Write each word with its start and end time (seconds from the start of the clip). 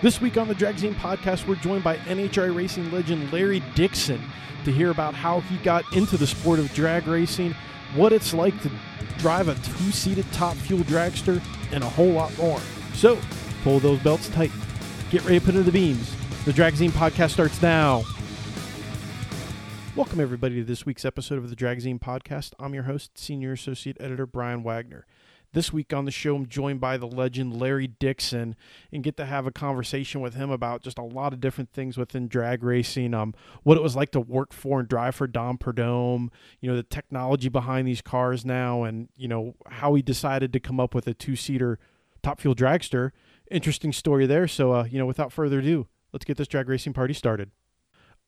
This 0.00 0.20
week 0.20 0.36
on 0.36 0.46
the 0.46 0.54
Drag 0.54 0.76
Dragzine 0.76 0.94
podcast, 0.94 1.48
we're 1.48 1.56
joined 1.56 1.82
by 1.82 1.96
NHRA 1.96 2.54
racing 2.54 2.88
legend 2.92 3.32
Larry 3.32 3.58
Dixon 3.74 4.22
to 4.64 4.70
hear 4.70 4.92
about 4.92 5.12
how 5.12 5.40
he 5.40 5.56
got 5.56 5.92
into 5.92 6.16
the 6.16 6.24
sport 6.24 6.60
of 6.60 6.72
drag 6.72 7.08
racing, 7.08 7.52
what 7.96 8.12
it's 8.12 8.32
like 8.32 8.56
to 8.62 8.70
drive 9.18 9.48
a 9.48 9.56
two 9.56 9.90
seated 9.90 10.24
top 10.30 10.54
fuel 10.54 10.84
dragster, 10.84 11.42
and 11.72 11.82
a 11.82 11.88
whole 11.88 12.12
lot 12.12 12.36
more. 12.38 12.60
So, 12.94 13.18
pull 13.64 13.80
those 13.80 13.98
belts 13.98 14.28
tight. 14.28 14.52
Get 15.10 15.24
ready 15.24 15.40
to 15.40 15.44
put 15.44 15.56
in 15.56 15.64
the 15.64 15.72
beams. 15.72 16.14
The 16.44 16.52
Drag 16.52 16.74
Dragzine 16.74 16.90
podcast 16.90 17.30
starts 17.30 17.60
now. 17.60 18.04
Welcome, 19.96 20.20
everybody, 20.20 20.54
to 20.60 20.64
this 20.64 20.86
week's 20.86 21.04
episode 21.04 21.38
of 21.38 21.50
the 21.50 21.56
Drag 21.56 21.78
Dragzine 21.78 21.98
podcast. 21.98 22.52
I'm 22.60 22.72
your 22.72 22.84
host, 22.84 23.18
Senior 23.18 23.50
Associate 23.50 23.96
Editor 23.98 24.26
Brian 24.26 24.62
Wagner. 24.62 25.06
This 25.54 25.72
week 25.72 25.94
on 25.94 26.04
the 26.04 26.10
show, 26.10 26.36
I'm 26.36 26.46
joined 26.46 26.78
by 26.78 26.98
the 26.98 27.06
legend 27.06 27.58
Larry 27.58 27.86
Dixon 27.86 28.54
and 28.92 29.02
get 29.02 29.16
to 29.16 29.24
have 29.24 29.46
a 29.46 29.50
conversation 29.50 30.20
with 30.20 30.34
him 30.34 30.50
about 30.50 30.82
just 30.82 30.98
a 30.98 31.02
lot 31.02 31.32
of 31.32 31.40
different 31.40 31.72
things 31.72 31.96
within 31.96 32.28
drag 32.28 32.62
racing. 32.62 33.14
Um, 33.14 33.34
what 33.62 33.78
it 33.78 33.82
was 33.82 33.96
like 33.96 34.10
to 34.12 34.20
work 34.20 34.52
for 34.52 34.80
and 34.80 34.88
drive 34.88 35.14
for 35.14 35.26
Don 35.26 35.56
Prudhomme, 35.56 36.30
you 36.60 36.68
know, 36.68 36.76
the 36.76 36.82
technology 36.82 37.48
behind 37.48 37.88
these 37.88 38.02
cars 38.02 38.44
now, 38.44 38.82
and, 38.82 39.08
you 39.16 39.26
know, 39.26 39.54
how 39.68 39.94
he 39.94 40.02
decided 40.02 40.52
to 40.52 40.60
come 40.60 40.78
up 40.78 40.94
with 40.94 41.06
a 41.06 41.14
two 41.14 41.34
seater 41.34 41.78
top 42.22 42.40
fuel 42.40 42.54
dragster. 42.54 43.12
Interesting 43.50 43.92
story 43.92 44.26
there. 44.26 44.46
So, 44.46 44.72
uh, 44.72 44.84
you 44.84 44.98
know, 44.98 45.06
without 45.06 45.32
further 45.32 45.60
ado, 45.60 45.86
let's 46.12 46.26
get 46.26 46.36
this 46.36 46.48
drag 46.48 46.68
racing 46.68 46.92
party 46.92 47.14
started. 47.14 47.50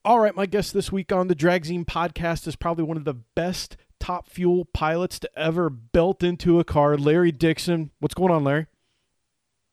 All 0.03 0.21
right, 0.21 0.35
my 0.35 0.47
guest 0.47 0.73
this 0.73 0.91
week 0.91 1.13
on 1.13 1.29
the 1.29 1.35
Dragzine 1.35 1.85
podcast 1.85 2.47
is 2.47 2.57
probably 2.57 2.85
one 2.85 2.97
of 2.97 3.05
the 3.05 3.13
best 3.13 3.77
top 4.01 4.29
fuel 4.29 4.65
pilots 4.65 5.19
to 5.21 5.31
ever 5.39 5.71
belt 5.71 6.23
into 6.23 6.59
a 6.59 6.65
car, 6.65 6.97
Larry 6.97 7.31
Dixon. 7.31 7.91
What's 8.01 8.15
going 8.15 8.33
on, 8.33 8.43
Larry? 8.43 8.67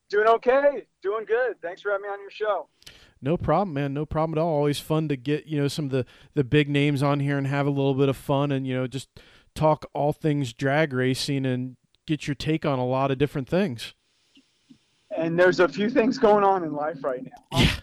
Doing 0.09 0.27
okay. 0.27 0.85
Doing 1.01 1.25
good. 1.25 1.61
Thanks 1.61 1.81
for 1.81 1.91
having 1.91 2.03
me 2.03 2.09
on 2.09 2.19
your 2.21 2.29
show. 2.31 2.67
No 3.21 3.35
problem, 3.35 3.73
man. 3.73 3.93
No 3.93 4.05
problem 4.05 4.37
at 4.37 4.41
all. 4.41 4.53
Always 4.53 4.79
fun 4.79 5.07
to 5.09 5.17
get, 5.17 5.47
you 5.47 5.59
know, 5.59 5.67
some 5.67 5.85
of 5.85 5.91
the 5.91 6.05
the 6.35 6.43
big 6.43 6.69
names 6.69 7.01
on 7.01 7.19
here 7.19 7.37
and 7.37 7.47
have 7.47 7.65
a 7.65 7.71
little 7.71 7.95
bit 7.95 8.09
of 8.09 8.15
fun 8.15 8.51
and, 8.51 8.67
you 8.67 8.75
know, 8.75 8.87
just 8.87 9.09
talk 9.55 9.85
all 9.93 10.13
things 10.13 10.53
drag 10.53 10.93
racing 10.93 11.45
and 11.45 11.77
get 12.05 12.27
your 12.27 12.35
take 12.35 12.65
on 12.65 12.79
a 12.79 12.85
lot 12.85 13.09
of 13.09 13.17
different 13.17 13.49
things. 13.49 13.95
And 15.15 15.39
there's 15.39 15.59
a 15.59 15.67
few 15.67 15.89
things 15.89 16.19
going 16.19 16.43
on 16.43 16.63
in 16.63 16.73
life 16.73 17.03
right 17.03 17.23
now. 17.23 17.59
Yeah. 17.59 17.73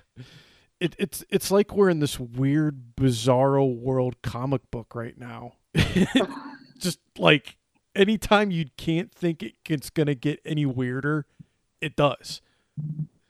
It, 0.80 0.96
it's 0.98 1.24
it's 1.30 1.50
like 1.50 1.74
we're 1.74 1.88
in 1.88 2.00
this 2.00 2.20
weird 2.20 2.96
bizarro 2.96 3.74
world 3.74 4.20
comic 4.22 4.70
book 4.70 4.94
right 4.94 5.16
now. 5.16 5.54
just 6.78 6.98
like 7.18 7.56
anytime 7.94 8.50
you 8.50 8.66
can't 8.76 9.12
think 9.12 9.44
it's 9.68 9.90
going 9.90 10.06
to 10.06 10.14
get 10.14 10.40
any 10.44 10.66
weirder, 10.66 11.26
it 11.80 11.96
does. 11.96 12.40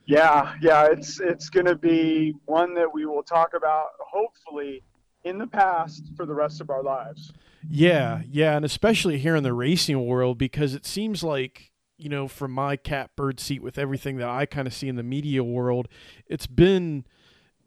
Yeah, 0.05 0.53
yeah, 0.61 0.85
it's 0.85 1.19
it's 1.19 1.49
going 1.49 1.65
to 1.65 1.75
be 1.75 2.35
one 2.45 2.73
that 2.75 2.93
we 2.93 3.05
will 3.05 3.23
talk 3.23 3.53
about 3.55 3.87
hopefully 3.99 4.83
in 5.23 5.37
the 5.37 5.47
past 5.47 6.11
for 6.15 6.25
the 6.25 6.33
rest 6.33 6.61
of 6.61 6.69
our 6.69 6.83
lives. 6.83 7.33
Yeah, 7.67 8.21
yeah, 8.29 8.55
and 8.55 8.63
especially 8.63 9.17
here 9.17 9.35
in 9.35 9.43
the 9.43 9.53
racing 9.53 10.05
world 10.05 10.37
because 10.37 10.75
it 10.75 10.85
seems 10.85 11.23
like 11.23 11.71
you 11.97 12.09
know, 12.09 12.27
from 12.27 12.51
my 12.51 12.75
catbird 12.75 13.39
seat 13.39 13.63
with 13.63 13.77
everything 13.77 14.17
that 14.17 14.27
I 14.27 14.45
kind 14.45 14.67
of 14.67 14.73
see 14.73 14.89
in 14.89 14.95
the 14.95 15.03
media 15.03 15.43
world, 15.43 15.87
it's 16.27 16.47
been 16.47 17.05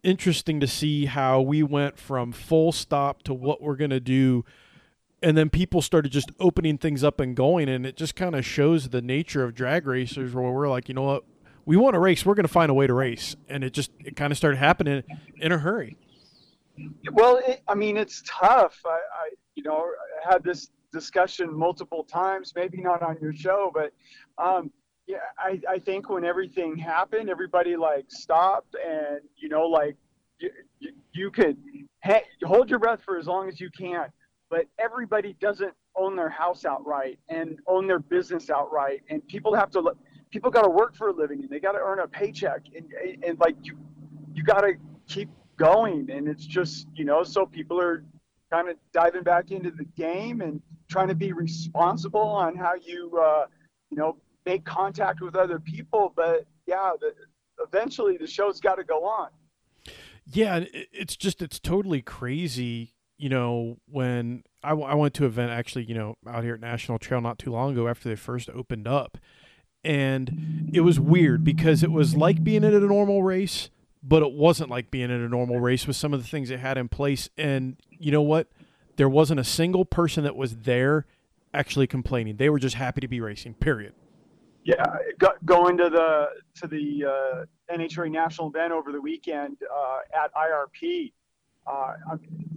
interesting 0.02 0.60
to 0.60 0.66
see 0.66 1.06
how 1.06 1.40
we 1.40 1.62
went 1.62 1.98
from 1.98 2.32
full 2.32 2.72
stop 2.72 3.22
to 3.24 3.34
what 3.34 3.62
we're 3.62 3.76
going 3.76 3.90
to 3.90 4.00
do 4.00 4.44
and 5.22 5.36
then 5.36 5.50
people 5.50 5.82
started 5.82 6.10
just 6.10 6.30
opening 6.38 6.78
things 6.78 7.02
up 7.02 7.20
and 7.20 7.34
going 7.34 7.68
and 7.68 7.84
it 7.84 7.96
just 7.96 8.14
kind 8.14 8.34
of 8.34 8.44
shows 8.44 8.90
the 8.90 9.02
nature 9.02 9.44
of 9.44 9.54
drag 9.54 9.86
racers 9.86 10.34
where 10.34 10.50
we're 10.50 10.68
like 10.68 10.88
you 10.88 10.94
know 10.94 11.02
what? 11.02 11.24
We 11.64 11.76
want 11.76 11.94
to 11.94 11.98
race. 11.98 12.24
We're 12.24 12.34
going 12.34 12.46
to 12.46 12.52
find 12.52 12.70
a 12.70 12.74
way 12.74 12.86
to 12.86 12.94
race. 12.94 13.36
And 13.48 13.62
it 13.62 13.72
just 13.72 13.90
it 14.00 14.16
kind 14.16 14.30
of 14.30 14.36
started 14.38 14.56
happening 14.56 15.02
in 15.38 15.52
a 15.52 15.58
hurry. 15.58 15.96
Well 17.12 17.40
it, 17.46 17.62
i 17.66 17.74
mean 17.74 17.96
it's 17.96 18.22
tough. 18.26 18.80
I, 18.86 18.90
I 18.90 19.30
you 19.54 19.62
know 19.64 19.90
I 20.24 20.32
had 20.32 20.44
this 20.44 20.70
discussion 20.92 21.52
multiple 21.52 22.04
times 22.04 22.54
maybe 22.56 22.80
not 22.80 23.02
on 23.02 23.18
your 23.20 23.34
show 23.34 23.70
but 23.74 23.92
um, 24.42 24.70
yeah 25.06 25.18
I, 25.38 25.60
I 25.68 25.78
think 25.78 26.08
when 26.08 26.24
everything 26.24 26.78
happened 26.78 27.28
everybody 27.28 27.76
like 27.76 28.06
stopped 28.08 28.74
and 28.74 29.20
you 29.36 29.50
know 29.50 29.66
like 29.66 29.96
you, 30.38 30.50
you, 30.78 30.92
you 31.12 31.30
could 31.30 31.58
hey, 32.02 32.22
hold 32.44 32.70
your 32.70 32.78
breath 32.78 33.00
for 33.04 33.18
as 33.18 33.26
long 33.26 33.48
as 33.48 33.60
you 33.60 33.68
can 33.76 34.06
but 34.50 34.66
everybody 34.78 35.36
doesn't 35.40 35.72
own 35.96 36.16
their 36.16 36.28
house 36.28 36.64
outright 36.64 37.18
and 37.28 37.58
own 37.66 37.86
their 37.86 37.98
business 37.98 38.50
outright. 38.50 39.02
And 39.10 39.26
people 39.26 39.54
have 39.54 39.70
to 39.72 39.92
people 40.30 40.50
got 40.50 40.62
to 40.62 40.70
work 40.70 40.94
for 40.94 41.08
a 41.08 41.12
living 41.12 41.40
and 41.40 41.50
they 41.50 41.60
got 41.60 41.72
to 41.72 41.78
earn 41.78 42.00
a 42.00 42.08
paycheck. 42.08 42.62
And, 42.74 43.22
and 43.24 43.38
like 43.38 43.56
you 43.62 43.78
you 44.34 44.42
got 44.44 44.60
to 44.60 44.74
keep 45.06 45.28
going. 45.56 46.10
And 46.10 46.28
it's 46.28 46.46
just 46.46 46.86
you 46.94 47.04
know 47.04 47.22
so 47.22 47.44
people 47.46 47.80
are 47.80 48.04
kind 48.50 48.68
of 48.68 48.76
diving 48.92 49.22
back 49.22 49.50
into 49.50 49.70
the 49.70 49.84
game 49.96 50.40
and 50.40 50.62
trying 50.88 51.08
to 51.08 51.14
be 51.14 51.32
responsible 51.32 52.20
on 52.20 52.56
how 52.56 52.72
you 52.74 53.12
uh, 53.22 53.46
you 53.90 53.96
know 53.96 54.16
make 54.46 54.64
contact 54.64 55.20
with 55.20 55.36
other 55.36 55.58
people. 55.58 56.12
But 56.16 56.46
yeah 56.66 56.92
the, 56.98 57.12
eventually 57.62 58.16
the 58.16 58.26
show's 58.26 58.60
got 58.60 58.76
to 58.76 58.84
go 58.84 59.04
on. 59.04 59.28
Yeah 60.30 60.64
it's 60.72 61.16
just 61.16 61.42
it's 61.42 61.58
totally 61.58 62.02
crazy 62.02 62.94
you 63.18 63.28
know, 63.28 63.76
when 63.90 64.44
I, 64.62 64.70
w- 64.70 64.88
I 64.88 64.94
went 64.94 65.14
to 65.14 65.24
an 65.24 65.30
event 65.30 65.50
actually, 65.50 65.84
you 65.84 65.94
know, 65.94 66.16
out 66.26 66.44
here 66.44 66.54
at 66.54 66.60
National 66.60 66.98
Trail 66.98 67.20
not 67.20 67.38
too 67.38 67.50
long 67.50 67.72
ago 67.72 67.88
after 67.88 68.08
they 68.08 68.16
first 68.16 68.48
opened 68.50 68.86
up. 68.88 69.18
And 69.84 70.70
it 70.72 70.80
was 70.80 70.98
weird 70.98 71.44
because 71.44 71.82
it 71.82 71.90
was 71.90 72.16
like 72.16 72.42
being 72.42 72.64
at 72.64 72.74
a 72.74 72.80
normal 72.80 73.22
race, 73.22 73.70
but 74.02 74.22
it 74.22 74.32
wasn't 74.32 74.70
like 74.70 74.90
being 74.90 75.10
at 75.10 75.20
a 75.20 75.28
normal 75.28 75.60
race 75.60 75.86
with 75.86 75.96
some 75.96 76.14
of 76.14 76.22
the 76.22 76.28
things 76.28 76.48
they 76.48 76.56
had 76.56 76.78
in 76.78 76.88
place. 76.88 77.28
And 77.36 77.76
you 77.90 78.10
know 78.10 78.22
what? 78.22 78.48
There 78.96 79.08
wasn't 79.08 79.40
a 79.40 79.44
single 79.44 79.84
person 79.84 80.24
that 80.24 80.36
was 80.36 80.56
there 80.58 81.06
actually 81.54 81.86
complaining. 81.86 82.36
They 82.36 82.50
were 82.50 82.58
just 82.58 82.74
happy 82.74 83.00
to 83.00 83.08
be 83.08 83.20
racing, 83.20 83.54
period. 83.54 83.94
Yeah, 84.64 84.84
go, 85.18 85.30
going 85.44 85.78
to 85.78 85.88
the 85.88 86.26
to 86.60 86.66
the 86.66 87.04
uh, 87.04 87.74
NHRA 87.74 88.10
national 88.10 88.48
event 88.48 88.72
over 88.72 88.92
the 88.92 89.00
weekend 89.00 89.56
uh, 89.62 89.98
at 90.12 90.34
IRP, 90.34 91.12
uh, 91.68 91.94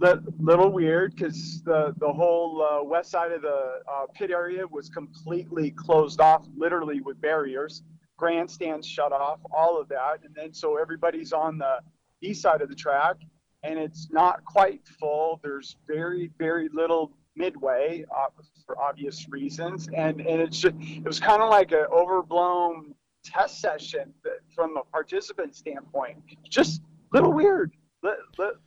a 0.02 0.18
little 0.40 0.70
weird 0.72 1.14
because 1.14 1.62
the 1.62 1.94
the 1.98 2.12
whole 2.12 2.62
uh, 2.62 2.82
west 2.82 3.10
side 3.10 3.32
of 3.32 3.42
the 3.42 3.80
uh, 3.88 4.06
pit 4.14 4.30
area 4.30 4.66
was 4.66 4.88
completely 4.88 5.70
closed 5.70 6.20
off, 6.20 6.46
literally 6.56 7.00
with 7.00 7.20
barriers. 7.20 7.82
Grandstands 8.16 8.86
shut 8.86 9.12
off, 9.12 9.40
all 9.50 9.80
of 9.80 9.88
that, 9.88 10.20
and 10.24 10.34
then 10.34 10.54
so 10.54 10.76
everybody's 10.80 11.32
on 11.32 11.58
the 11.58 11.78
east 12.22 12.42
side 12.42 12.62
of 12.62 12.68
the 12.68 12.74
track, 12.74 13.16
and 13.64 13.78
it's 13.78 14.08
not 14.10 14.44
quite 14.44 14.80
full. 14.98 15.40
There's 15.42 15.76
very 15.86 16.30
very 16.38 16.68
little 16.72 17.12
midway 17.36 18.04
uh, 18.16 18.26
for 18.64 18.80
obvious 18.80 19.26
reasons, 19.28 19.88
and 19.94 20.20
and 20.20 20.40
it's 20.40 20.58
just, 20.58 20.76
it 20.78 21.04
was 21.04 21.20
kind 21.20 21.42
of 21.42 21.50
like 21.50 21.72
an 21.72 21.86
overblown 21.92 22.94
test 23.24 23.60
session 23.60 24.12
from 24.54 24.76
a 24.76 24.84
participant 24.84 25.54
standpoint. 25.54 26.18
Just 26.48 26.80
a 26.80 27.16
little 27.16 27.32
weird 27.32 27.72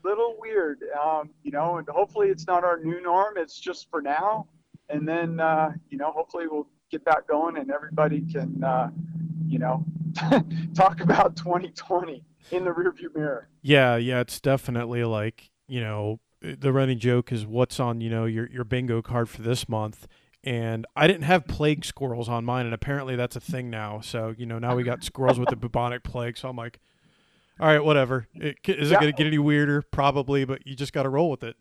little 0.03 0.35
weird, 0.39 0.79
um, 1.01 1.29
you 1.43 1.51
know, 1.51 1.77
and 1.77 1.87
hopefully 1.89 2.29
it's 2.29 2.47
not 2.47 2.63
our 2.63 2.79
new 2.79 3.01
norm. 3.01 3.35
It's 3.37 3.59
just 3.59 3.89
for 3.89 4.01
now. 4.01 4.47
And 4.89 5.07
then, 5.07 5.39
uh, 5.39 5.71
you 5.89 5.97
know, 5.97 6.11
hopefully 6.11 6.47
we'll 6.47 6.67
get 6.91 7.03
back 7.03 7.27
going 7.27 7.57
and 7.57 7.71
everybody 7.71 8.21
can, 8.21 8.63
uh, 8.63 8.89
you 9.47 9.59
know, 9.59 9.83
talk 10.75 11.01
about 11.01 11.35
2020 11.35 12.23
in 12.51 12.63
the 12.63 12.71
rearview 12.71 13.13
mirror. 13.15 13.49
Yeah. 13.61 13.95
Yeah. 13.97 14.21
It's 14.21 14.39
definitely 14.39 15.03
like, 15.03 15.51
you 15.67 15.81
know, 15.81 16.19
the 16.41 16.71
running 16.71 16.99
joke 16.99 17.31
is 17.31 17.45
what's 17.45 17.79
on, 17.79 18.01
you 18.01 18.09
know, 18.09 18.25
your, 18.25 18.47
your 18.51 18.63
bingo 18.63 19.01
card 19.01 19.29
for 19.29 19.41
this 19.41 19.67
month. 19.67 20.07
And 20.45 20.85
I 20.95 21.07
didn't 21.07 21.23
have 21.23 21.47
plague 21.47 21.83
squirrels 21.83 22.29
on 22.29 22.45
mine, 22.45 22.65
and 22.65 22.73
apparently 22.75 23.15
that's 23.15 23.35
a 23.35 23.39
thing 23.39 23.71
now. 23.71 23.99
So 24.01 24.31
you 24.37 24.45
know 24.45 24.59
now 24.59 24.75
we 24.75 24.83
got 24.83 25.03
squirrels 25.03 25.39
with 25.39 25.49
the 25.49 25.55
bubonic 25.55 26.03
plague. 26.03 26.37
So 26.37 26.47
I'm 26.47 26.55
like, 26.55 26.79
all 27.59 27.67
right, 27.67 27.83
whatever. 27.83 28.27
It, 28.35 28.57
is 28.65 28.91
yeah. 28.91 28.97
it 28.97 29.01
going 29.01 29.13
to 29.13 29.17
get 29.17 29.27
any 29.27 29.37
weirder? 29.37 29.81
Probably, 29.81 30.45
but 30.45 30.65
you 30.67 30.75
just 30.75 30.93
got 30.93 31.03
to 31.03 31.09
roll 31.09 31.29
with 31.29 31.43
it. 31.43 31.55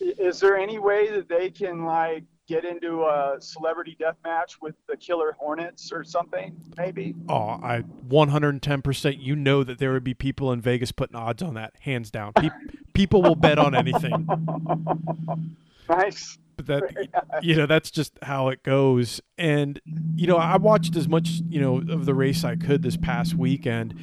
Is 0.00 0.40
there 0.40 0.56
any 0.56 0.78
way 0.78 1.10
that 1.10 1.28
they 1.28 1.50
can 1.50 1.84
like 1.84 2.24
get 2.46 2.64
into 2.64 3.04
a 3.04 3.36
celebrity 3.40 3.96
death 3.98 4.16
match 4.24 4.60
with 4.60 4.74
the 4.88 4.96
Killer 4.96 5.36
Hornets 5.38 5.90
or 5.92 6.04
something? 6.04 6.56
Maybe. 6.76 7.14
Oh, 7.28 7.58
I 7.62 7.82
110%. 8.08 9.16
You 9.20 9.36
know 9.36 9.64
that 9.64 9.78
there 9.78 9.92
would 9.92 10.04
be 10.04 10.14
people 10.14 10.52
in 10.52 10.60
Vegas 10.60 10.92
putting 10.92 11.16
odds 11.16 11.42
on 11.42 11.54
that, 11.54 11.74
hands 11.80 12.10
down. 12.10 12.32
Pe- 12.34 12.50
people 12.92 13.22
will 13.22 13.36
bet 13.36 13.58
on 13.58 13.74
anything. 13.74 14.28
nice. 15.88 16.38
But 16.56 16.66
that 16.66 17.42
you 17.42 17.56
know 17.56 17.66
that's 17.66 17.90
just 17.90 18.18
how 18.22 18.48
it 18.48 18.62
goes 18.62 19.22
and 19.38 19.80
you 20.14 20.26
know 20.26 20.36
i 20.36 20.58
watched 20.58 20.94
as 20.96 21.08
much 21.08 21.40
you 21.48 21.58
know 21.58 21.78
of 21.78 22.04
the 22.04 22.14
race 22.14 22.44
i 22.44 22.56
could 22.56 22.82
this 22.82 22.96
past 22.96 23.34
weekend 23.34 23.98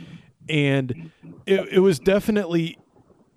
and 0.50 1.12
it, 1.46 1.74
it 1.74 1.80
was 1.80 2.00
definitely 2.00 2.78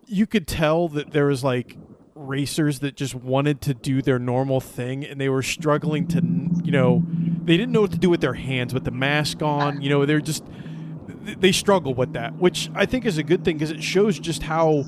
you 0.06 0.26
could 0.26 0.46
tell 0.46 0.88
that 0.88 1.12
there 1.12 1.26
was 1.26 1.44
like 1.44 1.76
racers 2.14 2.80
that 2.80 2.96
just 2.96 3.14
wanted 3.14 3.60
to 3.60 3.74
do 3.74 4.02
their 4.02 4.18
normal 4.18 4.60
thing 4.60 5.04
and 5.04 5.20
they 5.20 5.28
were 5.28 5.42
struggling 5.42 6.06
to 6.06 6.22
you 6.62 6.70
know 6.70 7.02
they 7.44 7.56
didn't 7.56 7.72
know 7.72 7.80
what 7.80 7.90
to 7.90 7.98
do 7.98 8.08
with 8.08 8.20
their 8.20 8.34
hands 8.34 8.72
with 8.72 8.84
the 8.84 8.90
mask 8.90 9.42
on 9.42 9.80
you 9.80 9.90
know 9.90 10.06
they're 10.06 10.20
just 10.20 10.44
they 11.22 11.52
struggle 11.52 11.94
with 11.94 12.12
that, 12.14 12.34
which 12.36 12.70
I 12.74 12.86
think 12.86 13.06
is 13.06 13.18
a 13.18 13.22
good 13.22 13.44
thing 13.44 13.56
because 13.56 13.70
it 13.70 13.82
shows 13.82 14.18
just 14.18 14.42
how 14.42 14.84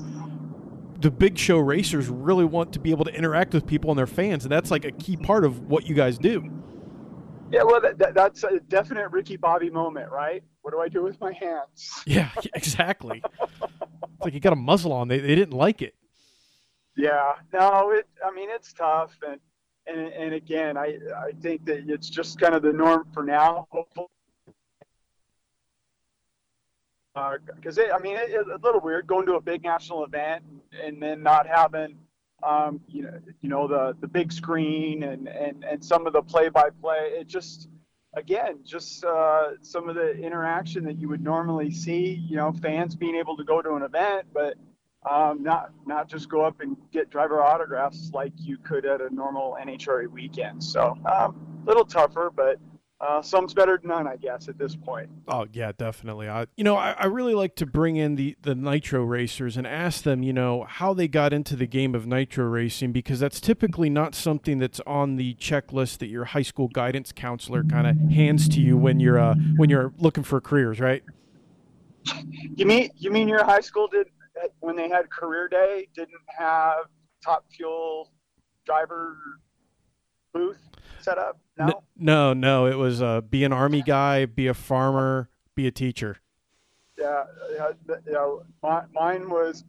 the 0.99 1.11
big 1.11 1.37
show 1.37 1.57
racers 1.57 2.07
really 2.07 2.45
want 2.45 2.73
to 2.73 2.79
be 2.79 2.91
able 2.91 3.05
to 3.05 3.13
interact 3.13 3.53
with 3.53 3.65
people 3.65 3.91
and 3.91 3.97
their 3.97 4.07
fans, 4.07 4.45
and 4.45 4.51
that's 4.51 4.71
like 4.71 4.85
a 4.85 4.91
key 4.91 5.17
part 5.17 5.45
of 5.45 5.69
what 5.69 5.85
you 5.87 5.95
guys 5.95 6.17
do. 6.17 6.49
Yeah, 7.51 7.63
well, 7.63 7.79
that, 7.81 7.97
that, 7.99 8.13
that's 8.13 8.43
a 8.43 8.59
definite 8.67 9.11
Ricky 9.11 9.37
Bobby 9.37 9.69
moment, 9.69 10.11
right? 10.11 10.43
What 10.61 10.71
do 10.71 10.81
I 10.81 10.87
do 10.87 11.03
with 11.03 11.19
my 11.19 11.31
hands? 11.33 12.03
Yeah, 12.05 12.29
exactly. 12.53 13.21
it's 13.23 14.21
like 14.21 14.33
you 14.33 14.39
got 14.39 14.53
a 14.53 14.57
muzzle 14.57 14.91
on. 14.91 15.07
They, 15.07 15.19
they 15.19 15.35
didn't 15.35 15.57
like 15.57 15.81
it. 15.81 15.95
Yeah, 16.97 17.33
no, 17.53 17.91
it. 17.91 18.07
I 18.25 18.31
mean, 18.31 18.49
it's 18.49 18.71
tough, 18.71 19.17
and 19.27 19.39
and 19.85 20.13
and 20.13 20.33
again, 20.33 20.77
I 20.77 20.97
I 21.17 21.31
think 21.41 21.65
that 21.65 21.83
it's 21.89 22.09
just 22.09 22.39
kind 22.39 22.55
of 22.55 22.61
the 22.61 22.71
norm 22.71 23.05
for 23.13 23.23
now. 23.23 23.67
Hopefully, 23.69 24.07
because 27.55 27.77
uh, 27.77 27.89
I 27.93 27.99
mean, 27.99 28.17
it, 28.17 28.29
it's 28.29 28.49
a 28.49 28.59
little 28.65 28.81
weird 28.81 29.07
going 29.07 29.25
to 29.27 29.35
a 29.35 29.41
big 29.41 29.63
national 29.63 30.03
event 30.03 30.43
and, 30.49 30.81
and 30.81 31.01
then 31.01 31.23
not 31.23 31.47
having, 31.47 31.97
um, 32.45 32.79
you 32.87 33.03
know, 33.03 33.19
you 33.41 33.49
know 33.49 33.67
the 33.67 33.95
the 33.99 34.07
big 34.07 34.31
screen 34.31 35.03
and 35.03 35.27
and 35.27 35.63
and 35.63 35.83
some 35.83 36.07
of 36.07 36.13
the 36.13 36.21
play 36.21 36.49
by 36.49 36.69
play. 36.81 37.11
It 37.19 37.27
just 37.27 37.69
again, 38.13 38.59
just 38.63 39.03
uh, 39.03 39.51
some 39.61 39.89
of 39.89 39.95
the 39.95 40.11
interaction 40.11 40.83
that 40.85 40.97
you 40.99 41.09
would 41.09 41.23
normally 41.23 41.71
see. 41.71 42.23
You 42.27 42.37
know, 42.37 42.53
fans 42.53 42.95
being 42.95 43.15
able 43.15 43.35
to 43.37 43.43
go 43.43 43.61
to 43.61 43.73
an 43.73 43.81
event, 43.81 44.27
but 44.33 44.55
um, 45.09 45.43
not 45.43 45.71
not 45.85 46.07
just 46.07 46.29
go 46.29 46.43
up 46.43 46.61
and 46.61 46.77
get 46.91 47.09
driver 47.09 47.41
autographs 47.41 48.11
like 48.13 48.33
you 48.37 48.57
could 48.57 48.85
at 48.85 49.01
a 49.01 49.13
normal 49.13 49.57
NHRA 49.61 50.07
weekend. 50.07 50.63
So 50.63 50.97
a 51.05 51.25
um, 51.25 51.63
little 51.65 51.85
tougher, 51.85 52.31
but 52.35 52.59
uh, 53.01 53.21
some's 53.21 53.53
better 53.53 53.77
than 53.77 53.89
none, 53.89 54.07
I 54.07 54.15
guess, 54.15 54.47
at 54.47 54.57
this 54.57 54.75
point. 54.75 55.09
Oh 55.27 55.47
yeah, 55.51 55.73
definitely. 55.77 56.29
I, 56.29 56.47
you 56.55 56.63
know, 56.63 56.77
I, 56.77 56.91
I, 56.91 57.05
really 57.07 57.33
like 57.33 57.55
to 57.57 57.65
bring 57.65 57.97
in 57.97 58.15
the 58.15 58.37
the 58.41 58.55
nitro 58.55 59.03
racers 59.03 59.57
and 59.57 59.67
ask 59.67 60.03
them, 60.03 60.23
you 60.23 60.31
know, 60.31 60.63
how 60.63 60.93
they 60.93 61.09
got 61.09 61.33
into 61.33 61.57
the 61.57 61.67
game 61.67 61.93
of 61.93 62.07
nitro 62.07 62.45
racing 62.45 62.93
because 62.93 63.19
that's 63.19 63.41
typically 63.41 63.89
not 63.89 64.15
something 64.15 64.59
that's 64.59 64.79
on 64.87 65.17
the 65.17 65.35
checklist 65.35 65.97
that 65.97 66.07
your 66.07 66.25
high 66.25 66.41
school 66.41 66.69
guidance 66.69 67.11
counselor 67.11 67.65
kind 67.65 67.85
of 67.85 67.97
hands 68.11 68.47
to 68.49 68.61
you 68.61 68.77
when 68.77 69.01
you're 69.01 69.19
uh, 69.19 69.35
when 69.57 69.69
you're 69.69 69.93
looking 69.97 70.23
for 70.23 70.39
careers, 70.39 70.79
right? 70.79 71.03
You 72.55 72.65
mean 72.65 72.91
you 72.95 73.11
mean 73.11 73.27
your 73.27 73.43
high 73.43 73.61
school 73.61 73.87
did 73.87 74.07
when 74.61 74.77
they 74.77 74.87
had 74.87 75.09
career 75.09 75.49
day 75.49 75.87
didn't 75.93 76.13
have 76.37 76.85
top 77.21 77.45
fuel 77.51 78.11
driver 78.65 79.17
booth 80.33 80.61
set 81.01 81.17
up? 81.17 81.39
No, 81.57 81.83
no, 81.95 82.33
no. 82.33 82.65
It 82.65 82.77
was 82.77 83.01
uh, 83.01 83.21
be 83.21 83.43
an 83.43 83.53
army 83.53 83.81
guy, 83.81 84.25
be 84.25 84.47
a 84.47 84.53
farmer, 84.53 85.29
be 85.55 85.67
a 85.67 85.71
teacher. 85.71 86.17
Yeah, 86.97 87.23
you 88.05 88.13
know, 88.13 88.43
my, 88.63 88.83
mine 88.93 89.29
was 89.29 89.63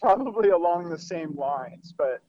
probably 0.00 0.50
along 0.50 0.90
the 0.90 0.98
same 0.98 1.34
lines, 1.36 1.94
but 1.96 2.22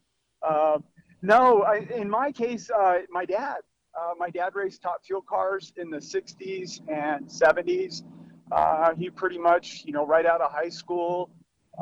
um, 0.48 0.84
no. 1.22 1.64
I, 1.64 1.88
in 1.94 2.10
my 2.10 2.32
case, 2.32 2.70
uh, 2.70 3.00
my 3.10 3.26
dad, 3.26 3.58
uh, 4.00 4.12
my 4.18 4.30
dad 4.30 4.56
raced 4.56 4.82
top 4.82 5.06
fuel 5.06 5.22
cars 5.22 5.74
in 5.78 5.90
the 5.90 5.98
'60s 5.98 6.82
and 6.90 7.28
'70s. 7.28 8.04
Uh, 8.52 8.94
he 8.96 9.10
pretty 9.10 9.38
much, 9.38 9.84
you 9.86 9.92
know, 9.92 10.06
right 10.06 10.26
out 10.26 10.40
of 10.40 10.52
high 10.52 10.70
school, 10.70 11.32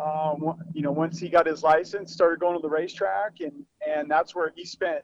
um, 0.02 0.56
you 0.74 0.82
know, 0.82 0.92
once 0.92 1.20
he 1.20 1.30
got 1.30 1.46
his 1.46 1.62
license, 1.62 2.12
started 2.12 2.40
going 2.40 2.56
to 2.56 2.62
the 2.62 2.70
racetrack, 2.70 3.42
and 3.42 3.66
and 3.88 4.10
that's 4.10 4.34
where 4.34 4.52
he 4.56 4.66
spent, 4.66 5.04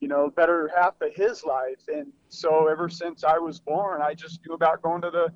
you 0.00 0.08
know, 0.08 0.30
better 0.30 0.70
half 0.76 1.00
of 1.00 1.14
his 1.14 1.44
life. 1.44 1.80
And 1.88 2.12
so 2.28 2.68
ever 2.68 2.88
since 2.88 3.24
I 3.24 3.38
was 3.38 3.58
born, 3.58 4.02
I 4.02 4.14
just 4.14 4.40
knew 4.46 4.54
about 4.54 4.82
going 4.82 5.02
to 5.02 5.10
the 5.10 5.32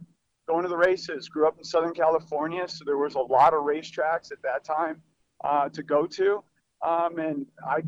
going 0.46 0.62
to 0.62 0.68
the 0.68 0.76
races. 0.76 1.28
Grew 1.28 1.46
up 1.46 1.56
in 1.58 1.64
Southern 1.64 1.94
California, 1.94 2.68
so 2.68 2.84
there 2.84 2.98
was 2.98 3.14
a 3.14 3.20
lot 3.20 3.54
of 3.54 3.60
racetracks 3.60 4.32
at 4.32 4.42
that 4.42 4.64
time 4.64 5.00
uh, 5.44 5.68
to 5.70 5.82
go 5.82 6.06
to. 6.06 6.42
Um, 6.82 7.18
and 7.18 7.46
I, 7.66 7.82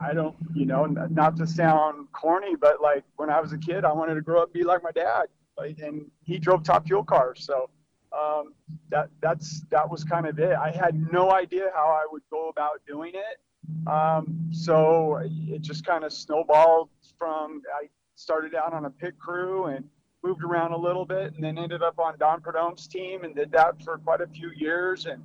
I 0.00 0.12
don't, 0.12 0.36
you 0.54 0.66
know, 0.66 0.86
not 0.86 1.36
to 1.36 1.46
sound 1.46 2.08
corny, 2.12 2.56
but 2.56 2.80
like 2.82 3.04
when 3.16 3.30
I 3.30 3.40
was 3.40 3.52
a 3.52 3.58
kid, 3.58 3.84
I 3.84 3.92
wanted 3.92 4.14
to 4.14 4.22
grow 4.22 4.42
up 4.42 4.52
be 4.52 4.64
like 4.64 4.82
my 4.82 4.90
dad. 4.90 5.26
Like, 5.56 5.78
and 5.78 6.10
he 6.24 6.38
drove 6.38 6.64
top 6.64 6.86
fuel 6.86 7.04
cars, 7.04 7.44
so 7.44 7.70
um, 8.12 8.54
that 8.90 9.08
that's 9.20 9.62
that 9.70 9.88
was 9.88 10.02
kind 10.02 10.26
of 10.26 10.38
it. 10.40 10.56
I 10.56 10.70
had 10.70 11.12
no 11.12 11.32
idea 11.32 11.70
how 11.72 11.86
I 11.86 12.06
would 12.10 12.22
go 12.28 12.48
about 12.48 12.80
doing 12.88 13.12
it, 13.14 13.40
um, 13.86 14.48
so 14.52 15.20
it 15.22 15.62
just 15.62 15.84
kind 15.84 16.04
of 16.04 16.12
snowballed 16.12 16.88
from. 17.18 17.62
I 17.80 17.88
started 18.16 18.54
out 18.54 18.72
on 18.72 18.84
a 18.84 18.90
pit 18.90 19.18
crew 19.18 19.66
and 19.66 19.84
moved 20.22 20.42
around 20.42 20.72
a 20.72 20.76
little 20.76 21.04
bit, 21.04 21.34
and 21.34 21.44
then 21.44 21.58
ended 21.58 21.82
up 21.82 21.98
on 21.98 22.16
Don 22.18 22.40
Prudhomme's 22.40 22.86
team 22.86 23.24
and 23.24 23.34
did 23.34 23.52
that 23.52 23.82
for 23.82 23.98
quite 23.98 24.20
a 24.20 24.26
few 24.26 24.50
years, 24.56 25.06
and 25.06 25.22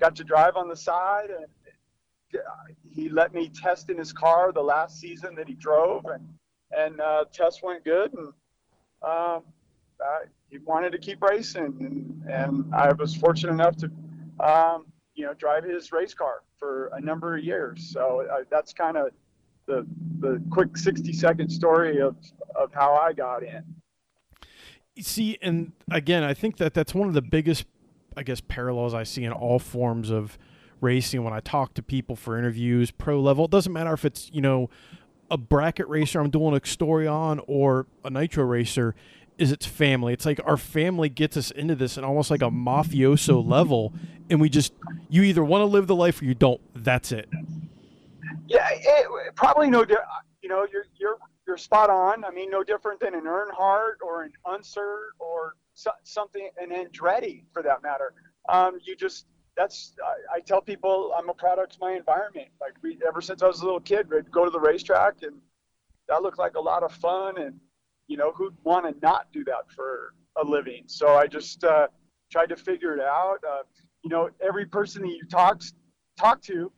got 0.00 0.16
to 0.16 0.24
drive 0.24 0.56
on 0.56 0.68
the 0.68 0.76
side. 0.76 1.30
And 1.30 1.46
he 2.88 3.08
let 3.08 3.34
me 3.34 3.48
test 3.48 3.90
in 3.90 3.98
his 3.98 4.12
car 4.12 4.52
the 4.52 4.62
last 4.62 4.98
season 5.00 5.34
that 5.36 5.48
he 5.48 5.54
drove, 5.54 6.04
and 6.06 6.26
and 6.76 7.00
uh, 7.00 7.24
test 7.32 7.62
went 7.62 7.84
good, 7.84 8.12
and 8.14 8.28
um, 9.02 9.42
I, 10.00 10.24
he 10.50 10.58
wanted 10.58 10.90
to 10.92 10.98
keep 10.98 11.22
racing, 11.22 11.76
and, 11.80 12.30
and 12.30 12.74
I 12.74 12.92
was 12.92 13.14
fortunate 13.14 13.52
enough 13.52 13.76
to, 13.78 13.90
um, 14.40 14.86
you 15.14 15.26
know, 15.26 15.34
drive 15.34 15.64
his 15.64 15.92
race 15.92 16.14
car 16.14 16.42
for 16.58 16.90
a 16.94 17.00
number 17.00 17.36
of 17.36 17.44
years. 17.44 17.90
So 17.92 18.26
uh, 18.30 18.44
that's 18.50 18.72
kind 18.72 18.96
of 18.96 19.10
the 19.66 19.86
the 20.18 20.42
quick 20.50 20.76
60 20.76 21.12
second 21.12 21.50
story 21.50 22.00
of 22.00 22.16
of 22.54 22.72
how 22.72 22.94
I 22.94 23.12
got 23.12 23.42
in. 23.42 23.62
See, 24.98 25.38
and 25.40 25.72
again, 25.90 26.24
I 26.24 26.34
think 26.34 26.56
that 26.58 26.74
that's 26.74 26.94
one 26.94 27.08
of 27.08 27.14
the 27.14 27.22
biggest, 27.22 27.64
I 28.16 28.22
guess, 28.22 28.40
parallels 28.40 28.92
I 28.92 29.04
see 29.04 29.24
in 29.24 29.32
all 29.32 29.58
forms 29.58 30.10
of 30.10 30.36
racing. 30.80 31.22
When 31.22 31.32
I 31.32 31.40
talk 31.40 31.74
to 31.74 31.82
people 31.82 32.16
for 32.16 32.36
interviews, 32.38 32.90
pro 32.90 33.20
level, 33.20 33.46
it 33.46 33.50
doesn't 33.50 33.72
matter 33.72 33.92
if 33.92 34.04
it's 34.04 34.30
you 34.32 34.40
know 34.40 34.68
a 35.30 35.38
bracket 35.38 35.88
racer 35.88 36.20
I'm 36.20 36.30
doing 36.30 36.54
a 36.54 36.66
story 36.66 37.06
on 37.06 37.40
or 37.46 37.86
a 38.04 38.10
nitro 38.10 38.44
racer 38.44 38.94
is 39.40 39.50
its 39.50 39.66
family. 39.66 40.12
It's 40.12 40.26
like 40.26 40.40
our 40.44 40.56
family 40.56 41.08
gets 41.08 41.36
us 41.36 41.50
into 41.50 41.74
this 41.74 41.96
in 41.96 42.04
almost 42.04 42.30
like 42.30 42.42
a 42.42 42.50
mafioso 42.50 43.44
level, 43.44 43.92
and 44.28 44.40
we 44.40 44.48
just 44.48 44.72
you 45.08 45.22
either 45.22 45.42
want 45.42 45.62
to 45.62 45.66
live 45.66 45.86
the 45.86 45.96
life 45.96 46.20
or 46.20 46.26
you 46.26 46.34
don't. 46.34 46.60
That's 46.74 47.10
it. 47.10 47.28
Yeah, 48.46 48.68
it, 48.70 49.34
probably 49.34 49.70
no. 49.70 49.84
You 50.42 50.48
know, 50.48 50.66
you're 50.70 50.86
you're 50.98 51.16
you're 51.46 51.56
spot 51.56 51.90
on. 51.90 52.24
I 52.24 52.30
mean, 52.30 52.50
no 52.50 52.62
different 52.62 53.00
than 53.00 53.14
an 53.14 53.24
Earnhardt 53.24 54.02
or 54.02 54.22
an 54.24 54.32
Unser 54.44 55.14
or 55.18 55.56
so, 55.74 55.90
something, 56.04 56.50
an 56.60 56.70
Andretti 56.70 57.44
for 57.52 57.62
that 57.62 57.82
matter. 57.82 58.12
Um, 58.48 58.78
you 58.84 58.94
just 58.94 59.26
that's 59.56 59.94
I, 60.04 60.36
I, 60.36 60.40
tell 60.40 60.60
people 60.60 61.12
I'm 61.16 61.28
a 61.28 61.34
product 61.34 61.74
of 61.74 61.80
my 61.80 61.92
environment. 61.92 62.48
Like 62.60 62.74
we, 62.82 62.98
ever 63.06 63.20
since 63.20 63.42
I 63.42 63.46
was 63.46 63.60
a 63.60 63.64
little 63.64 63.80
kid, 63.80 64.10
we'd 64.10 64.30
go 64.30 64.44
to 64.44 64.50
the 64.50 64.60
racetrack 64.60 65.22
and 65.22 65.36
that 66.08 66.22
looked 66.22 66.38
like 66.38 66.56
a 66.56 66.60
lot 66.60 66.82
of 66.82 66.92
fun 66.92 67.38
and 67.38 67.60
you 68.10 68.16
know, 68.16 68.32
who'd 68.32 68.56
want 68.64 68.84
to 68.84 69.00
not 69.06 69.28
do 69.32 69.44
that 69.44 69.70
for 69.74 70.14
a 70.36 70.44
living? 70.44 70.82
So 70.86 71.14
I 71.14 71.28
just 71.28 71.62
uh, 71.62 71.86
tried 72.30 72.48
to 72.48 72.56
figure 72.56 72.92
it 72.92 73.00
out. 73.00 73.38
Uh, 73.48 73.62
you 74.02 74.10
know, 74.10 74.30
every 74.44 74.66
person 74.66 75.02
that 75.02 75.10
you 75.10 75.24
talk 75.30 75.62
talk 76.18 76.42
to 76.42 76.72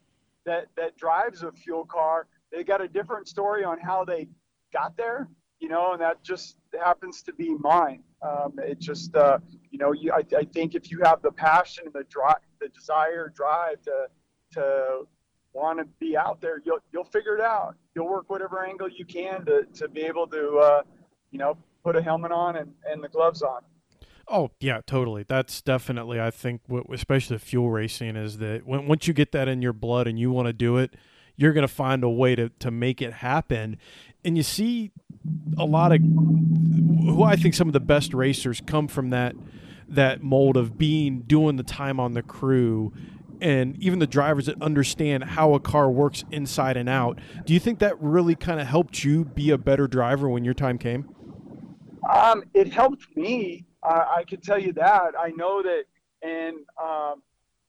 that 0.44 0.66
that 0.76 0.94
drives 0.98 1.42
a 1.42 1.50
fuel 1.50 1.86
car, 1.86 2.26
they 2.52 2.62
got 2.62 2.82
a 2.82 2.86
different 2.86 3.28
story 3.28 3.64
on 3.64 3.80
how 3.80 4.04
they 4.04 4.28
got 4.74 4.94
there. 4.98 5.26
You 5.58 5.68
know, 5.68 5.92
and 5.92 6.02
that 6.02 6.22
just 6.22 6.58
happens 6.78 7.22
to 7.22 7.32
be 7.32 7.54
mine. 7.60 8.02
Um, 8.20 8.52
it 8.58 8.78
just, 8.78 9.14
uh, 9.16 9.38
you 9.70 9.78
know, 9.78 9.92
you, 9.92 10.12
I, 10.12 10.22
I 10.36 10.44
think 10.44 10.74
if 10.74 10.90
you 10.90 11.00
have 11.04 11.22
the 11.22 11.30
passion 11.30 11.84
and 11.86 11.94
the 11.94 12.04
drive, 12.10 12.42
the 12.60 12.68
desire, 12.68 13.32
drive 13.34 13.80
to 13.82 14.06
to 14.54 15.06
want 15.54 15.78
to 15.78 15.86
be 15.98 16.14
out 16.14 16.42
there, 16.42 16.60
you'll 16.66 16.80
you'll 16.92 17.04
figure 17.04 17.36
it 17.36 17.40
out. 17.40 17.76
You'll 17.94 18.08
work 18.08 18.28
whatever 18.28 18.66
angle 18.66 18.88
you 18.90 19.06
can 19.06 19.46
to 19.46 19.64
to 19.74 19.88
be 19.88 20.02
able 20.02 20.26
to 20.26 20.56
uh, 20.58 20.82
you 21.32 21.38
know, 21.38 21.56
put 21.82 21.96
a 21.96 22.02
helmet 22.02 22.30
on 22.30 22.56
and, 22.56 22.72
and 22.88 23.02
the 23.02 23.08
gloves 23.08 23.42
on. 23.42 23.62
Oh 24.28 24.50
yeah, 24.60 24.80
totally. 24.86 25.24
That's 25.26 25.60
definitely 25.60 26.20
I 26.20 26.30
think, 26.30 26.60
especially 26.92 27.36
the 27.36 27.44
fuel 27.44 27.70
racing, 27.70 28.14
is 28.14 28.38
that 28.38 28.64
when, 28.64 28.86
once 28.86 29.08
you 29.08 29.14
get 29.14 29.32
that 29.32 29.48
in 29.48 29.62
your 29.62 29.72
blood 29.72 30.06
and 30.06 30.18
you 30.18 30.30
want 30.30 30.46
to 30.46 30.52
do 30.52 30.76
it, 30.76 30.94
you're 31.36 31.52
going 31.52 31.66
to 31.66 31.72
find 31.72 32.04
a 32.04 32.08
way 32.08 32.36
to 32.36 32.50
to 32.60 32.70
make 32.70 33.02
it 33.02 33.14
happen. 33.14 33.78
And 34.24 34.36
you 34.36 34.44
see 34.44 34.92
a 35.58 35.64
lot 35.64 35.92
of 35.92 36.00
who 36.00 37.24
I 37.24 37.34
think 37.34 37.54
some 37.54 37.66
of 37.66 37.72
the 37.72 37.80
best 37.80 38.14
racers 38.14 38.62
come 38.64 38.86
from 38.86 39.10
that 39.10 39.34
that 39.88 40.22
mold 40.22 40.56
of 40.56 40.78
being 40.78 41.22
doing 41.22 41.56
the 41.56 41.62
time 41.62 41.98
on 41.98 42.14
the 42.14 42.22
crew 42.22 42.92
and 43.40 43.76
even 43.82 43.98
the 43.98 44.06
drivers 44.06 44.46
that 44.46 44.62
understand 44.62 45.24
how 45.24 45.52
a 45.54 45.60
car 45.60 45.90
works 45.90 46.24
inside 46.30 46.76
and 46.76 46.88
out. 46.88 47.18
Do 47.44 47.52
you 47.52 47.58
think 47.58 47.80
that 47.80 48.00
really 48.00 48.36
kind 48.36 48.60
of 48.60 48.68
helped 48.68 49.02
you 49.02 49.24
be 49.24 49.50
a 49.50 49.58
better 49.58 49.88
driver 49.88 50.28
when 50.28 50.44
your 50.44 50.54
time 50.54 50.78
came? 50.78 51.12
Um, 52.08 52.44
it 52.54 52.72
helped 52.72 53.16
me. 53.16 53.64
Uh, 53.82 54.04
I 54.16 54.24
can 54.24 54.40
tell 54.40 54.58
you 54.58 54.72
that. 54.74 55.12
I 55.18 55.30
know 55.30 55.62
that, 55.62 55.84
and 56.22 56.56
um, 56.82 57.22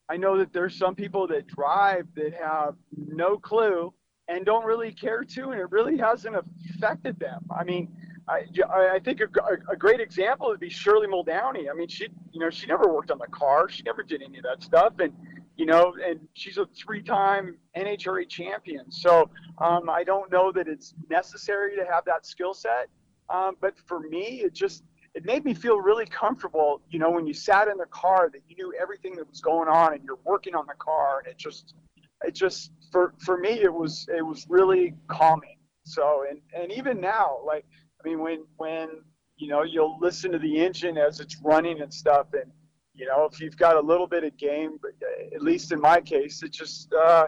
I 0.09 0.17
know 0.17 0.37
that 0.37 0.53
there's 0.53 0.75
some 0.77 0.95
people 0.95 1.27
that 1.27 1.47
drive 1.47 2.07
that 2.15 2.33
have 2.33 2.75
no 2.95 3.37
clue 3.37 3.93
and 4.27 4.45
don't 4.45 4.65
really 4.65 4.91
care 4.91 5.23
to, 5.23 5.49
and 5.49 5.59
it 5.59 5.71
really 5.71 5.97
hasn't 5.97 6.35
affected 6.75 7.19
them. 7.19 7.45
I 7.55 7.63
mean, 7.63 7.89
I, 8.27 8.45
I 8.93 8.99
think 9.03 9.21
a, 9.21 9.27
a 9.71 9.75
great 9.75 9.99
example 9.99 10.47
would 10.47 10.59
be 10.59 10.69
Shirley 10.69 11.07
Muldowney. 11.07 11.69
I 11.69 11.73
mean, 11.73 11.87
she, 11.87 12.07
you 12.31 12.39
know, 12.39 12.49
she 12.49 12.67
never 12.67 12.93
worked 12.93 13.11
on 13.11 13.17
the 13.17 13.27
car. 13.27 13.69
She 13.69 13.83
never 13.83 14.01
did 14.01 14.21
any 14.21 14.37
of 14.37 14.43
that 14.43 14.63
stuff. 14.63 14.93
And, 14.99 15.13
you 15.57 15.65
know, 15.65 15.93
and 16.03 16.19
she's 16.33 16.57
a 16.57 16.65
three-time 16.67 17.57
NHRA 17.77 18.27
champion. 18.29 18.91
So 18.91 19.29
um, 19.59 19.89
I 19.89 20.03
don't 20.03 20.31
know 20.31 20.51
that 20.53 20.67
it's 20.67 20.93
necessary 21.09 21.75
to 21.75 21.85
have 21.85 22.05
that 22.05 22.25
skill 22.25 22.53
set. 22.53 22.87
Um, 23.29 23.55
but 23.61 23.73
for 23.85 23.99
me, 23.99 24.41
it 24.43 24.53
just 24.53 24.83
it 25.13 25.25
made 25.25 25.45
me 25.45 25.53
feel 25.53 25.77
really 25.79 26.05
comfortable. 26.05 26.81
You 26.89 26.99
know, 26.99 27.11
when 27.11 27.27
you 27.27 27.33
sat 27.33 27.67
in 27.67 27.77
the 27.77 27.85
car, 27.85 28.29
that 28.31 28.41
you 28.47 28.55
knew 28.55 28.73
everything 28.79 29.15
that 29.15 29.29
was 29.29 29.41
going 29.41 29.69
on, 29.69 29.93
and 29.93 30.03
you're 30.03 30.19
working 30.23 30.55
on 30.55 30.65
the 30.67 30.73
car, 30.73 31.23
it 31.27 31.37
just, 31.37 31.75
it 32.23 32.33
just 32.33 32.71
for 32.91 33.13
for 33.19 33.37
me, 33.37 33.51
it 33.61 33.73
was 33.73 34.07
it 34.15 34.25
was 34.25 34.45
really 34.49 34.95
calming. 35.07 35.57
So 35.85 36.25
and 36.29 36.39
and 36.55 36.71
even 36.71 36.99
now, 36.99 37.39
like 37.45 37.65
I 38.03 38.07
mean, 38.07 38.19
when 38.19 38.45
when 38.57 38.89
you 39.37 39.49
know 39.49 39.63
you'll 39.63 39.97
listen 39.99 40.31
to 40.31 40.39
the 40.39 40.63
engine 40.63 40.97
as 40.97 41.19
it's 41.19 41.37
running 41.43 41.81
and 41.81 41.93
stuff, 41.93 42.27
and 42.33 42.51
you 42.93 43.05
know 43.05 43.27
if 43.31 43.39
you've 43.39 43.57
got 43.57 43.75
a 43.75 43.81
little 43.81 44.07
bit 44.07 44.23
of 44.23 44.35
game, 44.37 44.79
uh, 44.83 45.35
at 45.35 45.41
least 45.41 45.71
in 45.71 45.79
my 45.79 46.01
case, 46.01 46.41
it 46.43 46.51
just 46.51 46.93
uh, 46.93 47.27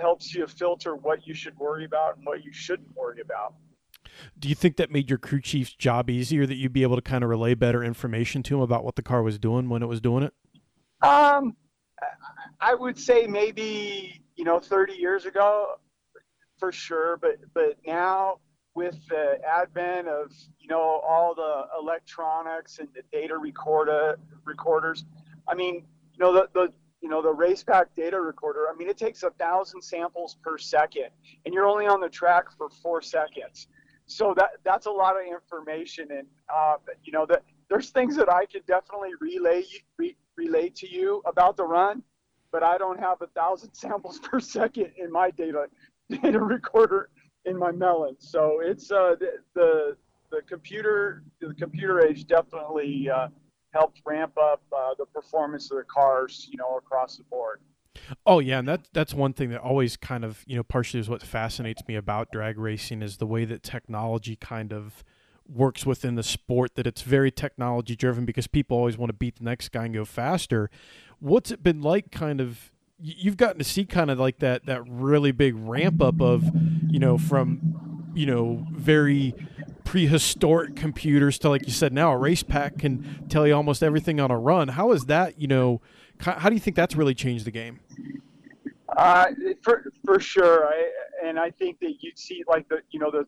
helps 0.00 0.34
you 0.34 0.46
filter 0.46 0.96
what 0.96 1.26
you 1.26 1.34
should 1.34 1.56
worry 1.58 1.84
about 1.84 2.16
and 2.16 2.26
what 2.26 2.44
you 2.44 2.52
shouldn't 2.52 2.94
worry 2.96 3.20
about. 3.20 3.54
Do 4.38 4.48
you 4.48 4.54
think 4.54 4.76
that 4.76 4.90
made 4.90 5.08
your 5.08 5.18
crew 5.18 5.40
chief's 5.40 5.74
job 5.74 6.10
easier 6.10 6.46
that 6.46 6.56
you'd 6.56 6.72
be 6.72 6.82
able 6.82 6.96
to 6.96 7.02
kind 7.02 7.24
of 7.24 7.30
relay 7.30 7.54
better 7.54 7.82
information 7.82 8.42
to 8.44 8.56
him 8.56 8.60
about 8.60 8.84
what 8.84 8.96
the 8.96 9.02
car 9.02 9.22
was 9.22 9.38
doing 9.38 9.68
when 9.68 9.82
it 9.82 9.86
was 9.86 10.00
doing 10.00 10.24
it? 10.24 10.34
Um, 11.02 11.56
I 12.60 12.74
would 12.74 12.98
say 12.98 13.26
maybe 13.26 14.20
you 14.36 14.44
know 14.44 14.58
30 14.60 14.94
years 14.94 15.26
ago, 15.26 15.76
for 16.58 16.72
sure. 16.72 17.16
But 17.16 17.38
but 17.54 17.76
now 17.86 18.38
with 18.74 18.96
the 19.08 19.38
advent 19.46 20.08
of 20.08 20.32
you 20.58 20.68
know 20.68 21.00
all 21.06 21.34
the 21.34 21.66
electronics 21.78 22.78
and 22.78 22.88
the 22.94 23.02
data 23.12 23.36
recorder 23.36 24.18
recorders, 24.44 25.04
I 25.48 25.54
mean 25.54 25.84
you 26.12 26.18
know 26.18 26.32
the 26.32 26.48
the 26.54 26.72
you 27.00 27.08
know 27.08 27.20
the 27.20 27.34
Racepak 27.34 27.86
data 27.96 28.20
recorder. 28.20 28.66
I 28.72 28.76
mean 28.76 28.88
it 28.88 28.96
takes 28.96 29.22
a 29.22 29.30
thousand 29.30 29.82
samples 29.82 30.36
per 30.42 30.56
second, 30.58 31.08
and 31.44 31.52
you're 31.52 31.66
only 31.66 31.86
on 31.86 32.00
the 32.00 32.08
track 32.08 32.44
for 32.56 32.70
four 32.70 33.02
seconds. 33.02 33.66
So 34.06 34.34
that 34.36 34.50
that's 34.64 34.86
a 34.86 34.90
lot 34.90 35.16
of 35.16 35.22
information, 35.26 36.08
and 36.10 36.26
uh, 36.54 36.76
you 37.04 37.12
know 37.12 37.26
that 37.26 37.42
there's 37.68 37.90
things 37.90 38.16
that 38.16 38.30
I 38.30 38.46
could 38.46 38.66
definitely 38.66 39.10
relay 39.20 39.64
re, 39.96 40.16
relay 40.36 40.68
to 40.70 40.88
you 40.88 41.22
about 41.24 41.56
the 41.56 41.64
run, 41.64 42.02
but 42.50 42.62
I 42.62 42.78
don't 42.78 42.98
have 42.98 43.22
a 43.22 43.28
thousand 43.28 43.74
samples 43.74 44.18
per 44.18 44.40
second 44.40 44.92
in 44.98 45.10
my 45.10 45.30
data 45.30 45.66
data 46.10 46.40
recorder 46.40 47.08
in 47.44 47.56
my 47.56 47.72
melon. 47.72 48.16
So 48.18 48.60
it's 48.62 48.90
uh, 48.90 49.16
the, 49.18 49.32
the, 49.54 49.96
the 50.30 50.42
computer 50.48 51.24
the 51.40 51.54
computer 51.54 52.04
age 52.06 52.26
definitely 52.26 53.08
uh, 53.10 53.28
helped 53.72 54.00
ramp 54.04 54.36
up 54.38 54.62
uh, 54.72 54.94
the 54.98 55.06
performance 55.06 55.70
of 55.70 55.78
the 55.78 55.84
cars, 55.84 56.48
you 56.50 56.58
know, 56.58 56.76
across 56.76 57.16
the 57.16 57.24
board. 57.24 57.60
Oh 58.26 58.38
yeah, 58.38 58.58
and 58.58 58.68
that 58.68 58.88
that's 58.92 59.14
one 59.14 59.32
thing 59.32 59.50
that 59.50 59.60
always 59.60 59.96
kind 59.96 60.24
of 60.24 60.44
you 60.46 60.56
know 60.56 60.62
partially 60.62 61.00
is 61.00 61.08
what 61.08 61.22
fascinates 61.22 61.82
me 61.86 61.94
about 61.94 62.30
drag 62.32 62.58
racing 62.58 63.02
is 63.02 63.18
the 63.18 63.26
way 63.26 63.44
that 63.44 63.62
technology 63.62 64.36
kind 64.36 64.72
of 64.72 65.04
works 65.48 65.84
within 65.86 66.14
the 66.14 66.22
sport. 66.22 66.74
That 66.74 66.86
it's 66.86 67.02
very 67.02 67.30
technology 67.30 67.96
driven 67.96 68.24
because 68.24 68.46
people 68.46 68.76
always 68.76 68.98
want 68.98 69.10
to 69.10 69.14
beat 69.14 69.36
the 69.36 69.44
next 69.44 69.70
guy 69.70 69.84
and 69.86 69.94
go 69.94 70.04
faster. 70.04 70.70
What's 71.18 71.50
it 71.50 71.62
been 71.62 71.82
like, 71.82 72.10
kind 72.10 72.40
of 72.40 72.72
you've 73.02 73.36
gotten 73.36 73.58
to 73.58 73.64
see 73.64 73.84
kind 73.84 74.10
of 74.10 74.18
like 74.18 74.38
that 74.38 74.66
that 74.66 74.82
really 74.86 75.32
big 75.32 75.54
ramp 75.56 76.00
up 76.00 76.20
of 76.20 76.44
you 76.88 76.98
know 76.98 77.18
from 77.18 78.12
you 78.14 78.26
know 78.26 78.64
very 78.72 79.34
prehistoric 79.84 80.76
computers 80.76 81.38
to 81.38 81.48
like 81.48 81.66
you 81.66 81.72
said 81.72 81.92
now 81.92 82.12
a 82.12 82.16
Racepak 82.16 82.78
can 82.78 83.26
tell 83.28 83.46
you 83.46 83.54
almost 83.54 83.82
everything 83.82 84.20
on 84.20 84.30
a 84.30 84.38
run 84.38 84.68
how 84.68 84.92
is 84.92 85.06
that 85.06 85.40
you 85.40 85.48
know 85.48 85.80
how 86.20 86.48
do 86.48 86.54
you 86.54 86.60
think 86.60 86.76
that's 86.76 86.94
really 86.94 87.14
changed 87.14 87.44
the 87.44 87.50
game 87.50 87.80
uh, 88.96 89.26
for 89.62 89.84
for 90.04 90.20
sure 90.20 90.66
I, 90.66 90.90
and 91.24 91.38
i 91.38 91.50
think 91.50 91.80
that 91.80 91.94
you'd 92.00 92.18
see 92.18 92.42
like 92.46 92.68
the 92.68 92.78
you 92.90 93.00
know 93.00 93.10
the 93.10 93.26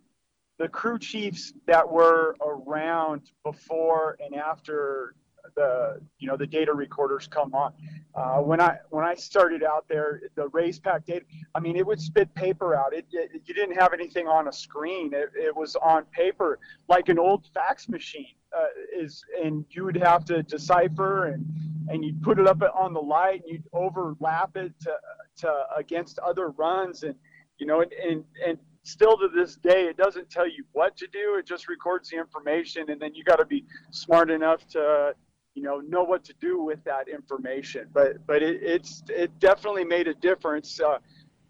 the 0.59 0.69
crew 0.69 0.99
chiefs 0.99 1.53
that 1.67 1.89
were 1.89 2.37
around 2.41 3.31
before 3.43 4.17
and 4.21 4.35
after 4.37 5.15
the 5.57 6.01
you 6.19 6.29
know 6.29 6.37
the 6.37 6.47
data 6.47 6.73
recorders 6.73 7.27
come 7.27 7.55
on. 7.55 7.73
Uh, 8.15 8.39
when 8.39 8.61
I 8.61 8.79
when 8.91 9.05
I 9.05 9.15
started 9.15 9.63
out 9.63 9.87
there, 9.89 10.23
the 10.35 10.49
Racepak 10.51 11.05
data, 11.05 11.25
I 11.55 11.61
mean, 11.61 11.77
it 11.77 11.87
would 11.87 12.01
spit 12.01 12.35
paper 12.35 12.75
out. 12.75 12.95
It, 12.95 13.07
it 13.13 13.43
you 13.45 13.55
didn't 13.55 13.77
have 13.77 13.93
anything 13.93 14.27
on 14.27 14.49
a 14.49 14.53
screen. 14.53 15.13
It, 15.13 15.31
it 15.35 15.55
was 15.55 15.77
on 15.77 16.05
paper, 16.07 16.59
like 16.89 17.09
an 17.09 17.19
old 17.19 17.47
fax 17.55 17.89
machine. 17.89 18.35
Uh, 18.57 18.67
is 18.97 19.25
and 19.43 19.65
you 19.71 19.85
would 19.85 19.97
have 19.97 20.25
to 20.25 20.43
decipher 20.45 21.27
and 21.27 21.45
and 21.89 22.05
you'd 22.05 22.23
put 22.23 22.39
it 22.39 22.47
up 22.47 22.63
on 22.75 22.93
the 22.93 23.01
light 23.01 23.43
and 23.43 23.53
you'd 23.53 23.65
overlap 23.73 24.57
it 24.57 24.73
to, 24.81 24.93
to 25.37 25.65
against 25.77 26.21
other 26.21 26.51
runs 26.51 27.03
and 27.03 27.17
you 27.59 27.67
know 27.67 27.81
and, 27.81 27.93
and 27.93 28.25
and 28.47 28.59
still 28.85 29.17
to 29.17 29.29
this 29.35 29.57
day 29.57 29.87
it 29.87 29.97
doesn't 29.97 30.31
tell 30.31 30.47
you 30.47 30.65
what 30.73 30.97
to 30.97 31.09
do. 31.09 31.37
It 31.37 31.47
just 31.47 31.69
records 31.69 32.11
the 32.11 32.17
information 32.17 32.91
and 32.91 33.01
then 33.01 33.15
you 33.15 33.25
got 33.25 33.37
to 33.37 33.45
be 33.45 33.65
smart 33.91 34.31
enough 34.31 34.67
to 34.69 35.15
you 35.55 35.63
know 35.63 35.81
know 35.81 36.05
what 36.05 36.25
to 36.25 36.35
do 36.41 36.63
with 36.63 36.83
that 36.85 37.09
information. 37.09 37.89
But 37.93 38.25
but 38.27 38.43
it, 38.43 38.63
it's 38.63 39.03
it 39.09 39.37
definitely 39.41 39.85
made 39.85 40.07
a 40.07 40.15
difference 40.15 40.81
uh, 40.81 40.99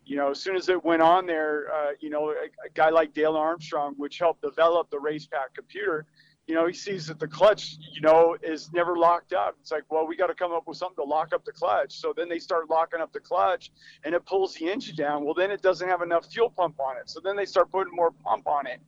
you 0.06 0.16
know 0.16 0.30
as 0.30 0.40
soon 0.40 0.56
as 0.56 0.68
it 0.68 0.82
went 0.84 1.02
on 1.02 1.26
there 1.26 1.66
uh, 1.72 1.90
you 2.00 2.10
know 2.10 2.30
a, 2.30 2.46
a, 2.66 2.70
guy 2.74 2.90
like 2.90 3.14
dale 3.14 3.36
armstrong 3.36 3.94
which 3.96 4.18
helped 4.18 4.42
develop 4.42 4.90
the 4.90 4.96
Racepak 4.96 5.54
computer 5.54 6.06
you 6.46 6.54
know 6.54 6.66
he 6.66 6.72
sees 6.72 7.06
that 7.06 7.18
the 7.18 7.26
clutch 7.26 7.76
you 7.92 8.00
know 8.00 8.36
is 8.42 8.72
never 8.72 8.96
locked 8.96 9.32
up 9.32 9.56
it's 9.60 9.70
like 9.70 9.84
well 9.90 10.06
we 10.06 10.16
got 10.16 10.26
to 10.26 10.34
come 10.34 10.52
up 10.52 10.66
with 10.66 10.76
something 10.76 11.02
to 11.02 11.08
lock 11.08 11.32
up 11.32 11.44
the 11.44 11.52
clutch 11.52 11.98
so 11.98 12.12
then 12.16 12.28
they 12.28 12.38
start 12.38 12.68
locking 12.68 13.00
up 13.00 13.12
the 13.12 13.20
clutch 13.20 13.70
and 14.04 14.14
it 14.14 14.24
pulls 14.26 14.54
the 14.54 14.68
engine 14.68 14.96
down 14.96 15.24
well 15.24 15.34
then 15.34 15.50
it 15.50 15.62
doesn't 15.62 15.88
have 15.88 16.02
enough 16.02 16.26
fuel 16.26 16.50
pump 16.50 16.78
on 16.80 16.96
it 16.96 17.08
so 17.08 17.20
then 17.24 17.36
they 17.36 17.46
start 17.46 17.70
putting 17.70 17.94
more 17.94 18.10
pump 18.24 18.46
on 18.46 18.66
it 18.66 18.80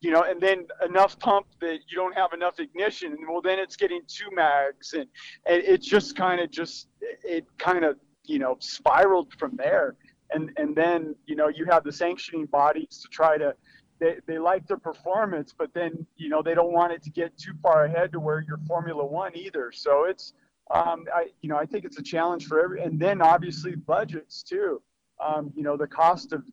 you 0.00 0.12
know, 0.12 0.22
and 0.22 0.40
then 0.40 0.66
enough 0.86 1.18
pump 1.18 1.46
that 1.60 1.78
you 1.88 1.96
don't 1.96 2.14
have 2.14 2.32
enough 2.32 2.60
ignition. 2.60 3.16
Well, 3.28 3.42
then 3.42 3.58
it's 3.58 3.76
getting 3.76 4.02
two 4.06 4.30
mags, 4.32 4.92
and, 4.92 5.06
and 5.46 5.62
it 5.62 5.82
just 5.82 6.16
kind 6.16 6.40
of 6.40 6.50
just 6.50 6.88
it 7.24 7.46
kind 7.58 7.84
of 7.84 7.96
you 8.24 8.38
know 8.38 8.56
spiraled 8.60 9.32
from 9.34 9.56
there. 9.56 9.96
And 10.30 10.50
and 10.56 10.76
then 10.76 11.16
you 11.26 11.34
know 11.34 11.48
you 11.48 11.64
have 11.64 11.82
the 11.84 11.92
sanctioning 11.92 12.46
bodies 12.46 13.00
to 13.02 13.08
try 13.08 13.38
to 13.38 13.54
they, 14.00 14.16
they 14.26 14.38
like 14.38 14.66
the 14.66 14.76
performance, 14.76 15.54
but 15.56 15.72
then 15.74 16.06
you 16.16 16.28
know 16.28 16.42
they 16.42 16.54
don't 16.54 16.72
want 16.72 16.92
it 16.92 17.02
to 17.04 17.10
get 17.10 17.36
too 17.36 17.52
far 17.62 17.84
ahead 17.84 18.12
to 18.12 18.20
where 18.20 18.44
you're 18.46 18.60
Formula 18.66 19.04
One 19.04 19.36
either. 19.36 19.72
So 19.72 20.04
it's 20.04 20.32
um, 20.70 21.06
I 21.14 21.28
you 21.40 21.48
know 21.48 21.56
I 21.56 21.66
think 21.66 21.84
it's 21.84 21.98
a 21.98 22.02
challenge 22.02 22.46
for 22.46 22.62
every, 22.62 22.82
and 22.82 22.98
then 22.98 23.20
obviously 23.20 23.74
budgets 23.74 24.42
too. 24.42 24.82
Um, 25.24 25.52
you 25.56 25.62
know 25.62 25.76
the 25.76 25.86
cost 25.86 26.32
of 26.32 26.44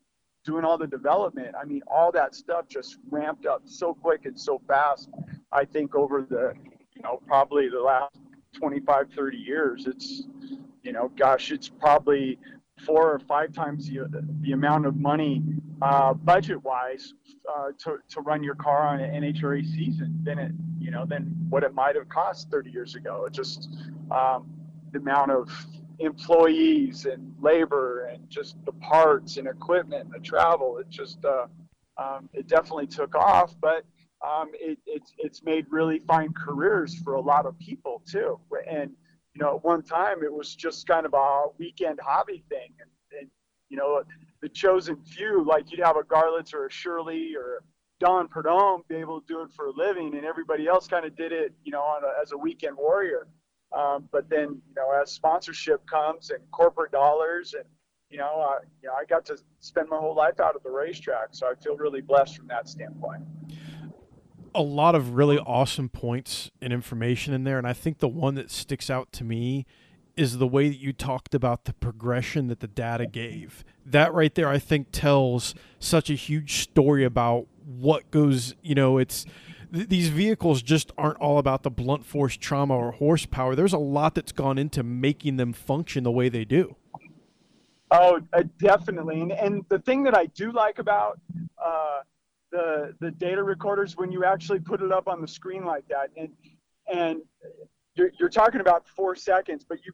doing 0.46 0.64
all 0.64 0.78
the 0.78 0.88
development. 0.88 1.56
I 1.60 1.66
mean, 1.66 1.82
all 1.88 2.12
that 2.12 2.36
stuff 2.36 2.68
just 2.70 2.98
ramped 3.10 3.46
up 3.46 3.64
so 3.66 3.94
quick 3.94 4.26
and 4.26 4.40
so 4.40 4.62
fast. 4.68 5.10
I 5.52 5.66
think 5.66 5.96
over 5.96 6.22
the, 6.22 6.54
you 6.94 7.02
know, 7.02 7.20
probably 7.26 7.68
the 7.68 7.82
last 7.82 8.16
25, 8.54 9.10
30 9.14 9.38
years, 9.38 9.88
it's, 9.88 10.24
you 10.84 10.94
know, 10.94 11.12
gosh, 11.18 11.52
it's 11.52 11.68
probably 11.68 12.38
four 12.86 13.12
or 13.12 13.20
five 13.20 13.54
times 13.54 13.88
the, 13.88 14.08
the 14.42 14.52
amount 14.52 14.86
of 14.86 14.96
money 14.98 15.42
uh, 15.82 16.14
budget 16.14 16.64
wise 16.64 17.14
uh, 17.54 17.72
to, 17.80 17.98
to 18.10 18.22
run 18.22 18.44
your 18.44 18.56
car 18.56 18.88
on 18.88 19.00
an 19.00 19.24
NHRA 19.24 19.66
season 19.66 20.20
than 20.24 20.40
it, 20.40 20.52
you 20.80 20.92
know, 20.92 21.06
than 21.06 21.24
what 21.50 21.64
it 21.64 21.74
might 21.74 21.96
have 21.96 22.10
cost 22.10 22.50
30 22.50 22.72
years 22.72 22.96
ago. 22.96 23.26
It 23.26 23.34
just, 23.34 23.70
um, 24.12 24.50
the 24.92 25.00
amount 25.00 25.32
of 25.32 25.50
employees 26.00 27.06
and 27.06 27.34
labor 27.40 28.06
and 28.06 28.30
just 28.30 28.58
the 28.66 28.72
parts 28.74 29.38
and 29.38 29.48
equipment 29.48 30.06
and 30.06 30.14
the 30.14 30.20
travel. 30.20 30.78
It 30.78 30.90
just 30.90 31.24
uh, 31.26 31.48
um, 31.98 32.30
it 32.34 32.48
definitely 32.48 32.88
took 32.88 33.16
off, 33.16 33.56
but 33.62 33.86
um, 34.26 34.52
it, 34.54 34.78
it's 34.86 35.14
it's 35.18 35.44
made 35.44 35.66
really 35.70 36.00
fine 36.00 36.34
careers 36.34 36.98
for 37.00 37.16
a 37.16 37.22
lot 37.22 37.46
of 37.46 37.58
people 37.60 38.02
too. 38.10 38.40
And 38.70 38.92
you 39.34 39.44
know, 39.44 39.56
at 39.58 39.64
one 39.64 39.84
time 39.84 40.24
it 40.24 40.32
was 40.32 40.56
just 40.56 40.88
kind 40.88 41.06
of 41.06 41.14
a 41.14 41.46
weekend 41.58 42.00
hobby 42.04 42.44
thing, 42.50 42.74
and, 42.80 42.90
and 43.20 43.30
you 43.70 43.78
know, 43.78 44.04
the 44.46 44.50
chosen 44.50 44.96
few, 44.98 45.44
like 45.44 45.72
you'd 45.72 45.84
have 45.84 45.98
a 45.98 46.04
Garlits 46.04 46.54
or 46.54 46.68
a 46.68 46.72
Shirley 46.72 47.36
or 47.36 47.64
Don 48.00 48.28
Prudhomme 48.28 48.84
be 48.88 48.98
able 48.98 49.20
to 49.20 49.26
do 49.28 49.42
it 49.42 49.52
for 49.52 49.68
a 49.68 49.72
living, 49.72 50.14
and 50.16 50.24
everybody 50.24 50.68
else 50.68 50.88
kind 50.88 51.04
of 51.04 51.16
did 51.16 51.32
it, 51.32 51.52
you 51.64 51.72
know, 51.72 51.82
a, 51.82 52.22
as 52.22 52.32
a 52.32 52.38
weekend 52.38 52.78
warrior. 52.78 53.26
Um, 53.76 54.08
but 54.12 54.30
then, 54.30 54.62
you 54.68 54.76
know, 54.76 54.92
as 55.02 55.12
sponsorship 55.12 55.84
comes 55.88 56.30
and 56.30 56.40
corporate 56.52 56.92
dollars, 56.92 57.56
and 57.56 57.64
you 58.12 58.20
know, 58.20 58.48
uh, 58.48 58.60
you 58.84 58.88
know, 58.88 58.94
I 58.94 59.06
got 59.06 59.26
to 59.26 59.38
spend 59.62 59.90
my 59.90 59.98
whole 59.98 60.16
life 60.16 60.40
out 60.40 60.56
of 60.56 60.62
the 60.62 60.70
racetrack, 60.70 61.30
so 61.32 61.48
I 61.48 61.56
feel 61.56 61.76
really 61.76 62.02
blessed 62.02 62.38
from 62.38 62.46
that 62.50 62.70
standpoint. 62.70 63.24
A 64.54 64.62
lot 64.62 64.94
of 64.94 65.16
really 65.16 65.40
awesome 65.40 65.90
points 65.90 66.52
and 66.62 66.72
information 66.72 67.34
in 67.34 67.46
there, 67.46 67.58
and 67.58 67.66
I 67.66 67.74
think 67.74 67.98
the 67.98 68.08
one 68.08 68.36
that 68.36 68.52
sticks 68.52 68.92
out 68.92 69.12
to 69.14 69.24
me 69.24 69.66
is 70.18 70.38
the 70.38 70.48
way 70.48 70.70
that 70.70 70.78
you 70.78 70.94
talked 70.94 71.36
about 71.36 71.66
the 71.66 71.74
progression 71.74 72.48
that 72.48 72.60
the 72.60 72.68
data 72.68 73.06
gave. 73.06 73.64
That 73.86 74.14
right 74.14 74.34
there, 74.34 74.48
I 74.48 74.60
think, 74.60 74.88
tells 74.92 75.56
such 75.80 76.10
a 76.10 76.14
huge 76.14 76.60
story 76.60 77.04
about 77.04 77.48
what 77.66 78.10
goes. 78.12 78.56
You 78.62 78.76
know, 78.76 78.98
it's 78.98 79.26
th- 79.74 79.90
these 79.90 80.10
vehicles 80.10 80.62
just 80.62 80.92
aren't 80.98 81.20
all 81.20 81.38
about 81.38 81.64
the 81.64 81.72
blunt 81.72 82.06
force 82.06 82.38
trauma 82.38 82.76
or 82.76 82.92
horsepower. 82.94 83.56
There's 83.56 83.74
a 83.74 83.78
lot 83.78 84.16
that's 84.16 84.32
gone 84.32 84.58
into 84.58 84.84
making 84.84 85.38
them 85.38 85.54
function 85.54 86.04
the 86.04 86.12
way 86.12 86.30
they 86.30 86.46
do. 86.46 86.76
Oh, 87.92 88.20
uh, 88.34 88.44
definitely. 88.58 89.22
And, 89.22 89.32
and 89.32 89.66
the 89.70 89.80
thing 89.80 90.04
that 90.04 90.18
I 90.18 90.26
do 90.28 90.52
like 90.52 90.80
about 90.80 91.20
uh, 91.64 92.00
the 92.52 92.96
the 93.00 93.12
data 93.12 93.44
recorders 93.44 93.96
when 93.96 94.12
you 94.12 94.24
actually 94.24 94.60
put 94.60 94.82
it 94.82 94.92
up 94.92 95.08
on 95.08 95.22
the 95.22 95.28
screen 95.28 95.66
like 95.66 95.88
that, 95.90 96.10
and 96.18 96.30
and 96.92 97.22
you're, 97.96 98.12
you're 98.20 98.30
talking 98.30 98.62
about 98.62 98.88
four 98.88 99.16
seconds, 99.16 99.66
but 99.68 99.80
you 99.86 99.94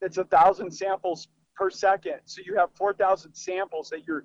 it's 0.00 0.18
a 0.18 0.24
thousand 0.24 0.70
samples 0.70 1.28
per 1.54 1.70
second, 1.70 2.20
so 2.24 2.42
you 2.44 2.56
have 2.56 2.70
four 2.74 2.92
thousand 2.92 3.34
samples 3.34 3.88
that 3.90 4.06
you're 4.06 4.24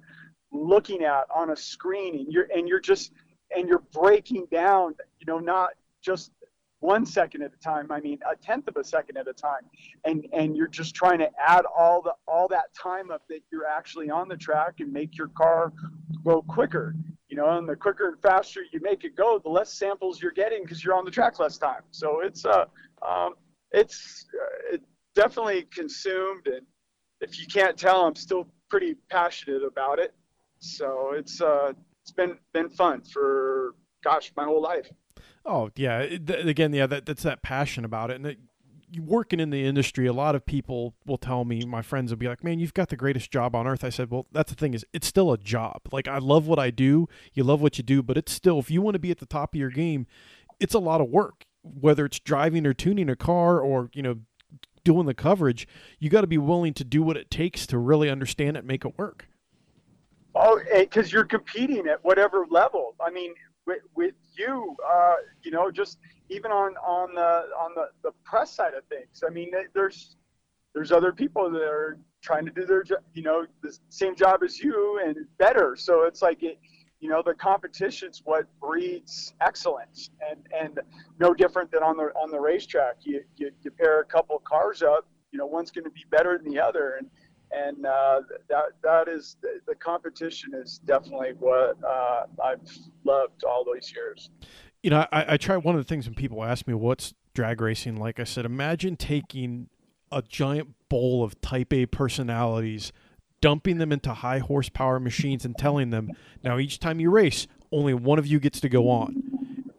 looking 0.52 1.04
at 1.04 1.26
on 1.34 1.52
a 1.52 1.56
screen, 1.56 2.16
and 2.16 2.32
you're 2.32 2.48
and 2.56 2.68
you're 2.68 2.80
just 2.80 3.12
and 3.56 3.68
you're 3.68 3.84
breaking 3.94 4.48
down, 4.52 4.96
you 5.20 5.26
know, 5.26 5.40
not 5.40 5.70
just 6.02 6.32
one 6.80 7.06
second 7.06 7.42
at 7.42 7.52
a 7.54 7.58
time. 7.58 7.92
I 7.92 8.00
mean, 8.00 8.20
a 8.30 8.36
tenth 8.36 8.68
of 8.68 8.78
a 8.78 8.84
second 8.84 9.18
at 9.18 9.28
a 9.28 9.34
time, 9.34 9.62
and 10.06 10.26
and 10.34 10.56
you're 10.56 10.68
just 10.68 10.96
trying 10.96 11.20
to 11.20 11.30
add 11.40 11.66
all 11.66 12.02
the 12.02 12.14
all 12.28 12.48
that 12.50 12.74
time 12.74 13.12
up 13.12 13.24
that 13.30 13.42
you're 13.52 13.68
actually 13.68 14.10
on 14.10 14.28
the 14.28 14.38
track 14.38 14.76
and 14.80 14.92
make 14.92 15.18
your 15.18 15.30
car 15.30 15.74
go 16.24 16.42
quicker. 16.44 16.96
You 17.30 17.36
know, 17.36 17.58
and 17.58 17.68
the 17.68 17.76
quicker 17.76 18.08
and 18.08 18.22
faster 18.22 18.62
you 18.72 18.80
make 18.82 19.04
it 19.04 19.16
go, 19.16 19.38
the 19.38 19.50
less 19.50 19.74
samples 19.74 20.22
you're 20.22 20.32
getting 20.32 20.64
because 20.64 20.84
you're 20.84 20.96
on 20.96 21.04
the 21.04 21.12
track 21.12 21.40
less 21.40 21.58
time. 21.58 21.82
So 21.92 22.22
it's 22.22 22.46
uh, 22.46 22.66
um, 23.08 23.34
it's 23.72 24.26
uh, 24.34 24.76
it 24.76 24.84
definitely 25.16 25.64
consumed, 25.74 26.48
and 26.48 26.66
if 27.22 27.40
you 27.40 27.48
can't 27.48 27.78
tell, 27.78 28.06
I'm 28.06 28.16
still 28.16 28.48
pretty 28.70 28.96
passionate 29.10 29.64
about 29.64 30.00
it. 30.00 30.14
So 30.60 31.14
it's 31.14 31.42
uh, 31.42 31.74
it's 32.02 32.12
been 32.12 32.38
been 32.54 32.70
fun 32.70 33.02
for 33.02 33.76
gosh 34.04 34.32
my 34.36 34.46
whole 34.46 34.62
life. 34.62 34.90
Oh 35.46 35.70
yeah, 35.76 36.00
again, 36.00 36.74
yeah, 36.74 36.88
that 36.88 37.06
that's 37.06 37.24
that 37.24 37.42
passion 37.42 37.86
about 37.86 38.12
it, 38.12 38.16
and 38.16 38.26
that, 38.26 38.38
working 39.00 39.40
in 39.40 39.50
the 39.50 39.66
industry, 39.66 40.06
a 40.08 40.14
lot 40.14 40.36
of 40.36 40.46
people 40.46 40.94
will 41.06 41.18
tell 41.18 41.46
me, 41.46 41.66
my 41.66 41.82
friends 41.82 42.12
will 42.12 42.18
be 42.18 42.28
like, 42.28 42.44
"Man, 42.44 42.60
you've 42.60 42.74
got 42.74 42.90
the 42.90 42.96
greatest 42.96 43.32
job 43.32 43.56
on 43.56 43.68
earth." 43.68 43.84
I 43.84 43.90
said, 43.90 44.12
"Well, 44.12 44.28
that's 44.32 44.52
the 44.52 44.58
thing 44.58 44.74
is, 44.74 44.86
it's 44.94 45.08
still 45.08 45.32
a 45.32 45.38
job. 45.38 45.82
Like 45.92 46.08
I 46.08 46.18
love 46.18 46.48
what 46.48 46.60
I 46.60 46.70
do. 46.70 47.08
You 47.34 47.44
love 47.44 47.62
what 47.62 47.78
you 47.78 47.84
do, 47.84 48.04
but 48.04 48.18
it's 48.18 48.32
still 48.32 48.60
if 48.60 48.70
you 48.72 48.82
want 48.82 48.96
to 48.96 49.00
be 49.00 49.12
at 49.12 49.20
the 49.20 49.26
top 49.26 49.54
of 49.54 49.60
your 49.60 49.70
game, 49.70 50.08
it's 50.60 50.74
a 50.74 50.80
lot 50.80 51.02
of 51.02 51.10
work. 51.10 51.46
Whether 51.80 52.06
it's 52.06 52.20
driving 52.20 52.66
or 52.66 52.74
tuning 52.74 53.10
a 53.10 53.16
car 53.16 53.60
or 53.60 53.90
you 53.94 54.02
know 54.02 54.20
doing 54.84 55.06
the 55.06 55.14
coverage, 55.14 55.68
you 56.00 56.10
got 56.10 56.22
to 56.22 56.28
be 56.28 56.38
willing 56.38 56.74
to 56.76 56.84
do 56.84 57.04
what 57.04 57.18
it 57.18 57.30
takes 57.30 57.68
to 57.68 57.78
really 57.78 58.10
understand 58.10 58.58
it, 58.58 58.66
make 58.66 58.86
it 58.86 58.98
work." 58.98 59.28
Oh, 60.36 60.60
because 60.72 61.12
you're 61.12 61.26
competing 61.26 61.88
at 61.88 62.04
whatever 62.04 62.46
level. 62.50 62.96
I 63.04 63.10
mean, 63.10 63.34
with, 63.66 63.80
with 63.96 64.14
you, 64.38 64.76
uh, 64.88 65.16
you 65.42 65.52
know, 65.52 65.72
just 65.72 65.98
even 66.30 66.52
on 66.52 66.76
on 66.78 67.14
the 67.16 67.50
on 67.60 67.72
the, 67.76 67.90
the 68.04 68.12
press 68.24 68.54
side 68.54 68.74
of 68.74 68.84
things. 68.86 69.24
I 69.26 69.32
mean, 69.32 69.52
there's 69.74 70.16
there's 70.74 70.92
other 70.92 71.12
people 71.12 71.50
that 71.50 71.64
are 71.64 71.98
trying 72.22 72.46
to 72.46 72.52
do 72.52 72.66
their 72.66 72.84
you 73.14 73.24
know 73.24 73.46
the 73.62 73.78
same 73.90 74.16
job 74.16 74.44
as 74.44 74.60
you 74.60 75.02
and 75.04 75.18
better. 75.38 75.76
So 75.76 76.04
it's 76.04 76.22
like 76.22 76.44
it, 76.44 76.60
you 77.00 77.10
know, 77.10 77.22
the 77.26 77.34
competition's 77.34 78.22
what 78.26 78.46
breeds 78.60 79.34
excellence, 79.42 80.10
and 80.30 80.40
and 80.58 80.80
no 81.20 81.34
different 81.34 81.72
than 81.72 81.84
on 81.84 81.98
the 81.98 82.06
on 82.16 82.32
the 82.32 82.40
racetrack. 82.40 82.98
You 83.02 83.24
you, 83.36 83.52
you 83.62 83.72
pair 83.72 84.02
a 84.02 84.06
couple 84.06 84.40
cars 84.40 84.82
up, 84.82 85.08
you 85.32 85.40
know, 85.40 85.46
one's 85.46 85.72
going 85.72 85.86
to 85.86 85.92
be 85.92 86.06
better 86.10 86.38
than 86.38 86.52
the 86.52 86.60
other, 86.60 86.96
and 87.00 87.10
and 87.52 87.86
uh, 87.86 88.22
that 88.50 88.66
that 88.84 89.08
is 89.08 89.38
the, 89.42 89.76
competition 89.76 90.54
is 90.54 90.80
definitely 90.86 91.32
what 91.40 91.78
uh, 91.88 92.24
I've 92.44 92.60
loved 93.04 93.44
all 93.44 93.64
those 93.64 93.92
years. 93.94 94.30
You 94.84 94.90
know, 94.90 95.06
I, 95.12 95.34
I 95.34 95.38
try 95.38 95.56
one 95.58 95.76
of 95.76 95.80
the 95.80 95.88
things 95.88 96.06
when 96.08 96.16
people 96.16 96.44
ask 96.44 96.68
me 96.68 96.74
what's 96.74 97.14
drag 97.34 97.62
racing 97.62 97.98
like. 97.98 98.20
I 98.20 98.24
said, 98.24 98.46
imagine 98.46 98.98
taking 98.98 99.70
a 100.12 100.22
giant 100.22 100.74
bowl 100.90 101.24
of 101.24 101.40
Type 101.42 101.72
A 101.74 101.86
personalities, 101.86 102.92
dumping 103.42 103.78
them 103.78 103.92
into 103.92 104.14
high 104.14 104.40
horsepower 104.40 105.00
machines, 105.00 105.46
and 105.46 105.58
telling 105.58 105.90
them 105.90 106.12
now 106.44 106.58
each 106.58 106.80
time 106.80 107.00
you 107.00 107.10
race, 107.10 107.48
only 107.72 107.94
one 107.94 108.20
of 108.20 108.28
you 108.28 108.40
gets 108.40 108.60
to 108.62 108.70
go 108.70 108.90
on, 108.90 109.24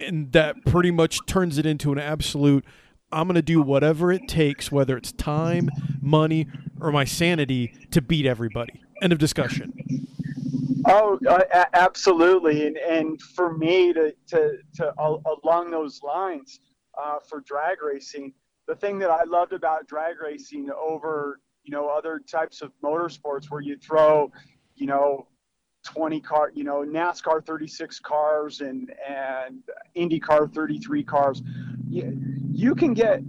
and 0.01 0.33
that 0.33 0.65
pretty 0.65 0.91
much 0.91 1.19
turns 1.27 1.59
it 1.59 1.67
into 1.67 1.93
an 1.93 1.99
absolute 1.99 2.65
I'm 3.11 3.27
going 3.27 3.37
to 3.37 3.43
do 3.43 3.63
whatever 3.63 4.13
it 4.13 4.29
takes, 4.29 4.71
whether 4.71 4.97
it's 4.97 5.13
time, 5.13 5.71
money, 6.03 6.47
or 6.81 6.93
my 6.93 7.05
sanity, 7.05 7.73
to 7.91 8.03
beat 8.03 8.27
everybody. 8.27 8.83
End 9.01 9.13
of 9.13 9.19
discussion. 9.19 9.73
Oh, 10.87 11.19
uh, 11.29 11.65
absolutely. 11.73 12.67
And, 12.67 12.77
and 12.77 13.21
for 13.21 13.57
me, 13.57 13.93
to, 13.95 14.15
to, 14.29 14.59
to 14.75 14.93
uh, 14.99 15.17
along 15.43 15.71
those 15.71 16.03
lines, 16.03 16.61
uh, 17.01 17.19
for 17.27 17.41
drag 17.41 17.83
racing, 17.83 18.33
the 18.67 18.75
thing 18.75 18.99
that 18.99 19.11
I 19.11 19.25
loved 19.25 19.53
about 19.53 19.87
drag 19.87 20.21
racing 20.21 20.71
over, 20.71 21.41
you 21.69 21.73
know, 21.73 21.91
other 21.91 22.19
types 22.19 22.63
of 22.63 22.73
motorsports 22.83 23.51
where 23.51 23.61
you 23.61 23.77
throw, 23.77 24.33
you 24.75 24.87
know, 24.87 25.27
20 25.85 26.19
car, 26.23 26.51
you 26.55 26.65
know, 26.65 26.83
NASCAR 26.83 27.45
36 27.45 28.01
cars 28.01 28.63
and 28.63 28.91
and 29.07 29.63
IndyCar 29.95 30.53
33 30.55 31.05
cars. 31.05 31.43
You, 31.91 32.19
you 32.51 32.75
can 32.75 32.95
get 32.95 33.21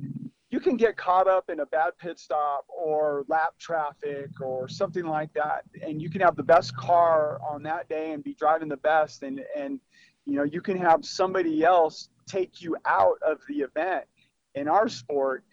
you 0.52 0.62
can 0.62 0.78
get 0.78 0.95
caught 0.95 1.28
up 1.28 1.49
in 1.49 1.60
a 1.60 1.65
bad 1.65 1.91
pit 1.99 2.17
stop 2.17 2.65
or 2.69 3.25
lap 3.28 3.56
traffic 3.60 4.30
or 4.39 4.69
something 4.69 5.06
like 5.06 5.34
that 5.34 5.65
and 5.86 6.02
you 6.02 6.10
can 6.10 6.21
have 6.21 6.38
the 6.38 6.43
best 6.43 6.75
car 6.78 7.39
on 7.47 7.62
that 7.63 7.89
day 7.89 8.13
and 8.13 8.23
be 8.23 8.34
driving 8.36 8.69
the 8.69 8.78
best 8.78 9.21
and 9.21 9.41
and 9.56 9.80
you 10.25 10.36
know 10.36 10.43
you 10.43 10.62
can 10.62 10.78
have 10.78 11.06
somebody 11.06 11.63
else 11.63 12.10
take 12.25 12.62
you 12.62 12.75
out 12.86 13.17
of 13.21 13.38
the 13.47 13.58
event 13.58 14.06
in 14.56 14.67
our 14.67 14.89
sport 14.89 15.43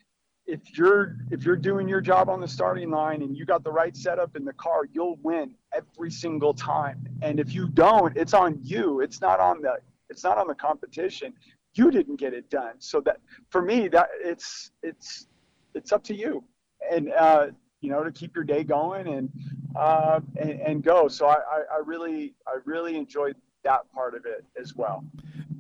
if 0.46 0.76
you're 0.78 1.16
if 1.30 1.44
you're 1.44 1.56
doing 1.56 1.88
your 1.88 2.00
job 2.00 2.28
on 2.28 2.40
the 2.40 2.48
starting 2.48 2.90
line 2.90 3.22
and 3.22 3.36
you 3.36 3.44
got 3.44 3.64
the 3.64 3.70
right 3.70 3.96
setup 3.96 4.36
in 4.36 4.44
the 4.44 4.52
car, 4.54 4.82
you'll 4.92 5.18
win 5.22 5.54
every 5.74 6.10
single 6.10 6.54
time. 6.54 7.04
And 7.22 7.40
if 7.40 7.52
you 7.52 7.68
don't, 7.68 8.16
it's 8.16 8.34
on 8.34 8.58
you. 8.62 9.00
It's 9.00 9.20
not 9.20 9.40
on 9.40 9.60
the 9.60 9.76
it's 10.08 10.22
not 10.22 10.38
on 10.38 10.46
the 10.46 10.54
competition. 10.54 11.32
You 11.74 11.90
didn't 11.90 12.16
get 12.16 12.32
it 12.32 12.48
done. 12.48 12.74
So 12.78 13.00
that 13.02 13.18
for 13.50 13.60
me, 13.60 13.88
that 13.88 14.08
it's 14.22 14.70
it's 14.82 15.26
it's 15.74 15.92
up 15.92 16.04
to 16.04 16.14
you. 16.14 16.44
And 16.90 17.12
uh, 17.12 17.48
you 17.80 17.90
know 17.90 18.04
to 18.04 18.12
keep 18.12 18.34
your 18.34 18.44
day 18.44 18.62
going 18.62 19.08
and 19.08 19.30
uh, 19.74 20.20
and, 20.36 20.60
and 20.60 20.82
go. 20.82 21.08
So 21.08 21.26
I, 21.26 21.34
I, 21.34 21.62
I 21.74 21.78
really 21.84 22.34
I 22.46 22.58
really 22.64 22.96
enjoyed 22.96 23.36
that 23.64 23.90
part 23.92 24.14
of 24.14 24.26
it 24.26 24.44
as 24.60 24.76
well 24.76 25.04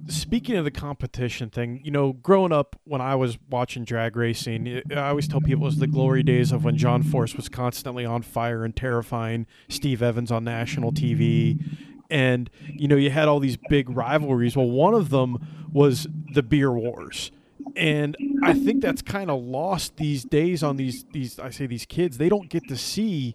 speaking 0.08 0.56
of 0.56 0.64
the 0.64 0.70
competition 0.70 1.50
thing, 1.50 1.80
you 1.84 1.90
know, 1.90 2.12
growing 2.12 2.52
up 2.52 2.78
when 2.84 3.00
I 3.00 3.14
was 3.14 3.38
watching 3.50 3.84
drag 3.84 4.16
racing, 4.16 4.82
I 4.94 5.08
always 5.08 5.28
tell 5.28 5.40
people 5.40 5.64
it 5.64 5.66
was 5.66 5.78
the 5.78 5.86
glory 5.86 6.22
days 6.22 6.52
of 6.52 6.64
when 6.64 6.76
John 6.76 7.02
Force 7.02 7.34
was 7.34 7.48
constantly 7.48 8.04
on 8.04 8.22
fire 8.22 8.64
and 8.64 8.74
terrifying 8.74 9.46
Steve 9.68 10.02
Evans 10.02 10.30
on 10.30 10.44
national 10.44 10.92
TV. 10.92 11.62
And, 12.10 12.50
you 12.68 12.88
know, 12.88 12.96
you 12.96 13.10
had 13.10 13.28
all 13.28 13.40
these 13.40 13.56
big 13.56 13.90
rivalries. 13.90 14.56
Well, 14.56 14.70
one 14.70 14.94
of 14.94 15.10
them 15.10 15.46
was 15.72 16.06
the 16.32 16.42
beer 16.42 16.72
wars. 16.72 17.32
And 17.74 18.16
I 18.42 18.54
think 18.54 18.80
that's 18.80 19.02
kind 19.02 19.30
of 19.30 19.42
lost 19.42 19.96
these 19.96 20.24
days 20.24 20.62
on 20.62 20.76
these, 20.76 21.04
these, 21.12 21.38
I 21.38 21.50
say 21.50 21.66
these 21.66 21.84
kids, 21.84 22.18
they 22.18 22.28
don't 22.28 22.48
get 22.48 22.68
to 22.68 22.76
see 22.76 23.34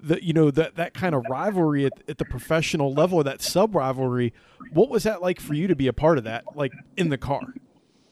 the 0.00 0.24
you 0.24 0.32
know 0.32 0.50
that 0.50 0.76
that 0.76 0.94
kind 0.94 1.14
of 1.14 1.24
rivalry 1.28 1.86
at, 1.86 1.92
at 2.08 2.18
the 2.18 2.24
professional 2.24 2.92
level, 2.92 3.22
that 3.22 3.42
sub 3.42 3.74
rivalry. 3.74 4.32
What 4.72 4.90
was 4.90 5.02
that 5.04 5.22
like 5.22 5.40
for 5.40 5.54
you 5.54 5.66
to 5.66 5.76
be 5.76 5.86
a 5.86 5.92
part 5.92 6.18
of 6.18 6.24
that, 6.24 6.44
like 6.54 6.72
in 6.96 7.08
the 7.08 7.18
car? 7.18 7.40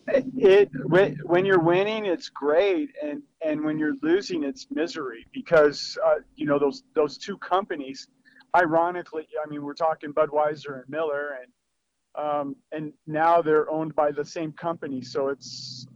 It, 0.09 0.71
when, 0.85 1.17
when 1.25 1.45
you're 1.45 1.59
winning, 1.59 2.07
it's 2.07 2.29
great, 2.29 2.91
and 3.03 3.23
and 3.41 3.65
when 3.65 3.79
you're 3.79 3.97
losing, 4.03 4.45
it's 4.45 4.67
misery 4.71 5.27
because 5.33 5.99
uh, 6.05 6.17
you 6.37 6.47
know 6.47 6.59
those 6.59 6.85
those 6.95 7.19
two 7.19 7.37
companies. 7.39 8.09
Ironically, 8.55 9.27
I 9.45 9.49
mean 9.49 9.63
we're 9.63 9.75
talking 9.75 10.13
Budweiser 10.13 10.81
and 10.81 10.89
Miller, 10.89 11.39
and 11.43 12.25
um, 12.25 12.57
and 12.73 12.93
now 13.07 13.43
they're 13.43 13.71
owned 13.71 13.95
by 13.95 14.13
the 14.13 14.25
same 14.25 14.53
company, 14.53 15.03
so 15.03 15.29
it's 15.29 15.87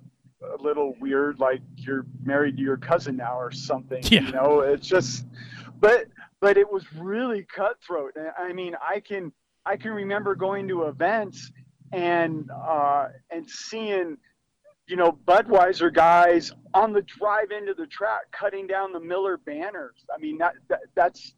a 0.42 0.62
little 0.62 0.94
weird, 1.00 1.38
like 1.38 1.60
you're 1.76 2.06
married 2.22 2.56
to 2.56 2.62
your 2.62 2.76
cousin 2.76 3.16
now 3.16 3.38
or 3.38 3.50
something. 3.50 4.02
Yeah. 4.04 4.22
You 4.22 4.32
know, 4.32 4.60
it's 4.60 4.86
just 4.86 5.26
but 5.80 6.06
but 6.40 6.56
it 6.56 6.70
was 6.70 6.84
really 6.94 7.46
cutthroat. 7.54 8.14
I 8.38 8.52
mean, 8.52 8.74
I 8.80 9.00
can 9.00 9.32
I 9.66 9.76
can 9.76 9.92
remember 9.92 10.34
going 10.34 10.68
to 10.68 10.84
events 10.84 11.50
and 11.92 12.48
uh, 12.50 13.08
and 13.30 13.48
seeing 13.48 14.16
you 14.86 14.96
know 14.96 15.18
Budweiser 15.26 15.92
guys 15.92 16.52
on 16.74 16.92
the 16.92 17.02
drive 17.02 17.50
into 17.50 17.74
the 17.74 17.86
track 17.86 18.22
cutting 18.32 18.66
down 18.66 18.92
the 18.92 19.00
Miller 19.00 19.38
banners. 19.38 20.04
I 20.14 20.18
mean 20.18 20.38
that, 20.38 20.54
that 20.68 20.80
that's 20.94 21.34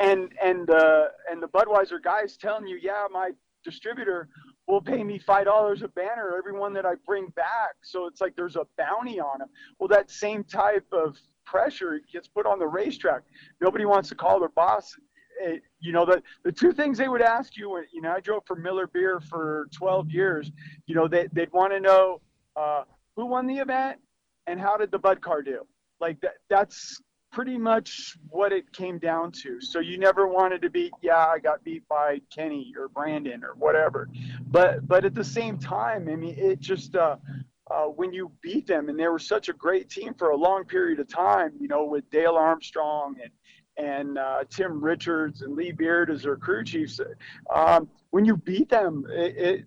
and 0.00 0.32
and 0.42 0.70
uh, 0.70 1.06
and 1.30 1.42
the 1.42 1.48
Budweiser 1.48 2.02
guys 2.02 2.36
telling 2.36 2.66
you, 2.66 2.78
yeah, 2.82 3.06
my 3.10 3.30
distributor 3.64 4.28
will 4.66 4.80
pay 4.80 5.02
me 5.02 5.18
five 5.18 5.46
dollars 5.46 5.82
a 5.82 5.88
banner 5.88 6.36
every 6.36 6.52
one 6.52 6.72
that 6.74 6.86
I 6.86 6.94
bring 7.06 7.28
back. 7.28 7.76
So 7.82 8.06
it's 8.06 8.20
like 8.20 8.36
there's 8.36 8.56
a 8.56 8.66
bounty 8.76 9.20
on 9.20 9.38
them. 9.38 9.48
Well, 9.78 9.88
that 9.88 10.10
same 10.10 10.44
type 10.44 10.86
of 10.92 11.16
pressure 11.44 12.00
gets 12.12 12.28
put 12.28 12.46
on 12.46 12.58
the 12.58 12.66
racetrack. 12.66 13.22
Nobody 13.60 13.84
wants 13.84 14.08
to 14.10 14.14
call 14.14 14.40
their 14.40 14.48
boss 14.50 14.94
it, 15.40 15.62
you 15.80 15.92
know, 15.92 16.04
the, 16.04 16.22
the 16.44 16.52
two 16.52 16.72
things 16.72 16.98
they 16.98 17.08
would 17.08 17.22
ask 17.22 17.56
you 17.56 17.70
when, 17.70 17.84
you 17.92 18.00
know, 18.00 18.12
I 18.12 18.20
drove 18.20 18.44
for 18.46 18.56
Miller 18.56 18.86
Beer 18.86 19.20
for 19.20 19.68
12 19.72 20.10
years, 20.10 20.50
you 20.86 20.94
know, 20.94 21.08
they, 21.08 21.28
they'd 21.32 21.52
want 21.52 21.72
to 21.72 21.80
know 21.80 22.20
uh, 22.56 22.84
who 23.16 23.26
won 23.26 23.46
the 23.46 23.58
event 23.58 23.98
and 24.46 24.60
how 24.60 24.76
did 24.76 24.90
the 24.90 24.98
Bud 24.98 25.20
car 25.20 25.42
do? 25.42 25.66
Like 26.00 26.20
that, 26.20 26.34
that's 26.48 27.00
pretty 27.32 27.58
much 27.58 28.16
what 28.28 28.52
it 28.52 28.72
came 28.72 28.98
down 28.98 29.32
to. 29.32 29.60
So 29.60 29.80
you 29.80 29.98
never 29.98 30.28
wanted 30.28 30.62
to 30.62 30.70
be, 30.70 30.92
yeah, 31.02 31.26
I 31.26 31.38
got 31.38 31.64
beat 31.64 31.86
by 31.88 32.20
Kenny 32.32 32.72
or 32.78 32.88
Brandon 32.88 33.42
or 33.42 33.54
whatever. 33.54 34.08
But, 34.46 34.86
but 34.86 35.04
at 35.04 35.14
the 35.14 35.24
same 35.24 35.58
time, 35.58 36.08
I 36.08 36.14
mean, 36.14 36.34
it 36.38 36.60
just, 36.60 36.94
uh, 36.94 37.16
uh, 37.74 37.86
when 37.86 38.12
you 38.12 38.30
beat 38.40 38.66
them, 38.66 38.88
and 38.88 38.98
they 38.98 39.08
were 39.08 39.18
such 39.18 39.48
a 39.48 39.52
great 39.52 39.90
team 39.90 40.14
for 40.14 40.30
a 40.30 40.36
long 40.36 40.64
period 40.64 41.00
of 41.00 41.08
time, 41.08 41.52
you 41.58 41.68
know, 41.68 41.84
with 41.84 42.08
Dale 42.10 42.36
Armstrong 42.36 43.16
and 43.22 43.30
and 43.76 44.18
uh, 44.18 44.44
Tim 44.50 44.80
Richards 44.80 45.42
and 45.42 45.56
Lee 45.56 45.72
Beard 45.72 46.08
as 46.08 46.22
their 46.22 46.36
crew 46.36 46.62
chiefs. 46.62 47.00
Um, 47.52 47.88
when 48.10 48.24
you 48.24 48.36
beat 48.36 48.68
them, 48.68 49.04
it, 49.10 49.36
it 49.36 49.66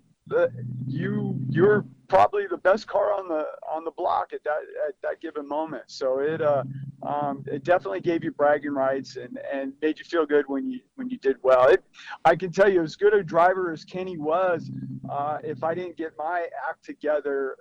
you 0.87 1.37
you're 1.49 1.85
probably 2.07 2.47
the 2.47 2.57
best 2.57 2.87
car 2.87 3.13
on 3.13 3.27
the 3.27 3.45
on 3.69 3.83
the 3.83 3.91
block 3.91 4.33
at 4.33 4.43
that 4.43 4.61
at 4.87 4.95
that 5.01 5.21
given 5.21 5.47
moment. 5.47 5.83
So 5.87 6.19
it 6.19 6.41
uh, 6.41 6.63
um, 7.03 7.43
it 7.47 7.63
definitely 7.63 8.01
gave 8.01 8.23
you 8.23 8.31
bragging 8.31 8.73
rights 8.73 9.17
and, 9.17 9.39
and 9.51 9.73
made 9.81 9.99
you 9.99 10.05
feel 10.05 10.25
good 10.25 10.45
when 10.47 10.69
you 10.69 10.79
when 10.95 11.09
you 11.09 11.17
did 11.17 11.37
well. 11.43 11.67
It, 11.67 11.83
I 12.25 12.35
can 12.35 12.51
tell 12.51 12.71
you, 12.71 12.81
as 12.83 12.95
good 12.95 13.13
a 13.13 13.23
driver 13.23 13.71
as 13.71 13.83
Kenny 13.83 14.17
was, 14.17 14.69
uh, 15.09 15.37
if 15.43 15.63
I 15.63 15.73
didn't 15.73 15.97
get 15.97 16.13
my 16.17 16.47
act 16.67 16.83
together, 16.83 17.55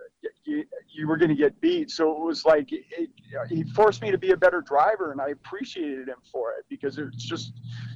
you, 0.44 0.64
you 0.88 1.06
were 1.06 1.16
going 1.16 1.28
to 1.28 1.36
get 1.36 1.60
beat. 1.60 1.90
So 1.90 2.10
it 2.12 2.20
was 2.20 2.44
like 2.44 2.72
it, 2.72 3.10
he 3.48 3.64
forced 3.64 4.02
me 4.02 4.10
to 4.10 4.18
be 4.18 4.30
a 4.30 4.36
better 4.36 4.60
driver, 4.60 5.12
and 5.12 5.20
I 5.20 5.28
appreciated 5.28 6.08
him 6.08 6.18
for 6.30 6.52
it 6.52 6.64
because 6.68 6.98
it's 6.98 7.24
just, 7.24 7.52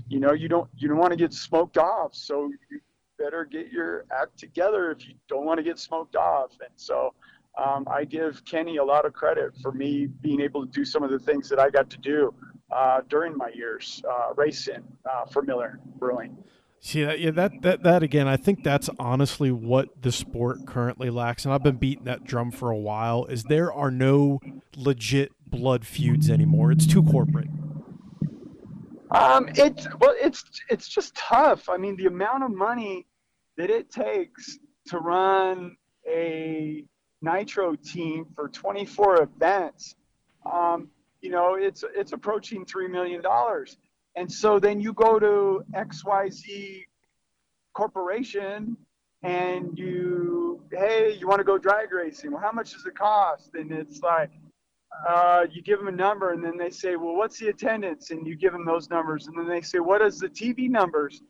you 0.08 0.20
know, 0.20 0.32
you 0.32 0.48
don't 0.48 0.68
you 0.76 0.88
don't 0.88 0.98
want 0.98 1.12
to 1.12 1.16
get 1.16 1.32
smoked 1.32 1.78
off. 1.78 2.14
So 2.14 2.50
you, 2.70 2.80
better 3.20 3.44
get 3.44 3.70
your 3.70 4.06
act 4.11 4.38
together 4.38 4.90
if 4.90 5.06
you 5.06 5.14
don't 5.28 5.44
want 5.44 5.59
to 5.59 5.64
get 5.64 5.78
smoked 5.78 6.16
off. 6.16 6.52
And 6.61 6.72
so 6.76 7.14
um, 7.59 7.87
I 7.90 8.04
give 8.04 8.44
Kenny 8.44 8.78
a 8.78 8.85
lot 8.85 9.04
of 9.04 9.12
credit 9.12 9.52
for 9.62 9.72
me 9.72 10.06
being 10.06 10.40
able 10.40 10.64
to 10.66 10.72
do 10.72 10.85
some 10.85 11.02
of 11.02 11.11
the 11.11 11.18
things 11.18 11.48
that 11.50 11.59
I 11.59 11.68
got 11.70 11.90
to 11.90 11.98
do 11.98 12.35
uh, 12.70 13.00
during 13.09 13.37
my 13.37 13.50
years 13.54 14.02
uh, 14.09 14.33
racing 14.37 14.83
uh, 15.11 15.26
for 15.26 15.42
Miller 15.42 15.80
Brewing. 15.98 16.37
See 16.83 17.04
that 17.04 17.20
yeah 17.20 17.30
that, 17.33 17.61
that 17.61 17.83
that 17.83 18.02
again 18.02 18.26
I 18.26 18.38
think 18.38 18.64
that's 18.64 18.88
honestly 18.98 19.52
what 19.52 20.00
the 20.00 20.11
sport 20.11 20.66
currently 20.66 21.11
lacks 21.11 21.44
and 21.44 21.52
I've 21.52 21.62
been 21.62 21.76
beating 21.76 22.04
that 22.04 22.24
drum 22.24 22.50
for 22.50 22.70
a 22.70 22.76
while 22.76 23.26
is 23.26 23.42
there 23.42 23.70
are 23.70 23.90
no 23.90 24.40
legit 24.74 25.33
blood 25.46 25.85
feuds 25.85 26.30
anymore 26.30 26.72
it's 26.72 26.87
too 26.87 27.02
corporate 27.02 27.48
um 29.11 29.50
it's 29.56 29.87
well 30.00 30.14
it's 30.22 30.42
it's 30.70 30.88
just 30.88 31.14
tough 31.14 31.68
I 31.68 31.76
mean 31.76 31.96
the 31.96 32.06
amount 32.06 32.44
of 32.44 32.50
money 32.50 33.04
that 33.60 33.68
it 33.68 33.90
takes 33.90 34.58
to 34.86 34.98
run 34.98 35.76
a 36.08 36.82
nitro 37.20 37.76
team 37.76 38.24
for 38.34 38.48
24 38.48 39.22
events, 39.22 39.96
um, 40.50 40.88
you 41.20 41.28
know, 41.28 41.56
it's 41.56 41.84
it's 41.94 42.12
approaching 42.12 42.64
three 42.64 42.88
million 42.88 43.20
dollars. 43.20 43.76
And 44.16 44.32
so 44.32 44.58
then 44.58 44.80
you 44.80 44.94
go 44.94 45.18
to 45.18 45.62
XYZ 45.74 46.84
Corporation 47.74 48.78
and 49.22 49.78
you, 49.78 50.62
hey, 50.72 51.14
you 51.20 51.28
want 51.28 51.40
to 51.40 51.44
go 51.44 51.58
drag 51.58 51.92
racing? 51.92 52.32
Well, 52.32 52.40
how 52.40 52.52
much 52.52 52.72
does 52.72 52.86
it 52.86 52.96
cost? 52.96 53.50
And 53.52 53.70
it's 53.70 54.00
like, 54.00 54.30
uh, 55.06 55.44
you 55.52 55.60
give 55.60 55.78
them 55.78 55.88
a 55.88 55.92
number 56.06 56.32
and 56.32 56.42
then 56.42 56.56
they 56.56 56.70
say, 56.70 56.96
well, 56.96 57.14
what's 57.14 57.38
the 57.38 57.48
attendance? 57.48 58.10
And 58.10 58.26
you 58.26 58.36
give 58.36 58.52
them 58.52 58.64
those 58.64 58.88
numbers. 58.88 59.26
And 59.26 59.38
then 59.38 59.46
they 59.46 59.60
say, 59.60 59.80
what 59.80 60.00
is 60.00 60.18
the 60.18 60.28
TV 60.28 60.70
numbers? 60.70 61.20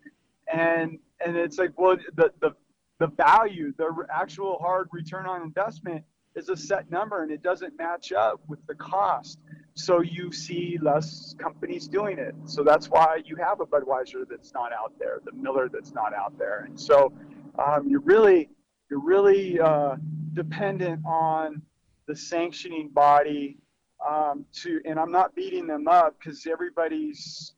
And 0.53 0.99
and 1.25 1.37
it's 1.37 1.59
like, 1.59 1.79
well, 1.79 1.97
the 2.17 2.33
the 2.41 2.55
the 2.99 3.09
value, 3.09 3.73
the 3.79 4.07
actual 4.13 4.59
hard 4.59 4.89
return 4.93 5.27
on 5.27 5.43
investment 5.43 6.05
is 6.35 6.49
a 6.49 6.57
set 6.57 6.91
number, 6.91 7.23
and 7.23 7.33
it 7.33 7.43
doesn't 7.43 7.77
match 7.79 8.13
up 8.13 8.41
with 8.47 8.65
the 8.67 8.75
cost. 8.75 9.39
So 9.75 10.01
you 10.01 10.31
see 10.33 10.79
less 10.81 11.35
companies 11.39 11.89
doing 11.89 12.19
it. 12.19 12.35
So 12.45 12.63
that's 12.63 12.89
why 12.89 13.23
you 13.25 13.37
have 13.37 13.61
a 13.61 13.67
Budweiser 13.67 14.25
that's 14.29 14.53
not 14.53 14.73
out 14.73 14.93
there, 14.99 15.21
the 15.25 15.33
Miller 15.33 15.69
that's 15.73 15.93
not 15.93 16.15
out 16.15 16.39
there, 16.39 16.65
and 16.67 16.79
so 16.79 17.13
um, 17.59 17.89
you're 17.89 18.01
really 18.01 18.51
you're 18.91 19.01
really 19.01 19.61
uh, 19.61 19.97
dependent 20.35 21.01
on 21.07 21.63
the 22.07 22.17
sanctioning 22.17 22.89
body 22.89 23.57
um, 24.09 24.45
to, 24.53 24.81
and 24.85 24.99
I'm 24.99 25.13
not 25.13 25.35
beating 25.35 25.67
them 25.67 25.87
up 25.87 26.17
because 26.19 26.47
everybody's 26.47 27.53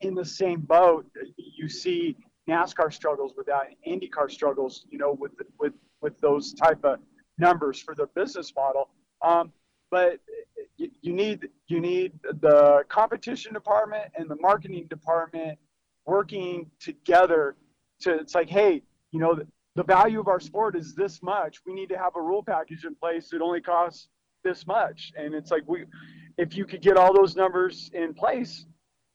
in 0.00 0.14
the 0.14 0.24
same 0.24 0.60
boat. 0.60 1.06
You 1.36 1.68
see 1.68 2.16
NASCAR 2.48 2.92
struggles 2.92 3.34
with 3.36 3.46
that, 3.46 3.68
IndyCar 3.86 4.30
struggles, 4.30 4.86
you 4.90 4.98
know, 4.98 5.12
with 5.12 5.32
with 5.58 5.72
with 6.00 6.18
those 6.20 6.54
type 6.54 6.84
of 6.84 6.98
numbers 7.38 7.80
for 7.80 7.94
their 7.94 8.08
business 8.08 8.52
model. 8.54 8.88
Um, 9.22 9.52
but 9.90 10.20
you, 10.76 10.90
you 11.00 11.12
need 11.12 11.48
you 11.68 11.80
need 11.80 12.12
the 12.40 12.84
competition 12.88 13.52
department 13.52 14.12
and 14.16 14.30
the 14.30 14.36
marketing 14.36 14.86
department 14.88 15.58
working 16.04 16.70
together 16.80 17.56
to 18.00 18.14
it's 18.14 18.34
like 18.34 18.48
hey 18.48 18.82
you 19.12 19.20
know 19.20 19.34
the, 19.34 19.46
the 19.74 19.84
value 19.84 20.20
of 20.20 20.28
our 20.28 20.40
sport 20.40 20.76
is 20.76 20.94
this 20.94 21.22
much 21.22 21.60
we 21.66 21.72
need 21.72 21.88
to 21.88 21.98
have 21.98 22.12
a 22.16 22.20
rule 22.20 22.42
package 22.42 22.84
in 22.84 22.94
place 22.94 23.30
that 23.30 23.40
only 23.40 23.60
costs 23.60 24.08
this 24.44 24.66
much 24.66 25.12
and 25.16 25.34
it's 25.34 25.50
like 25.50 25.62
we 25.66 25.84
if 26.38 26.56
you 26.56 26.64
could 26.64 26.82
get 26.82 26.96
all 26.96 27.14
those 27.14 27.36
numbers 27.36 27.90
in 27.94 28.14
place 28.14 28.66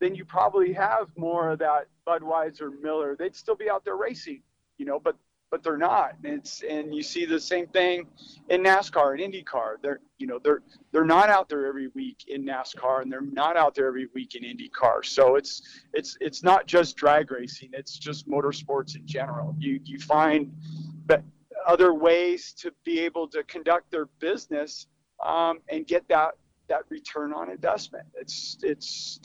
then 0.02 0.16
you 0.16 0.26
probably 0.26 0.74
have 0.74 1.08
more 1.16 1.52
of 1.52 1.60
that 1.60 1.88
Budweiser, 2.08 2.72
Miller. 2.82 3.16
They'd 3.18 3.36
still 3.36 3.56
be 3.56 3.70
out 3.70 3.86
there 3.86 3.96
racing, 3.96 4.42
you 4.78 4.86
know, 4.86 5.00
but 5.00 5.16
but 5.52 5.64
they're 5.64 5.78
not. 5.78 6.16
It's 6.24 6.64
and 6.64 6.96
you 6.96 7.04
see 7.04 7.26
the 7.26 7.40
same 7.40 7.68
thing 7.68 8.08
in 8.50 8.64
NASCAR 8.64 9.22
and 9.22 9.34
IndyCar. 9.34 9.76
They're 9.84 10.00
you 10.18 10.26
know 10.26 10.40
they're 10.44 10.62
they're 10.92 11.06
not 11.06 11.30
out 11.30 11.50
there 11.50 11.68
every 11.68 11.90
week 11.90 12.26
in 12.28 12.44
NASCAR 12.44 13.04
and 13.04 13.12
they're 13.12 13.22
not 13.22 13.58
out 13.58 13.76
there 13.76 13.88
every 13.88 14.08
week 14.16 14.34
in 14.36 14.44
IndyCar. 14.44 15.06
So 15.06 15.36
it's 15.36 15.62
it's 15.94 16.18
it's 16.20 16.42
not 16.42 16.66
just 16.66 16.96
drag 16.96 17.32
racing. 17.32 17.70
It's 17.74 17.98
just 17.98 18.28
motorsports 18.28 18.96
in 18.96 19.06
general. 19.06 19.56
You 19.60 19.80
you 19.84 20.00
find 20.00 20.52
that 21.06 21.24
other 21.68 21.94
ways 21.94 22.54
to 22.54 22.74
be 22.84 23.00
able 23.02 23.28
to 23.28 23.44
conduct 23.44 23.92
their 23.92 24.08
business 24.20 24.88
um, 25.24 25.60
and 25.70 25.86
get 25.86 26.08
that 26.08 26.32
that 26.70 26.84
return 26.90 27.34
on 27.34 27.52
investment. 27.52 28.08
It's 28.16 28.58
it's 28.64 29.20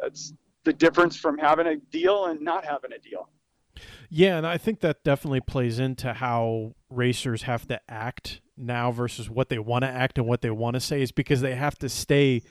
that's 0.00 0.32
the 0.64 0.72
difference 0.72 1.16
from 1.16 1.38
having 1.38 1.66
a 1.66 1.76
deal 1.76 2.26
and 2.26 2.40
not 2.40 2.64
having 2.64 2.92
a 2.92 2.98
deal. 2.98 3.28
Yeah, 4.08 4.36
and 4.36 4.46
I 4.46 4.58
think 4.58 4.80
that 4.80 5.04
definitely 5.04 5.40
plays 5.40 5.78
into 5.78 6.12
how 6.12 6.74
racers 6.90 7.42
have 7.42 7.66
to 7.68 7.80
act 7.88 8.40
now 8.56 8.92
versus 8.92 9.30
what 9.30 9.48
they 9.48 9.58
want 9.58 9.84
to 9.84 9.88
act 9.88 10.18
and 10.18 10.26
what 10.26 10.42
they 10.42 10.50
want 10.50 10.74
to 10.74 10.80
say 10.80 11.00
is 11.00 11.12
because 11.12 11.40
they 11.40 11.54
have 11.54 11.78
to 11.78 11.88
stay 11.88 12.42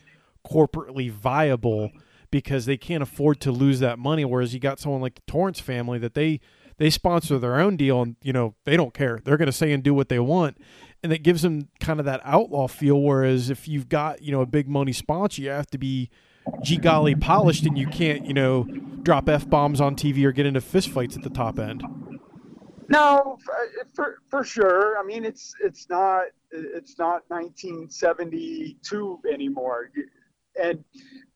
corporately 0.50 1.12
viable 1.12 1.92
because 2.32 2.66
they 2.66 2.78
can't 2.78 3.04
afford 3.04 3.40
to 3.42 3.52
lose 3.52 3.80
that 3.80 4.00
money. 4.00 4.26
Whereas 4.26 4.54
you 4.54 4.60
got 4.60 4.80
someone 4.80 5.02
like 5.02 5.16
the 5.16 5.22
Torrence 5.28 5.60
family 5.60 6.00
that 6.00 6.14
they 6.14 6.40
they 6.78 6.90
sponsor 6.90 7.38
their 7.38 7.60
own 7.60 7.76
deal 7.76 8.02
and 8.02 8.16
you 8.22 8.34
know 8.34 8.56
they 8.64 8.78
don't 8.78 8.94
care. 8.94 9.20
They're 9.24 9.38
going 9.38 9.48
to 9.48 9.52
say 9.52 9.72
and 9.72 9.84
do 9.84 9.94
what 9.94 10.10
they 10.10 10.20
want. 10.20 10.58
And 11.04 11.14
it 11.14 11.24
gives 11.24 11.42
them 11.42 11.70
kind 11.80 12.00
of 12.00 12.06
that 12.06 12.22
outlaw 12.24 12.68
feel. 12.68 13.02
Whereas 13.02 13.50
if 13.50 13.68
you've 13.68 13.90
got 13.90 14.22
you 14.22 14.32
know 14.32 14.42
a 14.42 14.48
big 14.48 14.68
money 14.68 14.94
sponsor 14.94 15.42
you 15.42 15.50
have 15.50 15.68
to 15.68 15.78
be 15.78 16.10
gee 16.64 16.78
golly 16.78 17.16
polished 17.16 17.66
and 17.66 17.78
you 17.78 17.88
can't 17.88 18.26
you 18.26 18.34
know 18.34 18.64
drop 19.04 19.30
f 19.30 19.50
bombs 19.50 19.80
on 19.80 19.96
TV 19.96 20.24
or 20.24 20.32
get 20.32 20.46
into 20.46 20.60
fistfights 20.60 21.16
at 21.16 21.24
the 21.24 21.30
top 21.30 21.60
end. 21.60 21.84
No, 22.90 23.38
for, 23.94 24.18
for 24.30 24.44
sure. 24.44 24.98
I 24.98 25.04
mean, 25.04 25.24
it's 25.24 25.54
it's 25.64 25.88
not 25.90 26.26
it's 26.52 26.98
not 26.98 27.24
1972 27.28 29.20
anymore, 29.32 29.92
and 30.62 30.84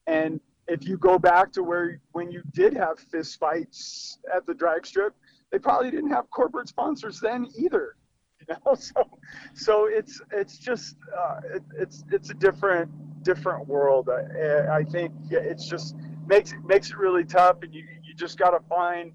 and 0.08 0.40
if 0.68 0.88
you 0.88 0.98
go 0.98 1.20
back 1.20 1.52
to 1.54 1.64
where 1.64 2.00
when 2.14 2.32
you 2.32 2.42
did 2.54 2.74
have 2.74 2.98
fistfights 2.98 4.18
at 4.34 4.46
the 4.48 4.54
drag 4.54 4.86
strip, 4.86 5.14
they 5.52 5.60
probably 5.60 5.92
didn't 5.92 6.10
have 6.10 6.30
corporate 6.32 6.68
sponsors 6.68 7.20
then 7.20 7.48
either. 7.58 7.96
You 8.46 8.56
know, 8.66 8.76
so 8.76 9.10
so 9.54 9.86
it's 9.86 10.20
it's 10.34 10.58
just 10.58 10.98
uh, 11.18 11.40
it, 11.56 11.64
it's 11.80 12.04
it's 12.12 12.30
a 12.30 12.34
different 12.34 12.92
different 13.24 13.68
world. 13.68 14.10
I, 14.10 14.78
I 14.78 14.84
think 14.84 15.14
it's 15.30 15.68
just 15.68 15.96
makes 16.28 16.54
makes 16.66 16.90
it 16.90 16.98
really 16.98 17.24
tough, 17.24 17.58
and 17.64 17.74
you 17.74 17.84
you 18.04 18.14
just 18.14 18.38
got 18.38 18.52
to 18.52 18.60
find 18.68 19.14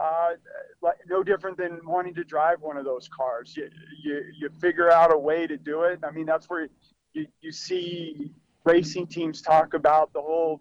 uh, 0.00 0.30
like 0.80 0.96
no 1.08 1.22
different 1.22 1.56
than 1.56 1.80
wanting 1.84 2.14
to 2.14 2.24
drive 2.24 2.60
one 2.60 2.76
of 2.76 2.84
those 2.84 3.08
cars. 3.08 3.56
You, 3.56 3.68
you 4.02 4.22
you 4.38 4.50
figure 4.60 4.90
out 4.90 5.12
a 5.12 5.18
way 5.18 5.46
to 5.46 5.56
do 5.56 5.82
it. 5.82 6.00
I 6.06 6.10
mean, 6.10 6.26
that's 6.26 6.48
where 6.48 6.68
you 7.12 7.26
you 7.40 7.52
see 7.52 8.32
racing 8.64 9.06
teams 9.06 9.42
talk 9.42 9.74
about 9.74 10.12
the 10.12 10.20
whole 10.20 10.60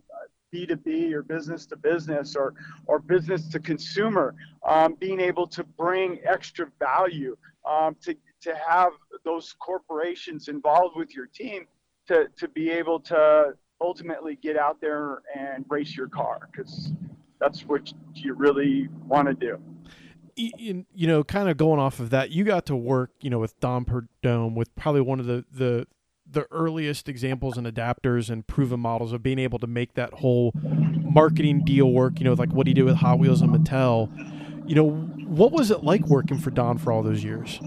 B2B 0.53 1.13
or 1.13 1.23
business 1.23 1.65
to 1.67 1.77
business 1.77 2.35
or 2.35 2.53
or 2.87 2.99
business 2.99 3.47
to 3.49 3.59
consumer, 3.59 4.35
um, 4.67 4.95
being 4.95 5.19
able 5.19 5.47
to 5.47 5.63
bring 5.63 6.19
extra 6.25 6.67
value 6.79 7.37
um, 7.65 7.95
to 8.01 8.15
to 8.41 8.55
have 8.55 8.91
those 9.23 9.53
corporations 9.59 10.47
involved 10.47 10.95
with 10.95 11.13
your 11.13 11.27
team 11.27 11.67
to, 12.11 12.27
to 12.37 12.47
be 12.49 12.69
able 12.69 12.99
to 12.99 13.53
ultimately 13.79 14.35
get 14.35 14.57
out 14.57 14.81
there 14.81 15.21
and 15.35 15.65
race 15.69 15.95
your 15.95 16.09
car 16.09 16.49
because 16.51 16.91
that's 17.39 17.61
what 17.61 17.91
you 18.13 18.33
really 18.33 18.89
want 19.07 19.27
to 19.27 19.33
do. 19.33 19.57
In, 20.35 20.85
you 20.93 21.07
know, 21.07 21.23
kind 21.23 21.49
of 21.49 21.57
going 21.57 21.79
off 21.79 21.99
of 21.99 22.09
that, 22.09 22.31
you 22.31 22.43
got 22.43 22.65
to 22.67 22.75
work, 22.75 23.11
you 23.21 23.29
know, 23.29 23.39
with 23.39 23.59
Don 23.59 23.85
Prudhomme, 23.85 24.55
with 24.55 24.73
probably 24.75 25.01
one 25.01 25.19
of 25.19 25.25
the 25.25 25.45
the 25.51 25.87
the 26.29 26.47
earliest 26.51 27.09
examples 27.09 27.57
and 27.57 27.67
adapters 27.67 28.29
and 28.29 28.47
proven 28.47 28.79
models 28.79 29.11
of 29.11 29.21
being 29.21 29.39
able 29.39 29.59
to 29.59 29.67
make 29.67 29.95
that 29.95 30.13
whole 30.15 30.53
marketing 30.55 31.63
deal 31.65 31.91
work. 31.91 32.19
You 32.19 32.25
know, 32.25 32.33
like 32.33 32.53
what 32.53 32.67
he 32.67 32.73
did 32.73 32.83
with 32.83 32.95
Hot 32.97 33.19
Wheels 33.19 33.41
and 33.41 33.53
Mattel. 33.53 34.09
You 34.67 34.75
know, 34.75 34.89
what 35.27 35.51
was 35.51 35.69
it 35.69 35.83
like 35.83 36.07
working 36.07 36.39
for 36.39 36.49
Don 36.49 36.77
for 36.77 36.91
all 36.91 37.03
those 37.03 37.23
years? 37.23 37.59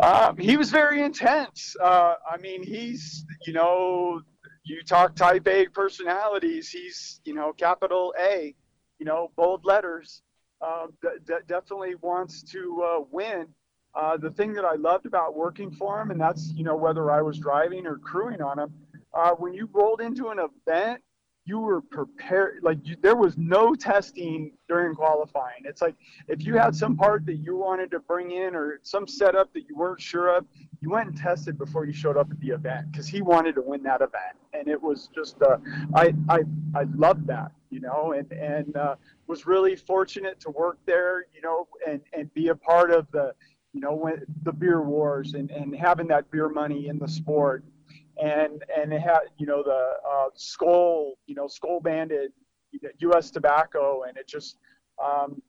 Um, 0.00 0.36
he 0.36 0.56
was 0.56 0.70
very 0.70 1.02
intense. 1.02 1.74
Uh, 1.80 2.14
I 2.30 2.36
mean, 2.38 2.62
he's 2.62 3.24
you 3.46 3.52
know, 3.52 4.20
you 4.64 4.82
talk 4.82 5.16
type 5.16 5.46
A 5.48 5.66
personalities. 5.66 6.70
He's 6.70 7.20
you 7.24 7.34
know, 7.34 7.52
capital 7.52 8.14
A, 8.18 8.54
you 8.98 9.06
know, 9.06 9.30
bold 9.36 9.64
letters. 9.64 10.22
Uh, 10.60 10.86
d- 11.02 11.34
definitely 11.46 11.94
wants 12.00 12.42
to 12.42 12.82
uh, 12.82 13.04
win. 13.10 13.46
Uh, 13.94 14.16
the 14.16 14.30
thing 14.30 14.52
that 14.52 14.64
I 14.64 14.74
loved 14.74 15.06
about 15.06 15.36
working 15.36 15.70
for 15.70 16.00
him, 16.00 16.10
and 16.10 16.20
that's 16.20 16.52
you 16.54 16.64
know 16.64 16.76
whether 16.76 17.10
I 17.10 17.22
was 17.22 17.38
driving 17.38 17.86
or 17.86 17.98
crewing 17.98 18.40
on 18.40 18.58
him, 18.58 18.72
uh, 19.14 19.32
when 19.32 19.54
you 19.54 19.68
rolled 19.72 20.00
into 20.00 20.28
an 20.28 20.38
event 20.38 21.02
you 21.48 21.58
were 21.58 21.80
prepared 21.80 22.60
like 22.62 22.78
you, 22.84 22.94
there 23.00 23.16
was 23.16 23.38
no 23.38 23.74
testing 23.74 24.52
during 24.68 24.94
qualifying. 24.94 25.62
It's 25.64 25.80
like 25.80 25.94
if 26.28 26.44
you 26.44 26.56
had 26.56 26.76
some 26.76 26.94
part 26.94 27.24
that 27.24 27.36
you 27.36 27.56
wanted 27.56 27.90
to 27.92 28.00
bring 28.00 28.32
in 28.32 28.54
or 28.54 28.80
some 28.82 29.08
setup 29.08 29.52
that 29.54 29.62
you 29.68 29.74
weren't 29.74 30.00
sure 30.00 30.36
of 30.36 30.44
you 30.82 30.90
went 30.90 31.08
and 31.08 31.16
tested 31.16 31.56
before 31.56 31.86
you 31.86 31.92
showed 31.92 32.18
up 32.18 32.30
at 32.30 32.38
the 32.40 32.48
event 32.48 32.92
because 32.92 33.08
he 33.08 33.22
wanted 33.22 33.54
to 33.54 33.62
win 33.62 33.82
that 33.84 34.02
event. 34.02 34.36
And 34.52 34.68
it 34.68 34.80
was 34.80 35.08
just 35.14 35.40
uh, 35.42 35.56
I, 35.94 36.14
I 36.28 36.40
i 36.74 36.82
loved 36.94 37.26
that 37.26 37.52
you 37.70 37.80
know 37.80 38.12
and 38.16 38.30
and 38.32 38.76
uh, 38.76 38.96
was 39.26 39.46
really 39.46 39.74
fortunate 39.74 40.38
to 40.40 40.50
work 40.50 40.78
there 40.86 41.26
you 41.34 41.40
know 41.40 41.66
and 41.86 42.00
and 42.12 42.32
be 42.34 42.48
a 42.48 42.54
part 42.54 42.90
of 42.90 43.06
the 43.12 43.32
you 43.72 43.80
know 43.80 43.94
when 43.94 44.22
the 44.42 44.52
beer 44.52 44.82
wars 44.82 45.34
and 45.34 45.50
and 45.50 45.74
having 45.74 46.08
that 46.08 46.30
beer 46.30 46.48
money 46.48 46.88
in 46.88 46.98
the 46.98 47.08
sport 47.08 47.64
and 48.20 48.64
and 48.74 48.92
it 48.92 49.00
had 49.00 49.20
you 49.38 49.46
know 49.46 49.62
the 49.62 49.94
uh, 50.08 50.28
Skoal 50.36 51.14
you 51.26 51.34
know 51.34 51.46
Skoal 51.46 51.80
banded 51.80 52.32
U.S. 53.00 53.30
tobacco, 53.30 54.02
and 54.06 54.16
it 54.16 54.26
just 54.26 54.58
um, 55.02 55.40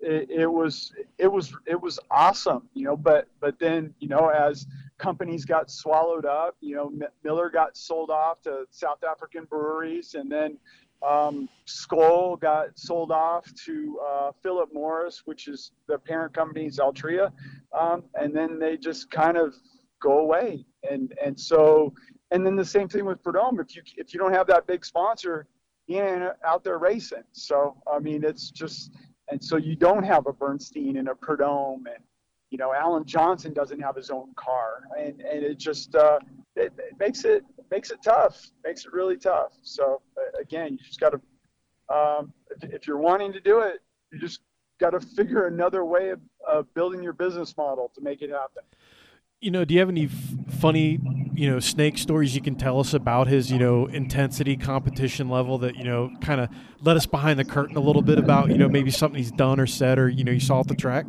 it, 0.00 0.30
it, 0.30 0.46
was 0.46 0.92
it 1.18 1.28
was 1.28 1.54
it 1.66 1.80
was 1.80 1.98
awesome, 2.10 2.68
you 2.74 2.84
know. 2.84 2.96
But 2.96 3.28
but 3.40 3.58
then 3.58 3.94
you 4.00 4.08
know 4.08 4.28
as 4.28 4.66
companies 4.98 5.44
got 5.44 5.70
swallowed 5.70 6.26
up, 6.26 6.56
you 6.60 6.74
know 6.74 6.88
M- 6.88 7.08
Miller 7.22 7.50
got 7.50 7.76
sold 7.76 8.10
off 8.10 8.42
to 8.42 8.64
South 8.70 9.04
African 9.04 9.44
breweries, 9.44 10.14
and 10.14 10.30
then 10.30 10.58
um, 11.06 11.48
got 12.40 12.78
sold 12.78 13.10
off 13.12 13.52
to 13.66 14.00
uh, 14.06 14.32
Philip 14.42 14.70
Morris, 14.72 15.22
which 15.24 15.48
is 15.48 15.72
the 15.86 15.98
parent 15.98 16.32
company 16.32 16.66
is 16.66 16.78
Altria, 16.78 17.30
um, 17.78 18.04
and 18.14 18.34
then 18.34 18.58
they 18.58 18.76
just 18.76 19.10
kind 19.10 19.36
of 19.36 19.54
go 20.00 20.18
away. 20.18 20.64
And 20.88 21.14
and 21.24 21.38
so 21.38 21.92
and 22.34 22.44
then 22.44 22.56
the 22.56 22.64
same 22.64 22.88
thing 22.88 23.04
with 23.04 23.22
Prudhomme. 23.22 23.60
If 23.60 23.76
you 23.76 23.82
if 23.96 24.12
you 24.12 24.18
don't 24.18 24.34
have 24.34 24.48
that 24.48 24.66
big 24.66 24.84
sponsor, 24.84 25.46
you 25.86 26.02
ain't 26.02 26.32
out 26.44 26.64
there 26.64 26.78
racing. 26.78 27.22
So 27.32 27.76
I 27.90 28.00
mean, 28.00 28.24
it's 28.24 28.50
just 28.50 28.90
and 29.30 29.42
so 29.42 29.56
you 29.56 29.76
don't 29.76 30.02
have 30.02 30.26
a 30.26 30.32
Bernstein 30.32 30.96
and 30.96 31.08
a 31.08 31.14
Prudhomme, 31.14 31.86
and 31.86 32.02
you 32.50 32.58
know 32.58 32.74
Alan 32.74 33.04
Johnson 33.04 33.54
doesn't 33.54 33.80
have 33.80 33.94
his 33.94 34.10
own 34.10 34.34
car, 34.34 34.82
and 34.98 35.20
and 35.20 35.44
it 35.44 35.58
just 35.58 35.94
uh, 35.94 36.18
it, 36.56 36.72
it 36.76 36.98
makes 36.98 37.24
it 37.24 37.44
makes 37.70 37.92
it 37.92 38.00
tough, 38.02 38.50
makes 38.64 38.84
it 38.84 38.92
really 38.92 39.16
tough. 39.16 39.52
So 39.62 40.02
again, 40.38 40.72
you 40.72 40.78
just 40.78 40.98
got 40.98 41.10
to 41.10 41.94
um, 41.94 42.32
if, 42.50 42.74
if 42.74 42.86
you're 42.88 42.98
wanting 42.98 43.32
to 43.32 43.40
do 43.40 43.60
it, 43.60 43.80
you 44.12 44.18
just 44.18 44.40
got 44.80 44.90
to 44.90 45.00
figure 45.00 45.46
another 45.46 45.84
way 45.84 46.08
of, 46.10 46.20
of 46.48 46.74
building 46.74 47.00
your 47.00 47.12
business 47.12 47.56
model 47.56 47.92
to 47.94 48.00
make 48.00 48.22
it 48.22 48.30
happen 48.30 48.64
you 49.44 49.50
know, 49.50 49.62
do 49.62 49.74
you 49.74 49.80
have 49.80 49.90
any 49.90 50.06
f- 50.06 50.54
funny, 50.58 50.98
you 51.34 51.50
know, 51.50 51.58
snake 51.58 51.98
stories 51.98 52.34
you 52.34 52.40
can 52.40 52.54
tell 52.54 52.78
us 52.78 52.94
about 52.94 53.26
his, 53.26 53.50
you 53.50 53.58
know, 53.58 53.86
intensity 53.86 54.56
competition 54.56 55.28
level 55.28 55.58
that, 55.58 55.76
you 55.76 55.84
know, 55.84 56.10
kind 56.20 56.40
of 56.40 56.48
let 56.80 56.96
us 56.96 57.06
behind 57.06 57.38
the 57.38 57.44
curtain 57.44 57.76
a 57.76 57.80
little 57.80 58.02
bit 58.02 58.18
about, 58.18 58.50
you 58.50 58.58
know, 58.58 58.68
maybe 58.68 58.90
something 58.90 59.18
he's 59.18 59.32
done 59.32 59.58
or 59.58 59.66
said 59.66 59.98
or, 59.98 60.08
you 60.08 60.22
know, 60.22 60.32
you 60.32 60.40
saw 60.40 60.60
at 60.60 60.68
the 60.68 60.74
track? 60.74 61.06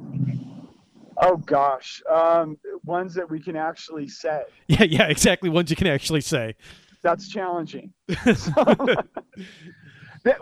Oh 1.18 1.38
gosh, 1.38 2.02
um, 2.12 2.58
ones 2.84 3.14
that 3.14 3.30
we 3.30 3.40
can 3.40 3.56
actually 3.56 4.08
say. 4.08 4.44
Yeah, 4.68 4.84
yeah, 4.84 5.08
exactly. 5.08 5.50
Ones 5.50 5.70
you 5.70 5.76
can 5.76 5.88
actually 5.88 6.22
say. 6.22 6.56
That's 7.04 7.30
challenging. 7.30 7.94
so, 8.36 8.54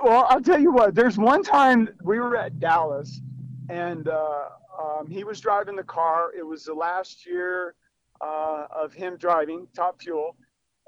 well, 0.01 0.25
I'll 0.29 0.41
tell 0.41 0.59
you 0.59 0.71
what. 0.71 0.95
There's 0.95 1.17
one 1.17 1.43
time 1.43 1.89
we 2.03 2.19
were 2.19 2.37
at 2.37 2.59
Dallas, 2.59 3.21
and 3.69 4.07
uh, 4.07 4.45
um, 4.81 5.07
he 5.07 5.23
was 5.23 5.41
driving 5.41 5.75
the 5.75 5.83
car. 5.83 6.31
It 6.35 6.43
was 6.43 6.63
the 6.63 6.73
last 6.73 7.25
year 7.25 7.75
uh, 8.23 8.67
of 8.73 8.93
him 8.93 9.17
driving 9.17 9.67
Top 9.75 10.01
Fuel, 10.01 10.35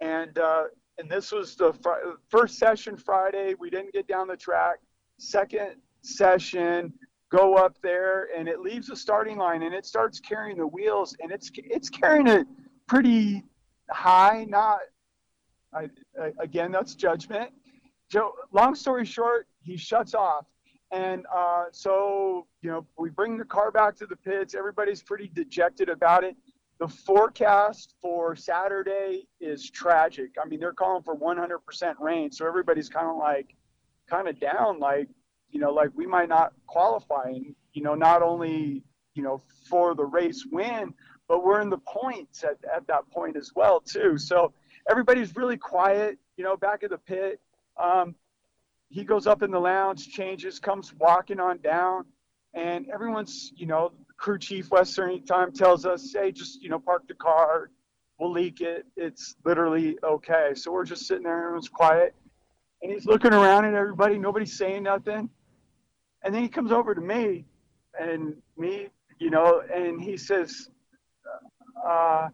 and 0.01 0.37
uh, 0.37 0.63
and 0.97 1.09
this 1.09 1.31
was 1.31 1.55
the 1.55 1.73
fr- 1.73 2.17
first 2.29 2.57
session 2.57 2.95
Friday. 2.95 3.55
We 3.59 3.69
didn't 3.69 3.93
get 3.93 4.07
down 4.07 4.27
the 4.27 4.37
track. 4.37 4.77
Second 5.17 5.75
session, 6.01 6.93
go 7.31 7.55
up 7.55 7.77
there, 7.81 8.29
and 8.35 8.47
it 8.47 8.59
leaves 8.61 8.87
the 8.87 8.95
starting 8.95 9.37
line, 9.37 9.63
and 9.63 9.73
it 9.73 9.85
starts 9.85 10.19
carrying 10.19 10.57
the 10.57 10.67
wheels, 10.67 11.15
and 11.19 11.31
it's 11.31 11.51
it's 11.55 11.89
carrying 11.89 12.27
it 12.27 12.47
pretty 12.87 13.43
high. 13.91 14.45
Not, 14.47 14.79
I, 15.73 15.89
I, 16.21 16.31
again, 16.39 16.71
that's 16.71 16.95
judgment. 16.95 17.51
Joe. 18.09 18.33
Long 18.51 18.75
story 18.75 19.05
short, 19.05 19.47
he 19.61 19.75
shuts 19.75 20.13
off 20.13 20.45
and 20.91 21.25
uh, 21.35 21.65
so, 21.71 22.47
you 22.61 22.69
know, 22.69 22.85
we 22.97 23.09
bring 23.09 23.37
the 23.37 23.45
car 23.45 23.71
back 23.71 23.95
to 23.97 24.05
the 24.05 24.15
pits. 24.15 24.55
Everybody's 24.55 25.01
pretty 25.01 25.29
dejected 25.33 25.89
about 25.89 26.23
it. 26.23 26.35
The 26.79 26.87
forecast 26.87 27.95
for 28.01 28.35
Saturday 28.35 29.27
is 29.39 29.69
tragic. 29.69 30.31
I 30.43 30.47
mean, 30.47 30.59
they're 30.59 30.73
calling 30.73 31.03
for 31.03 31.15
100% 31.15 31.95
rain. 31.99 32.31
So 32.31 32.45
everybody's 32.45 32.89
kind 32.89 33.07
of 33.07 33.17
like, 33.17 33.55
kind 34.09 34.27
of 34.27 34.39
down, 34.39 34.79
like, 34.79 35.07
you 35.51 35.59
know, 35.59 35.71
like 35.71 35.89
we 35.95 36.05
might 36.05 36.27
not 36.27 36.53
qualify. 36.67 37.23
And, 37.27 37.55
you 37.73 37.81
know, 37.81 37.95
not 37.95 38.21
only, 38.21 38.83
you 39.13 39.23
know, 39.23 39.41
for 39.69 39.95
the 39.95 40.03
race 40.03 40.45
win, 40.51 40.93
but 41.29 41.45
we're 41.45 41.61
in 41.61 41.69
the 41.69 41.77
points 41.77 42.43
at, 42.43 42.57
at 42.73 42.85
that 42.87 43.09
point 43.09 43.37
as 43.37 43.51
well, 43.55 43.79
too. 43.79 44.17
So 44.17 44.53
everybody's 44.89 45.35
really 45.35 45.57
quiet, 45.57 46.17
you 46.35 46.43
know, 46.43 46.57
back 46.57 46.83
at 46.83 46.89
the 46.89 46.97
pit. 46.97 47.39
Um, 47.81 48.15
he 48.89 49.03
goes 49.03 49.27
up 49.27 49.41
in 49.41 49.51
the 49.51 49.59
lounge, 49.59 50.09
changes, 50.09 50.59
comes 50.59 50.93
walking 50.93 51.39
on 51.39 51.59
down, 51.59 52.05
and 52.53 52.87
everyone's, 52.89 53.51
you 53.55 53.65
know, 53.65 53.91
crew 54.17 54.37
chief 54.39 54.71
Western 54.71 55.25
time 55.25 55.51
tells 55.51 55.85
us, 55.85 56.13
hey, 56.13 56.31
just, 56.31 56.61
you 56.61 56.69
know, 56.69 56.79
park 56.79 57.07
the 57.07 57.13
car, 57.13 57.69
we'll 58.19 58.31
leak 58.31 58.61
it. 58.61 58.85
It's 58.95 59.35
literally 59.45 59.97
okay. 60.03 60.53
So 60.55 60.71
we're 60.71 60.85
just 60.85 61.07
sitting 61.07 61.23
there, 61.23 61.37
and 61.37 61.43
everyone's 61.43 61.69
quiet, 61.69 62.15
and 62.81 62.91
he's 62.91 63.05
looking 63.05 63.33
around 63.33 63.65
at 63.65 63.73
everybody, 63.73 64.17
nobody's 64.17 64.57
saying 64.57 64.83
nothing. 64.83 65.29
And 66.23 66.33
then 66.33 66.41
he 66.41 66.49
comes 66.49 66.71
over 66.71 66.95
to 66.95 67.01
me, 67.01 67.45
and 67.99 68.35
me, 68.57 68.87
you 69.19 69.29
know, 69.29 69.61
and 69.73 70.01
he 70.01 70.17
says, 70.17 70.69
uh, 71.85 72.29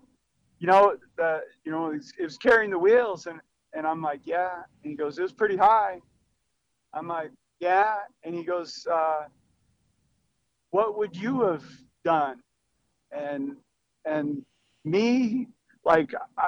you 0.59 0.67
know, 0.67 0.95
the, 1.17 1.41
you 1.65 1.71
know, 1.71 1.91
it 1.91 2.23
was 2.23 2.37
carrying 2.37 2.69
the 2.69 2.79
wheels, 2.79 3.25
and 3.25 3.39
and 3.73 3.87
I'm 3.87 4.01
like, 4.01 4.21
yeah. 4.25 4.63
And 4.83 4.91
he 4.91 4.97
goes, 4.97 5.17
it 5.17 5.21
was 5.21 5.31
pretty 5.31 5.55
high. 5.55 6.01
I'm 6.93 7.07
like, 7.07 7.31
yeah. 7.59 7.95
And 8.23 8.35
he 8.35 8.43
goes, 8.43 8.85
uh, 8.91 9.23
what 10.71 10.97
would 10.97 11.15
you 11.15 11.41
have 11.43 11.63
done? 12.03 12.41
And, 13.11 13.55
and 14.05 14.43
me, 14.83 15.47
like, 15.85 16.13
I, 16.37 16.47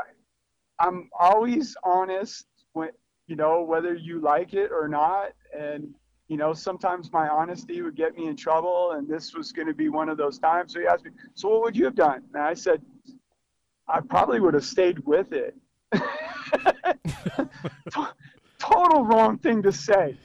I'm 0.80 1.10
always 1.18 1.76
honest 1.84 2.46
when, 2.72 2.90
you 3.28 3.36
know, 3.36 3.62
whether 3.62 3.94
you 3.94 4.20
like 4.20 4.54
it 4.54 4.72
or 4.72 4.88
not. 4.88 5.34
And, 5.58 5.94
you 6.28 6.38
know, 6.38 6.54
sometimes 6.54 7.12
my 7.12 7.28
honesty 7.28 7.82
would 7.82 7.96
get 7.96 8.16
me 8.16 8.28
in 8.28 8.36
trouble. 8.36 8.92
And 8.92 9.08
this 9.08 9.34
was 9.34 9.52
going 9.52 9.68
to 9.68 9.74
be 9.74 9.90
one 9.90 10.10
of 10.10 10.18
those 10.18 10.40
times. 10.40 10.74
So 10.74 10.80
he 10.80 10.88
asked 10.88 11.06
me, 11.06 11.12
so 11.36 11.50
what 11.50 11.62
would 11.62 11.76
you 11.76 11.86
have 11.86 11.96
done? 11.96 12.24
And 12.34 12.42
I 12.42 12.54
said, 12.54 12.82
I 13.88 14.00
probably 14.00 14.40
would 14.40 14.54
have 14.54 14.66
stayed 14.66 15.00
with 15.00 15.34
it. 15.34 15.56
Total 18.60 19.04
wrong 19.04 19.38
thing 19.40 19.62
to 19.64 19.72
say 19.72 20.18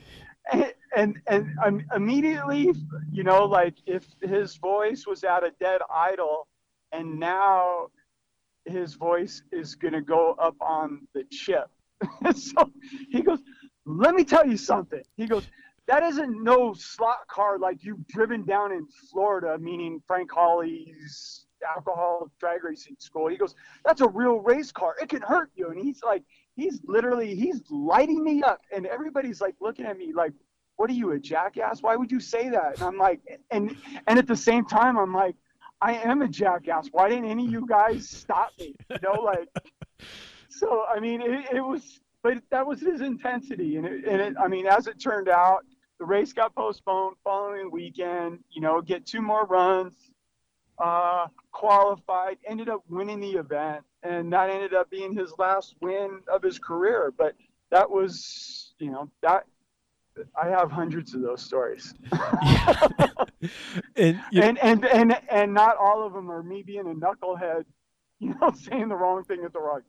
and, 0.95 1.21
and 1.27 1.47
and 1.63 1.83
immediately, 1.95 2.73
you 3.11 3.23
know, 3.23 3.45
like 3.45 3.75
if 3.85 4.05
his 4.21 4.55
voice 4.57 5.05
was 5.07 5.23
at 5.23 5.43
a 5.43 5.51
dead 5.59 5.81
idle, 5.93 6.47
and 6.91 7.19
now 7.19 7.87
his 8.65 8.93
voice 8.93 9.41
is 9.51 9.75
to 9.93 10.01
go 10.01 10.35
up 10.39 10.55
on 10.61 11.07
the 11.13 11.23
chip. 11.31 11.69
so 12.35 12.71
he 13.09 13.21
goes, 13.21 13.39
"Let 13.85 14.15
me 14.15 14.23
tell 14.23 14.45
you 14.47 14.57
something." 14.57 15.01
He 15.17 15.27
goes, 15.27 15.47
"That 15.87 16.03
isn't 16.03 16.43
no 16.43 16.73
slot 16.73 17.27
car 17.27 17.59
like 17.59 17.83
you've 17.83 18.05
driven 18.07 18.45
down 18.45 18.71
in 18.71 18.87
Florida, 19.11 19.57
meaning 19.59 20.01
Frank 20.07 20.31
Hawley's 20.31 21.45
alcohol 21.75 22.31
drag 22.39 22.63
racing 22.63 22.95
school. 22.99 23.27
He 23.27 23.37
goes, 23.37 23.55
"That's 23.85 24.01
a 24.01 24.07
real 24.07 24.39
race 24.39 24.71
car. 24.71 24.95
It 25.01 25.09
can 25.09 25.21
hurt 25.21 25.51
you." 25.55 25.69
And 25.69 25.79
he's 25.79 26.01
like, 26.03 26.23
he's 26.59 26.79
literally 26.85 27.35
he's 27.35 27.61
lighting 27.69 28.23
me 28.23 28.43
up, 28.43 28.61
and 28.75 28.85
everybody's 28.85 29.41
like 29.41 29.55
looking 29.61 29.85
at 29.85 29.97
me 29.97 30.13
like, 30.13 30.33
"What 30.77 30.89
are 30.89 30.93
you, 30.93 31.11
a 31.11 31.19
jackass? 31.19 31.81
Why 31.81 31.95
would 31.95 32.11
you 32.11 32.19
say 32.19 32.49
that?" 32.49 32.75
And 32.75 32.83
I'm 32.83 32.97
like, 32.97 33.21
and 33.51 33.75
and 34.07 34.19
at 34.19 34.27
the 34.27 34.35
same 34.35 34.65
time, 34.65 34.97
I'm 34.97 35.13
like, 35.13 35.35
I 35.81 35.93
am 35.93 36.21
a 36.21 36.27
jackass. 36.27 36.89
Why 36.91 37.09
didn't 37.09 37.25
any 37.25 37.45
of 37.45 37.51
you 37.51 37.65
guys 37.67 38.09
stop 38.09 38.51
me? 38.59 38.75
You 38.89 38.97
know, 39.03 39.21
like. 39.21 39.47
So 40.49 40.83
I 40.93 40.99
mean, 40.99 41.21
it, 41.21 41.45
it 41.53 41.61
was, 41.61 42.01
but 42.21 42.33
that 42.51 42.65
was 42.65 42.81
his 42.81 43.01
intensity, 43.01 43.77
and 43.77 43.85
it, 43.85 44.05
and 44.05 44.21
it, 44.21 44.33
I 44.37 44.47
mean, 44.47 44.67
as 44.67 44.87
it 44.87 44.99
turned 44.99 45.29
out, 45.29 45.59
the 45.99 46.05
race 46.05 46.33
got 46.33 46.53
postponed 46.55 47.15
following 47.23 47.71
weekend. 47.71 48.39
You 48.49 48.61
know, 48.61 48.81
get 48.81 49.05
two 49.05 49.21
more 49.21 49.45
runs, 49.45 49.93
uh, 50.77 51.27
qualified, 51.51 52.37
ended 52.45 52.67
up 52.67 52.83
winning 52.89 53.19
the 53.19 53.31
event, 53.31 53.83
and 54.03 54.31
that 54.33 54.49
ended 54.49 54.73
up 54.73 54.89
being 54.89 55.13
his 55.15 55.33
last 55.37 55.75
win 55.81 56.19
of 56.31 56.41
his 56.41 56.59
career. 56.59 57.13
But 57.17 57.35
that 57.71 57.89
was, 57.89 58.73
you 58.79 58.91
know, 58.91 59.09
that 59.21 59.45
I 60.35 60.49
have 60.49 60.71
hundreds 60.71 61.13
of 61.13 61.21
those 61.21 61.41
stories. 61.41 61.93
and, 63.95 64.21
you 64.31 64.41
know, 64.41 64.47
and 64.47 64.57
and 64.59 64.85
and 64.85 65.19
and 65.29 65.53
not 65.53 65.77
all 65.77 66.05
of 66.05 66.13
them 66.13 66.31
are 66.31 66.43
me 66.43 66.63
being 66.63 66.87
a 66.87 66.93
knucklehead, 66.93 67.65
you 68.19 68.35
know, 68.41 68.51
saying 68.53 68.89
the 68.89 68.95
wrong 68.95 69.23
thing 69.23 69.43
at 69.43 69.53
the 69.53 69.59
wrong 69.59 69.81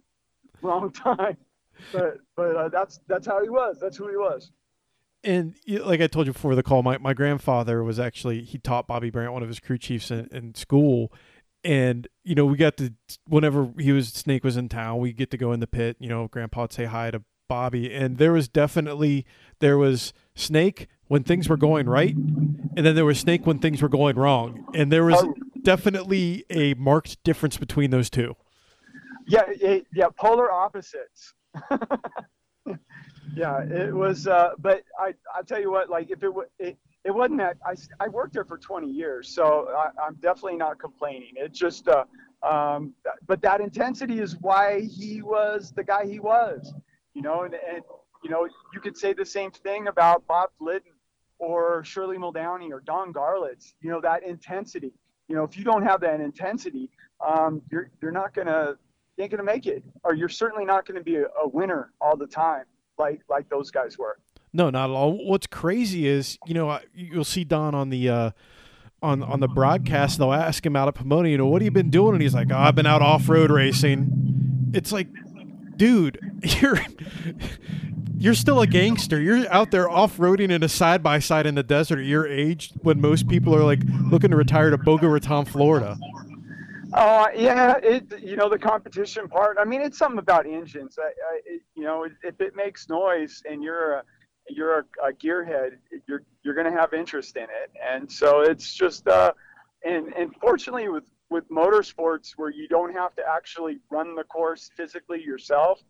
wrong 0.63 0.91
time. 0.93 1.37
But 1.93 2.19
but 2.37 2.57
uh, 2.57 2.69
that's 2.69 3.01
that's 3.09 3.27
how 3.27 3.43
he 3.43 3.49
was. 3.49 3.79
That's 3.81 3.97
who 3.97 4.09
he 4.09 4.17
was 4.17 4.53
and 5.23 5.55
like 5.69 6.01
I 6.01 6.07
told 6.07 6.27
you 6.27 6.33
before 6.33 6.55
the 6.55 6.63
call, 6.63 6.83
my, 6.83 6.99
my 6.99 7.13
grandfather 7.13 7.83
was 7.85 7.99
actually 7.99 8.43
he 8.43 8.59
taught 8.59 8.87
Bobby 8.87 9.11
Brandt, 9.11 9.33
one 9.33 9.43
of 9.43 9.49
his 9.49 9.61
crew 9.61 9.79
chiefs 9.79 10.11
in, 10.11 10.29
in 10.33 10.55
school, 10.55 11.13
and 11.65 12.09
you 12.25 12.35
know 12.35 12.45
we 12.45 12.57
got 12.57 12.77
to 12.79 12.93
whenever 13.27 13.71
he 13.79 13.93
was 13.93 14.09
Snake 14.09 14.45
was 14.45 14.57
in 14.57 14.69
town, 14.69 14.99
we 14.99 15.13
get 15.13 15.31
to 15.31 15.37
go 15.37 15.53
in 15.53 15.61
the 15.61 15.67
pit. 15.67 15.97
You 15.99 16.09
know, 16.09 16.29
Grandpa 16.29 16.63
would 16.63 16.73
say 16.73 16.85
hi 16.85 17.11
to 17.11 17.23
Bobby, 17.49 17.93
and 17.93 18.19
there 18.19 18.33
was 18.33 18.49
definitely 18.49 19.27
there 19.59 19.77
was 19.79 20.13
Snake 20.35 20.89
when 21.09 21.25
things 21.25 21.49
were 21.49 21.57
going 21.57 21.89
right, 21.89 22.15
and 22.15 22.87
then 22.87 22.95
there 22.95 23.05
was 23.05 23.19
Snake 23.19 23.47
when 23.47 23.59
things 23.59 23.83
were 23.83 23.89
going 23.89 24.17
wrong, 24.17 24.67
and 24.75 24.93
there 24.93 25.05
was 25.05 25.23
oh. 25.23 25.35
definitely 25.63 26.45
a 26.51 26.75
marked 26.75 27.23
difference 27.25 27.57
between 27.57 27.91
those 27.91 28.09
two. 28.09 28.35
Yeah, 29.27 29.43
yeah, 29.93 30.09
polar 30.17 30.51
opposites. 30.51 31.35
yeah, 33.35 33.63
it 33.63 33.95
was. 33.95 34.27
Uh, 34.27 34.51
but 34.59 34.83
I, 34.99 35.15
I 35.35 35.43
tell 35.43 35.61
you 35.61 35.71
what, 35.71 35.91
like 35.91 36.11
if 36.11 36.23
it, 36.23 36.31
it, 36.59 36.79
it 37.05 37.11
wasn't 37.11 37.39
that 37.39 37.57
I, 37.65 37.75
I 37.99 38.09
worked 38.09 38.35
there 38.35 38.45
for 38.45 38.59
20 38.59 38.89
years, 38.89 39.35
so 39.35 39.69
I, 39.69 40.07
am 40.07 40.17
definitely 40.21 40.57
not 40.57 40.79
complaining. 40.79 41.33
It's 41.37 41.59
just, 41.59 41.89
uh, 41.89 42.05
um, 42.43 42.95
but 43.27 43.41
that 43.43 43.61
intensity 43.61 44.21
is 44.21 44.37
why 44.41 44.81
he 44.81 45.23
was 45.23 45.73
the 45.75 45.85
guy 45.85 46.07
he 46.07 46.21
was, 46.21 46.73
you 47.15 47.23
know, 47.23 47.43
and, 47.43 47.55
and 47.55 47.83
you 48.23 48.31
know, 48.31 48.47
you 48.75 48.81
could 48.81 48.97
say 48.97 49.13
the 49.13 49.25
same 49.25 49.51
thing 49.51 49.89
about 49.89 50.27
Bob 50.27 50.51
Glidden 50.59 50.93
or 51.39 51.83
Shirley 51.85 52.19
Muldowney 52.19 52.71
or 52.71 52.81
Don 52.81 53.13
Garlits, 53.13 53.73
you 53.81 53.91
know, 53.91 54.01
that 54.03 54.23
intensity. 54.23 54.93
You 55.29 55.37
know, 55.37 55.45
if 55.45 55.57
you 55.57 55.65
don't 55.65 55.83
have 55.83 56.01
that 56.03 56.21
intensity, 56.21 56.91
um, 57.27 57.63
you're, 57.71 57.91
you're 58.03 58.13
not 58.13 58.35
to, 58.35 58.77
you 59.17 59.25
ain't 59.25 59.31
to 59.33 59.43
make 59.43 59.67
it, 59.67 59.83
or 60.05 60.15
you're 60.15 60.29
certainly 60.29 60.65
not 60.65 60.85
to 60.87 61.03
be 61.03 61.17
a, 61.17 61.27
a 61.43 61.49
winner 61.49 61.93
all 62.01 62.17
the 62.17 62.27
time 62.27 62.65
like 63.01 63.23
like 63.29 63.49
those 63.49 63.73
guys 63.73 63.99
were. 63.99 64.19
No, 64.53 64.71
not 64.71 64.91
at 64.91 64.95
all. 64.95 65.27
What's 65.27 65.47
crazy 65.49 66.07
is 66.07 66.39
you 66.47 66.55
know 66.55 66.79
you'll 66.95 67.25
see 67.25 67.43
Don 67.45 67.75
on 67.75 67.91
the. 67.91 68.09
Uh, 68.09 68.31
on, 69.03 69.23
on 69.23 69.41
the 69.41 69.49
broadcast, 69.49 70.19
they'll 70.19 70.31
ask 70.31 70.67
him 70.67 70.77
out 70.77 70.87
at 70.87 70.95
Pomona, 70.95 71.31
you 71.31 71.39
know, 71.39 71.47
what 71.47 71.63
have 71.63 71.65
you 71.65 71.71
been 71.71 71.89
doing? 71.89 72.13
And 72.13 72.21
he's 72.21 72.35
like, 72.35 72.49
oh, 72.53 72.59
I've 72.59 72.75
been 72.75 72.85
out 72.85 73.01
off 73.01 73.31
road 73.31 73.51
racing. 73.51 74.71
It's 74.75 74.93
like, 74.93 75.09
dude, 75.77 76.19
you're 76.61 76.79
you're 78.19 78.35
still 78.35 78.61
a 78.61 78.67
gangster. 78.67 79.19
You're 79.19 79.51
out 79.51 79.71
there 79.71 79.89
off 79.89 80.19
roading 80.19 80.51
in 80.51 80.63
a 80.63 80.69
side 80.69 81.03
by 81.03 81.19
side 81.21 81.47
in 81.47 81.55
the 81.55 81.63
desert 81.63 82.01
at 82.01 82.05
your 82.05 82.29
age 82.29 82.71
when 82.83 83.01
most 83.01 83.27
people 83.29 83.55
are 83.55 83.65
like 83.65 83.81
looking 84.11 84.31
to 84.31 84.37
retire 84.37 84.69
to 84.69 84.77
Boca 84.77 85.09
Raton, 85.09 85.47
Florida. 85.47 85.97
Uh, 86.93 87.27
yeah, 87.37 87.77
it 87.83 88.13
you 88.21 88.37
know 88.37 88.49
the 88.49 88.59
competition 88.59 89.29
part. 89.29 89.57
I 89.61 89.65
mean, 89.65 89.81
it's 89.81 89.99
something 89.99 90.19
about 90.19 90.47
engines. 90.47 90.99
I, 90.99 91.07
I 91.07 91.41
it, 91.47 91.63
you 91.77 91.85
know, 91.85 92.07
if 92.23 92.41
it 92.41 92.57
makes 92.57 92.89
noise 92.89 93.43
and 93.49 93.63
you're 93.63 93.93
a 93.93 94.03
you're 94.49 94.81
a, 94.81 94.85
a 95.09 95.13
gearhead, 95.13 95.77
you're 96.09 96.23
you're 96.43 96.55
going 96.55 96.73
to 96.73 96.79
have 96.79 96.93
interest 96.93 97.37
in 97.37 97.45
it, 97.45 97.71
and 97.89 98.11
so 98.11 98.41
it's 98.41 98.75
just 98.75 99.07
uh, 99.07 99.33
and 99.85 100.13
and 100.15 100.35
fortunately 100.41 100.89
with 100.89 101.05
with 101.31 101.49
motorsports 101.49 102.33
where 102.37 102.51
you 102.51 102.67
don't 102.67 102.93
have 102.93 103.15
to 103.15 103.23
actually 103.29 103.79
run 103.91 104.17
the 104.17 104.25
course 104.25 104.71
physically 104.77 105.23
yourself. 105.23 105.81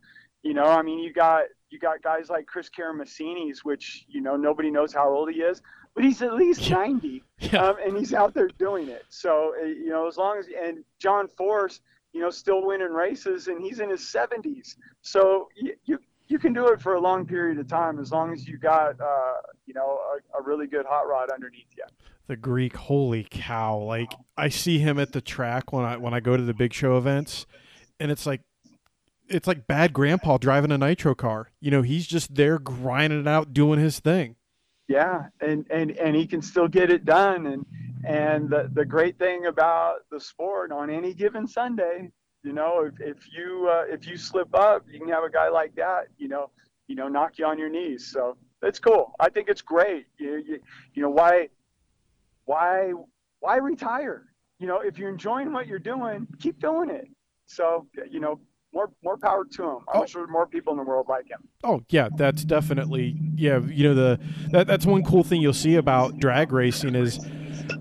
You 0.42 0.52
know, 0.54 0.64
I 0.64 0.82
mean, 0.82 0.98
you 0.98 1.12
got 1.14 1.44
you 1.70 1.78
got 1.78 2.02
guys 2.02 2.28
like 2.28 2.46
Chris 2.46 2.68
Karamesines, 2.68 3.58
which 3.62 4.04
you 4.08 4.20
know 4.20 4.36
nobody 4.36 4.70
knows 4.70 4.92
how 4.92 5.08
old 5.08 5.30
he 5.30 5.40
is, 5.40 5.62
but 5.94 6.04
he's 6.04 6.22
at 6.22 6.34
least 6.34 6.70
90 6.70 7.22
yeah. 7.40 7.62
um, 7.62 7.76
and 7.84 7.96
he's 7.96 8.14
out 8.14 8.34
there 8.34 8.48
doing 8.58 8.88
it. 8.88 9.04
So 9.08 9.54
uh, 9.60 9.66
you 9.66 9.88
know 9.90 10.06
as 10.06 10.16
long 10.16 10.38
as 10.38 10.46
and 10.62 10.84
john 10.98 11.28
force 11.28 11.80
you 12.12 12.20
know 12.20 12.30
still 12.30 12.64
winning 12.64 12.92
races 12.92 13.48
and 13.48 13.62
he's 13.62 13.80
in 13.80 13.90
his 13.90 14.00
70s 14.00 14.76
so 15.02 15.48
you, 15.56 15.74
you 15.84 15.98
you 16.28 16.38
can 16.38 16.52
do 16.52 16.68
it 16.68 16.80
for 16.80 16.94
a 16.94 17.00
long 17.00 17.26
period 17.26 17.58
of 17.58 17.66
time 17.66 17.98
as 17.98 18.12
long 18.12 18.32
as 18.32 18.46
you 18.46 18.56
got 18.56 19.00
uh, 19.00 19.32
you 19.66 19.74
know 19.74 19.98
a, 20.14 20.40
a 20.40 20.42
really 20.42 20.66
good 20.66 20.86
hot 20.86 21.08
rod 21.08 21.30
underneath 21.30 21.66
you 21.76 21.84
the 22.26 22.36
greek 22.36 22.76
holy 22.76 23.26
cow. 23.30 23.76
Like 23.78 24.12
i 24.36 24.48
see 24.48 24.78
him 24.78 24.98
at 24.98 25.12
the 25.12 25.20
track 25.20 25.72
when 25.72 25.84
i 25.84 25.96
when 25.96 26.14
i 26.14 26.20
go 26.20 26.36
to 26.36 26.42
the 26.42 26.54
big 26.54 26.72
show 26.72 26.96
events 26.96 27.46
and 27.98 28.10
it's 28.10 28.26
like 28.26 28.42
it's 29.28 29.46
like 29.46 29.66
bad 29.66 29.92
grandpa 29.92 30.38
driving 30.38 30.72
a 30.72 30.78
nitro 30.78 31.14
car. 31.14 31.50
You 31.60 31.70
know 31.70 31.82
he's 31.82 32.06
just 32.06 32.34
there 32.34 32.58
grinding 32.58 33.20
it 33.20 33.28
out 33.28 33.52
doing 33.52 33.78
his 33.78 34.00
thing 34.00 34.36
yeah 34.90 35.26
and 35.40 35.64
and 35.70 35.92
and 35.92 36.16
he 36.16 36.26
can 36.26 36.42
still 36.42 36.68
get 36.68 36.90
it 36.90 37.04
done. 37.04 37.46
And 37.46 37.64
and 38.04 38.50
the, 38.50 38.70
the 38.72 38.84
great 38.84 39.18
thing 39.18 39.46
about 39.46 40.00
the 40.10 40.18
sport 40.18 40.72
on 40.72 40.88
any 40.88 41.12
given 41.12 41.46
sunday 41.46 42.10
you 42.42 42.54
know 42.54 42.88
if, 42.88 42.98
if 42.98 43.18
you 43.30 43.68
uh, 43.70 43.84
if 43.88 44.06
you 44.06 44.16
slip 44.16 44.54
up 44.54 44.86
you 44.90 44.98
can 44.98 45.08
have 45.08 45.22
a 45.22 45.30
guy 45.30 45.48
like 45.50 45.74
that 45.76 46.08
you 46.16 46.28
know 46.28 46.50
you 46.90 46.96
know 46.96 47.08
knock 47.08 47.38
you 47.38 47.46
on 47.46 47.56
your 47.58 47.70
knees. 47.70 48.10
So 48.12 48.36
it's 48.62 48.80
cool. 48.80 49.14
I 49.20 49.30
think 49.30 49.48
it's 49.48 49.62
great. 49.62 50.06
You, 50.18 50.42
you, 50.46 50.58
you 50.92 51.02
know 51.02 51.08
why 51.08 51.48
why 52.46 52.92
why 53.38 53.56
retire? 53.58 54.24
You 54.58 54.66
know 54.66 54.80
if 54.80 54.98
you're 54.98 55.08
enjoying 55.08 55.52
what 55.52 55.68
you're 55.68 55.78
doing 55.78 56.26
keep 56.40 56.58
doing 56.58 56.90
it. 56.90 57.08
So 57.46 57.86
you 58.10 58.18
know 58.18 58.40
more 58.72 58.90
more 59.02 59.16
power 59.16 59.44
to 59.44 59.62
him. 59.62 59.78
I'm 59.92 60.02
oh. 60.02 60.06
sure 60.06 60.26
more 60.26 60.46
people 60.46 60.72
in 60.72 60.78
the 60.78 60.84
world 60.84 61.06
like 61.08 61.28
him. 61.28 61.48
Oh 61.64 61.82
yeah, 61.88 62.08
that's 62.16 62.44
definitely 62.44 63.16
yeah. 63.34 63.60
You 63.60 63.88
know 63.88 63.94
the 63.94 64.20
that, 64.50 64.66
that's 64.66 64.86
one 64.86 65.02
cool 65.04 65.24
thing 65.24 65.40
you'll 65.40 65.52
see 65.52 65.76
about 65.76 66.18
drag 66.18 66.52
racing 66.52 66.94
is 66.94 67.18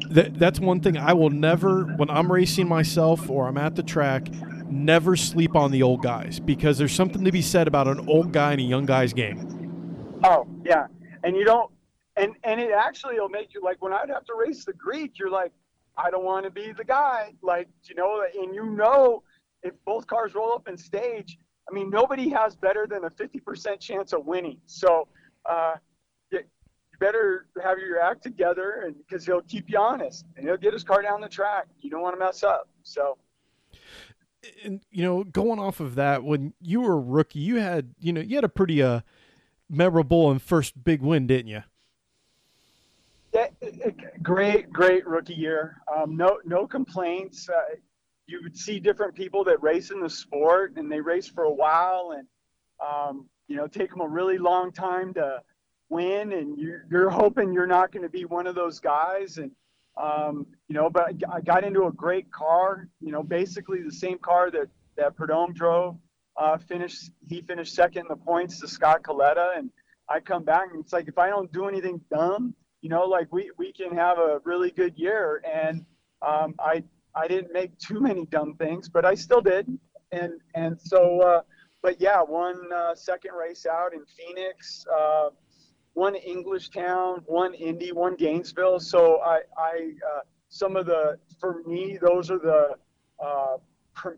that 0.09 0.37
that's 0.37 0.59
one 0.59 0.81
thing 0.81 0.97
I 0.97 1.13
will 1.13 1.29
never 1.29 1.83
when 1.83 2.09
I'm 2.09 2.31
racing 2.31 2.67
myself 2.67 3.29
or 3.29 3.47
I'm 3.47 3.57
at 3.57 3.75
the 3.75 3.83
track 3.83 4.27
never 4.69 5.15
sleep 5.15 5.55
on 5.55 5.71
the 5.71 5.83
old 5.83 6.03
guys 6.03 6.39
because 6.39 6.77
there's 6.77 6.93
something 6.93 7.23
to 7.23 7.31
be 7.31 7.41
said 7.41 7.67
about 7.67 7.87
an 7.87 8.07
old 8.07 8.31
guy 8.31 8.51
and 8.51 8.61
a 8.61 8.63
young 8.63 8.85
guy's 8.85 9.13
game. 9.13 10.19
Oh 10.23 10.47
yeah, 10.63 10.87
and 11.23 11.35
you 11.35 11.43
don't 11.43 11.71
and 12.17 12.35
and 12.43 12.59
it 12.59 12.71
actually 12.71 13.19
will 13.19 13.29
make 13.29 13.53
you 13.53 13.61
like 13.61 13.81
when 13.81 13.93
I'd 13.93 14.09
have 14.09 14.25
to 14.25 14.33
race 14.35 14.65
the 14.65 14.73
Greek, 14.73 15.17
you're 15.19 15.29
like 15.29 15.51
I 15.97 16.09
don't 16.09 16.23
want 16.23 16.45
to 16.45 16.51
be 16.51 16.71
the 16.71 16.83
guy 16.83 17.33
like 17.41 17.67
you 17.83 17.95
know 17.95 18.23
and 18.39 18.53
you 18.53 18.65
know 18.65 19.23
if 19.63 19.73
both 19.85 20.07
cars 20.07 20.35
roll 20.35 20.53
up 20.53 20.67
in 20.67 20.77
stage, 20.77 21.37
I 21.69 21.73
mean, 21.73 21.89
nobody 21.89 22.29
has 22.29 22.55
better 22.55 22.87
than 22.87 23.03
a 23.03 23.09
50% 23.09 23.79
chance 23.79 24.13
of 24.13 24.25
winning. 24.25 24.57
So 24.65 25.07
uh, 25.45 25.75
you, 26.31 26.39
better 26.99 27.47
have 27.63 27.79
your 27.79 27.99
act 28.01 28.23
together, 28.23 28.83
and 28.85 28.95
because 28.97 29.25
he'll 29.25 29.41
keep 29.41 29.69
you 29.69 29.77
honest 29.79 30.25
and 30.35 30.45
he'll 30.45 30.57
get 30.57 30.73
his 30.73 30.83
car 30.83 31.01
down 31.01 31.21
the 31.21 31.29
track. 31.29 31.67
You 31.79 31.89
don't 31.89 32.01
want 32.01 32.15
to 32.15 32.19
mess 32.19 32.43
up. 32.43 32.67
So. 32.83 33.17
And 34.63 34.81
you 34.89 35.03
know, 35.03 35.23
going 35.23 35.59
off 35.59 35.79
of 35.79 35.95
that, 35.95 36.23
when 36.23 36.53
you 36.61 36.81
were 36.81 36.93
a 36.93 36.99
rookie, 36.99 37.39
you 37.39 37.57
had 37.57 37.93
you 37.99 38.13
know 38.13 38.21
you 38.21 38.35
had 38.35 38.45
a 38.45 38.49
pretty 38.49 38.81
uh 38.81 39.01
memorable 39.69 40.31
and 40.31 40.41
first 40.41 40.81
big 40.81 41.01
win, 41.01 41.27
didn't 41.27 41.47
you? 41.47 41.63
Yeah, 43.33 43.47
great, 44.23 44.71
great 44.71 45.05
rookie 45.05 45.35
year. 45.35 45.81
Um, 45.93 46.17
no, 46.17 46.39
no 46.45 46.65
complaints. 46.65 47.47
Uh, 47.47 47.75
you 48.29 48.39
would 48.43 48.55
see 48.55 48.79
different 48.79 49.15
people 49.15 49.43
that 49.43 49.61
race 49.61 49.89
in 49.89 49.99
the 49.99 50.09
sport 50.09 50.73
and 50.77 50.91
they 50.91 51.01
race 51.01 51.27
for 51.27 51.45
a 51.45 51.51
while 51.51 52.13
and 52.15 52.27
um, 52.85 53.27
you 53.47 53.55
know 53.55 53.67
take 53.67 53.89
them 53.89 54.01
a 54.01 54.07
really 54.07 54.37
long 54.37 54.71
time 54.71 55.13
to 55.15 55.41
win 55.89 56.33
and 56.33 56.59
you're, 56.59 56.85
you're 56.91 57.09
hoping 57.09 57.51
you're 57.51 57.67
not 57.67 57.91
going 57.91 58.03
to 58.03 58.09
be 58.09 58.25
one 58.25 58.45
of 58.45 58.53
those 58.53 58.79
guys 58.79 59.37
and 59.37 59.51
um, 59.97 60.45
you 60.67 60.75
know 60.75 60.89
but 60.89 61.15
I 61.31 61.41
got 61.41 61.63
into 61.63 61.85
a 61.85 61.91
great 61.91 62.31
car 62.31 62.87
you 63.01 63.11
know 63.11 63.23
basically 63.23 63.81
the 63.81 63.91
same 63.91 64.19
car 64.19 64.51
that 64.51 64.67
that 64.95 65.15
Prudhomme 65.15 65.53
drove 65.53 65.97
uh, 66.37 66.57
finished 66.57 67.09
he 67.27 67.41
finished 67.41 67.73
second 67.73 68.03
in 68.03 68.07
the 68.09 68.15
points 68.15 68.59
to 68.59 68.67
Scott 68.67 69.01
Kalitta 69.01 69.57
and 69.57 69.71
I 70.07 70.19
come 70.19 70.43
back 70.43 70.69
and 70.71 70.83
it's 70.83 70.93
like 70.93 71.07
if 71.07 71.17
I 71.17 71.29
don't 71.29 71.51
do 71.51 71.67
anything 71.67 71.99
dumb 72.11 72.53
you 72.81 72.89
know 72.89 73.05
like 73.05 73.33
we 73.33 73.49
we 73.57 73.73
can 73.73 73.95
have 73.95 74.19
a 74.19 74.39
really 74.43 74.69
good 74.69 74.95
year 74.97 75.41
and 75.51 75.83
um, 76.21 76.53
I 76.59 76.83
I 77.19 77.27
didn't 77.27 77.51
make 77.51 77.77
too 77.77 77.99
many 77.99 78.25
dumb 78.25 78.55
things, 78.55 78.87
but 78.87 79.05
I 79.05 79.15
still 79.15 79.41
did. 79.41 79.67
And 80.11 80.33
and 80.55 80.79
so, 80.79 81.21
uh, 81.21 81.41
but 81.81 81.99
yeah, 81.99 82.21
one 82.21 82.71
uh, 82.73 82.95
second 82.95 83.31
race 83.33 83.65
out 83.65 83.93
in 83.93 84.05
Phoenix, 84.05 84.85
uh, 84.97 85.29
one 85.93 86.15
Englishtown, 86.15 87.21
one 87.25 87.53
Indy, 87.53 87.91
one 87.91 88.15
Gainesville. 88.15 88.79
So 88.79 89.21
I, 89.21 89.41
I 89.57 89.91
uh, 90.15 90.21
some 90.47 90.75
of 90.75 90.85
the 90.85 91.19
for 91.39 91.61
me 91.65 91.99
those 92.01 92.31
are 92.31 92.39
the 92.39 92.75
uh, 93.23 93.57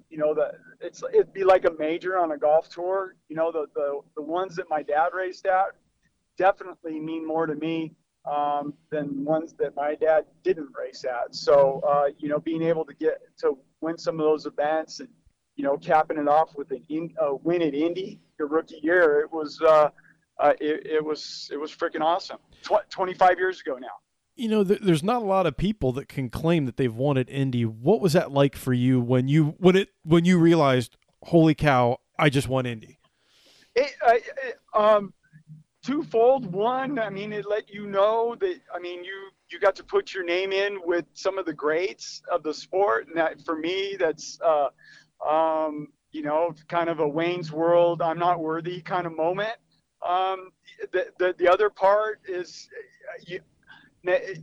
you 0.09 0.17
know 0.17 0.33
the 0.33 0.51
it's 0.79 1.03
it'd 1.13 1.33
be 1.33 1.43
like 1.43 1.65
a 1.65 1.71
major 1.79 2.19
on 2.19 2.31
a 2.31 2.37
golf 2.37 2.69
tour. 2.69 3.15
You 3.29 3.35
know 3.35 3.51
the 3.51 3.65
the 3.73 4.01
the 4.15 4.21
ones 4.21 4.55
that 4.55 4.69
my 4.69 4.83
dad 4.83 5.09
raced 5.13 5.47
at 5.47 5.75
definitely 6.37 6.99
mean 6.99 7.27
more 7.27 7.45
to 7.45 7.55
me 7.55 7.93
um, 8.29 8.73
than 8.89 9.23
ones 9.23 9.53
that 9.59 9.75
my 9.75 9.95
dad 9.95 10.25
didn't 10.43 10.69
race 10.77 11.05
at. 11.05 11.33
So 11.35 11.81
uh, 11.87 12.05
you 12.17 12.29
know 12.29 12.39
being 12.39 12.61
able 12.61 12.85
to 12.85 12.93
get 12.93 13.21
to 13.39 13.57
win 13.81 13.97
some 13.97 14.19
of 14.19 14.25
those 14.25 14.45
events 14.45 14.99
and 14.99 15.09
you 15.55 15.63
know 15.63 15.77
capping 15.77 16.17
it 16.17 16.27
off 16.27 16.55
with 16.55 16.71
an 16.71 16.83
in, 16.89 17.13
uh, 17.21 17.35
win 17.43 17.61
at 17.61 17.73
Indy 17.73 18.19
your 18.37 18.47
rookie 18.47 18.79
year, 18.81 19.21
it 19.21 19.31
was. 19.31 19.61
Uh, 19.61 19.89
uh, 20.39 20.53
it, 20.59 20.87
it, 20.87 21.05
was 21.05 21.49
it 21.53 21.57
was 21.57 21.71
freaking 21.71 22.01
awesome. 22.01 22.37
Tw- 22.63 22.89
25 22.89 23.37
years 23.37 23.61
ago 23.61 23.77
now. 23.77 23.89
You 24.35 24.49
know, 24.49 24.63
th- 24.63 24.79
there's 24.81 25.03
not 25.03 25.21
a 25.21 25.25
lot 25.25 25.45
of 25.45 25.55
people 25.55 25.91
that 25.93 26.07
can 26.07 26.29
claim 26.29 26.65
that 26.65 26.77
they've 26.77 26.93
won 26.93 27.17
at 27.19 27.29
Indy. 27.29 27.63
What 27.63 28.01
was 28.01 28.13
that 28.13 28.31
like 28.31 28.55
for 28.55 28.73
you 28.73 28.99
when 28.99 29.27
you 29.27 29.55
when 29.59 29.75
it 29.75 29.89
when 30.03 30.25
you 30.25 30.39
realized, 30.39 30.97
holy 31.23 31.53
cow, 31.53 31.97
I 32.17 32.29
just 32.29 32.47
won 32.47 32.65
Indy? 32.65 32.97
It, 33.75 33.91
it 34.07 34.59
um, 34.73 35.13
twofold. 35.83 36.51
One, 36.51 36.99
I 36.99 37.09
mean, 37.09 37.33
it 37.33 37.45
let 37.47 37.69
you 37.69 37.87
know 37.87 38.35
that 38.39 38.59
I 38.73 38.79
mean 38.79 39.03
you 39.03 39.29
you 39.49 39.59
got 39.59 39.75
to 39.77 39.83
put 39.83 40.13
your 40.13 40.23
name 40.23 40.51
in 40.51 40.79
with 40.85 41.05
some 41.13 41.37
of 41.37 41.45
the 41.45 41.53
greats 41.53 42.21
of 42.31 42.43
the 42.43 42.53
sport, 42.53 43.07
and 43.07 43.17
that 43.17 43.41
for 43.41 43.55
me, 43.55 43.95
that's 43.99 44.39
uh, 44.41 44.69
um, 45.27 45.87
you 46.11 46.21
know, 46.21 46.53
kind 46.67 46.89
of 46.89 46.99
a 46.99 47.07
Wayne's 47.07 47.51
World, 47.51 48.01
I'm 48.01 48.19
not 48.19 48.39
worthy 48.39 48.81
kind 48.81 49.07
of 49.07 49.15
moment. 49.15 49.55
Um, 50.07 50.51
the, 50.91 51.07
the, 51.19 51.35
the 51.37 51.47
other 51.47 51.69
part 51.69 52.21
is 52.27 52.67
you, 53.25 53.39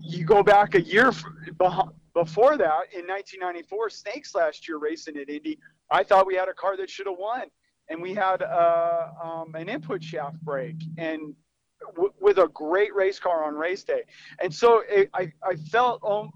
you 0.01 0.25
go 0.25 0.43
back 0.43 0.75
a 0.75 0.81
year 0.81 1.13
before 2.15 2.57
that 2.57 2.93
in 2.93 3.07
1994, 3.07 3.91
Snakes 3.91 4.35
last 4.35 4.69
year 4.69 4.79
racing 4.79 5.17
at 5.17 5.29
Indy. 5.29 5.59
I 5.91 6.05
thought 6.05 6.27
we 6.27 6.37
had 6.37 6.49
a 6.49 6.55
car 6.55 6.77
that 6.77 6.89
should 6.89 7.07
have 7.07 7.19
won, 7.19 7.45
and 7.89 8.01
we 8.01 8.15
had 8.15 8.43
uh, 8.43 9.09
um, 9.23 9.55
an 9.55 9.69
input 9.69 10.03
shaft 10.03 10.41
break 10.43 10.77
and 10.99 11.35
w- 11.95 12.13
with 12.21 12.39
a 12.39 12.49
great 12.49 12.95
race 12.95 13.19
car 13.19 13.45
on 13.45 13.55
race 13.55 13.85
day. 13.85 14.03
And 14.43 14.55
so 14.55 14.83
it, 14.89 15.11
I 15.15 15.33
I 15.43 15.57
felt 15.57 16.03
um, 16.05 16.31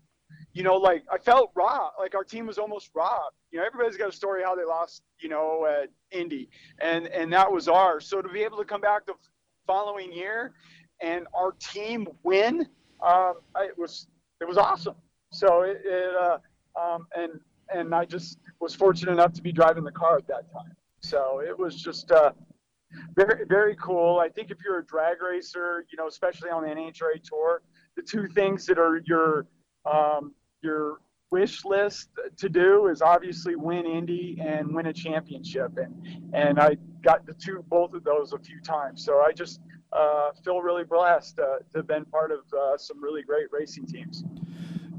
you 0.52 0.62
know, 0.62 0.76
like 0.76 1.04
I 1.10 1.18
felt 1.18 1.50
robbed. 1.54 1.94
Like 1.98 2.14
our 2.14 2.24
team 2.24 2.46
was 2.46 2.58
almost 2.58 2.90
robbed. 2.94 3.36
You 3.50 3.58
know, 3.58 3.66
everybody's 3.66 3.96
got 3.96 4.08
a 4.10 4.12
story 4.12 4.42
how 4.42 4.54
they 4.54 4.64
lost, 4.64 5.02
you 5.18 5.28
know, 5.28 5.66
at 5.66 5.88
Indy, 6.10 6.48
and 6.80 7.06
and 7.08 7.32
that 7.32 7.50
was 7.50 7.68
ours. 7.68 8.06
So 8.06 8.20
to 8.20 8.28
be 8.28 8.42
able 8.42 8.58
to 8.58 8.64
come 8.64 8.80
back 8.80 9.06
the 9.06 9.14
following 9.66 10.12
year 10.12 10.52
and 11.00 11.26
our 11.34 11.52
team 11.52 12.06
win, 12.22 12.66
um, 13.00 13.34
it 13.56 13.76
was 13.78 14.08
it 14.40 14.48
was 14.48 14.58
awesome. 14.58 14.94
So 15.32 15.62
it, 15.62 15.80
it 15.84 16.14
uh, 16.14 16.38
um, 16.78 17.06
and 17.16 17.40
and 17.74 17.94
I 17.94 18.04
just 18.04 18.38
was 18.60 18.74
fortunate 18.74 19.12
enough 19.12 19.32
to 19.34 19.42
be 19.42 19.52
driving 19.52 19.84
the 19.84 19.92
car 19.92 20.18
at 20.18 20.26
that 20.28 20.52
time. 20.52 20.76
So 21.02 21.40
it 21.40 21.58
was 21.58 21.80
just 21.80 22.10
uh, 22.10 22.32
very 23.14 23.44
very 23.46 23.76
cool. 23.76 24.18
I 24.18 24.28
think 24.28 24.50
if 24.50 24.58
you're 24.64 24.78
a 24.78 24.84
drag 24.84 25.20
racer, 25.22 25.84
you 25.90 25.96
know, 25.96 26.06
especially 26.06 26.50
on 26.50 26.62
the 26.62 26.68
NHRA 26.68 27.22
tour, 27.22 27.62
the 27.96 28.02
two 28.02 28.26
things 28.28 28.66
that 28.66 28.78
are 28.78 29.02
your 29.06 29.46
um, 29.84 30.32
your 30.62 30.98
wish 31.30 31.64
list 31.64 32.10
to 32.36 32.48
do 32.48 32.88
is 32.88 33.02
obviously 33.02 33.56
win 33.56 33.86
Indy 33.86 34.38
and 34.40 34.74
win 34.74 34.86
a 34.86 34.92
championship, 34.92 35.76
and 35.76 36.32
and 36.34 36.58
I 36.60 36.76
got 37.02 37.26
the 37.26 37.34
two 37.34 37.64
both 37.68 37.94
of 37.94 38.04
those 38.04 38.32
a 38.32 38.38
few 38.38 38.60
times. 38.60 39.04
So 39.04 39.20
I 39.20 39.32
just 39.32 39.60
uh, 39.92 40.30
feel 40.44 40.60
really 40.60 40.84
blessed 40.84 41.38
uh, 41.38 41.58
to 41.72 41.78
have 41.78 41.86
been 41.86 42.04
part 42.04 42.30
of 42.32 42.40
uh, 42.56 42.78
some 42.78 43.02
really 43.02 43.22
great 43.22 43.46
racing 43.50 43.86
teams. 43.86 44.24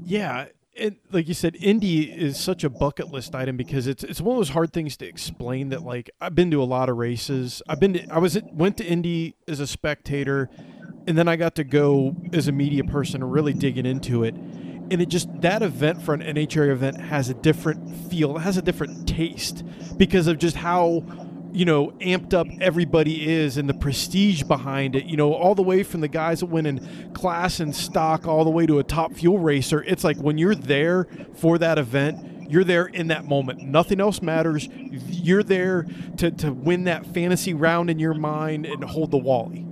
Yeah. 0.04 0.46
And 0.78 0.96
like 1.12 1.28
you 1.28 1.34
said, 1.34 1.56
Indy 1.60 2.10
is 2.10 2.38
such 2.38 2.64
a 2.64 2.70
bucket 2.70 3.12
list 3.12 3.34
item 3.34 3.56
because 3.56 3.86
it's 3.86 4.02
it's 4.02 4.20
one 4.20 4.36
of 4.36 4.40
those 4.40 4.50
hard 4.50 4.72
things 4.72 4.96
to 4.98 5.06
explain. 5.06 5.68
That 5.68 5.82
like 5.82 6.10
I've 6.20 6.34
been 6.34 6.50
to 6.50 6.62
a 6.62 6.64
lot 6.64 6.88
of 6.88 6.96
races. 6.96 7.62
I've 7.68 7.80
been 7.80 7.94
to 7.94 8.08
I 8.08 8.18
was 8.18 8.36
at, 8.36 8.52
went 8.52 8.76
to 8.78 8.84
Indy 8.84 9.36
as 9.46 9.60
a 9.60 9.66
spectator, 9.66 10.50
and 11.06 11.16
then 11.16 11.28
I 11.28 11.36
got 11.36 11.54
to 11.56 11.64
go 11.64 12.16
as 12.32 12.48
a 12.48 12.52
media 12.52 12.82
person, 12.84 13.22
really 13.22 13.52
digging 13.52 13.86
into 13.86 14.24
it 14.24 14.34
and 14.90 15.00
it 15.00 15.08
just 15.08 15.28
that 15.40 15.62
event 15.62 16.02
for 16.02 16.14
an 16.14 16.20
NHRA 16.20 16.70
event 16.70 17.00
has 17.00 17.28
a 17.30 17.34
different 17.34 17.90
feel, 18.10 18.36
it 18.36 18.40
has 18.40 18.56
a 18.56 18.62
different 18.62 19.08
taste 19.08 19.64
because 19.96 20.26
of 20.26 20.38
just 20.38 20.56
how 20.56 21.04
you 21.54 21.64
know 21.64 21.92
amped 22.00 22.34
up 22.34 22.46
everybody 22.60 23.30
is 23.32 23.56
and 23.56 23.68
the 23.68 23.74
prestige 23.74 24.42
behind 24.42 24.96
it. 24.96 25.04
You 25.04 25.16
know, 25.16 25.32
all 25.32 25.54
the 25.54 25.62
way 25.62 25.82
from 25.82 26.00
the 26.00 26.08
guys 26.08 26.40
that 26.40 26.46
win 26.46 26.66
in 26.66 27.12
class 27.14 27.60
and 27.60 27.74
stock, 27.74 28.26
all 28.26 28.44
the 28.44 28.50
way 28.50 28.66
to 28.66 28.78
a 28.78 28.84
top 28.84 29.12
fuel 29.12 29.38
racer. 29.38 29.82
It's 29.84 30.04
like 30.04 30.16
when 30.18 30.36
you're 30.36 30.54
there 30.54 31.06
for 31.34 31.58
that 31.58 31.78
event, 31.78 32.50
you're 32.50 32.64
there 32.64 32.86
in 32.86 33.08
that 33.08 33.24
moment. 33.24 33.62
Nothing 33.62 34.00
else 34.00 34.20
matters. 34.20 34.68
You're 34.68 35.42
there 35.42 35.86
to, 36.18 36.30
to 36.30 36.52
win 36.52 36.84
that 36.84 37.06
fantasy 37.06 37.54
round 37.54 37.88
in 37.88 37.98
your 37.98 38.14
mind 38.14 38.66
and 38.66 38.84
hold 38.84 39.10
the 39.10 39.18
Wally. 39.18 39.64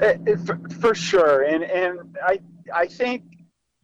It, 0.00 0.20
it, 0.26 0.36
for, 0.40 0.58
for 0.80 0.94
sure, 0.94 1.42
and 1.42 1.64
and 1.64 2.16
I 2.22 2.38
I 2.72 2.86
think 2.86 3.22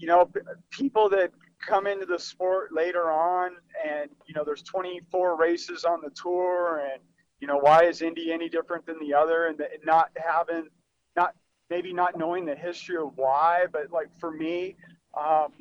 you 0.02 0.08
know, 0.08 0.28
people 0.70 1.08
that 1.10 1.30
come 1.62 1.86
into 1.86 2.06
the 2.06 2.18
sport 2.18 2.72
later 2.72 3.10
on 3.10 3.52
and, 3.86 4.10
you 4.26 4.34
know, 4.34 4.44
there's 4.44 4.62
24 4.62 5.36
races 5.36 5.84
on 5.84 6.00
the 6.02 6.10
tour 6.10 6.82
and, 6.92 7.00
you 7.40 7.46
know, 7.46 7.58
why 7.58 7.84
is 7.84 8.02
Indy 8.02 8.32
any 8.32 8.48
different 8.48 8.86
than 8.86 8.98
the 9.00 9.14
other? 9.14 9.46
And, 9.46 9.62
not 9.84 10.10
having, 10.16 10.68
not 11.16 11.34
maybe 11.70 11.92
not 11.92 12.18
knowing 12.18 12.44
the 12.44 12.54
history 12.54 12.96
of 12.96 13.12
why, 13.16 13.64
but 13.72 13.90
like 13.90 14.08
for 14.18 14.30
me, 14.30 14.76
um, 15.18 15.52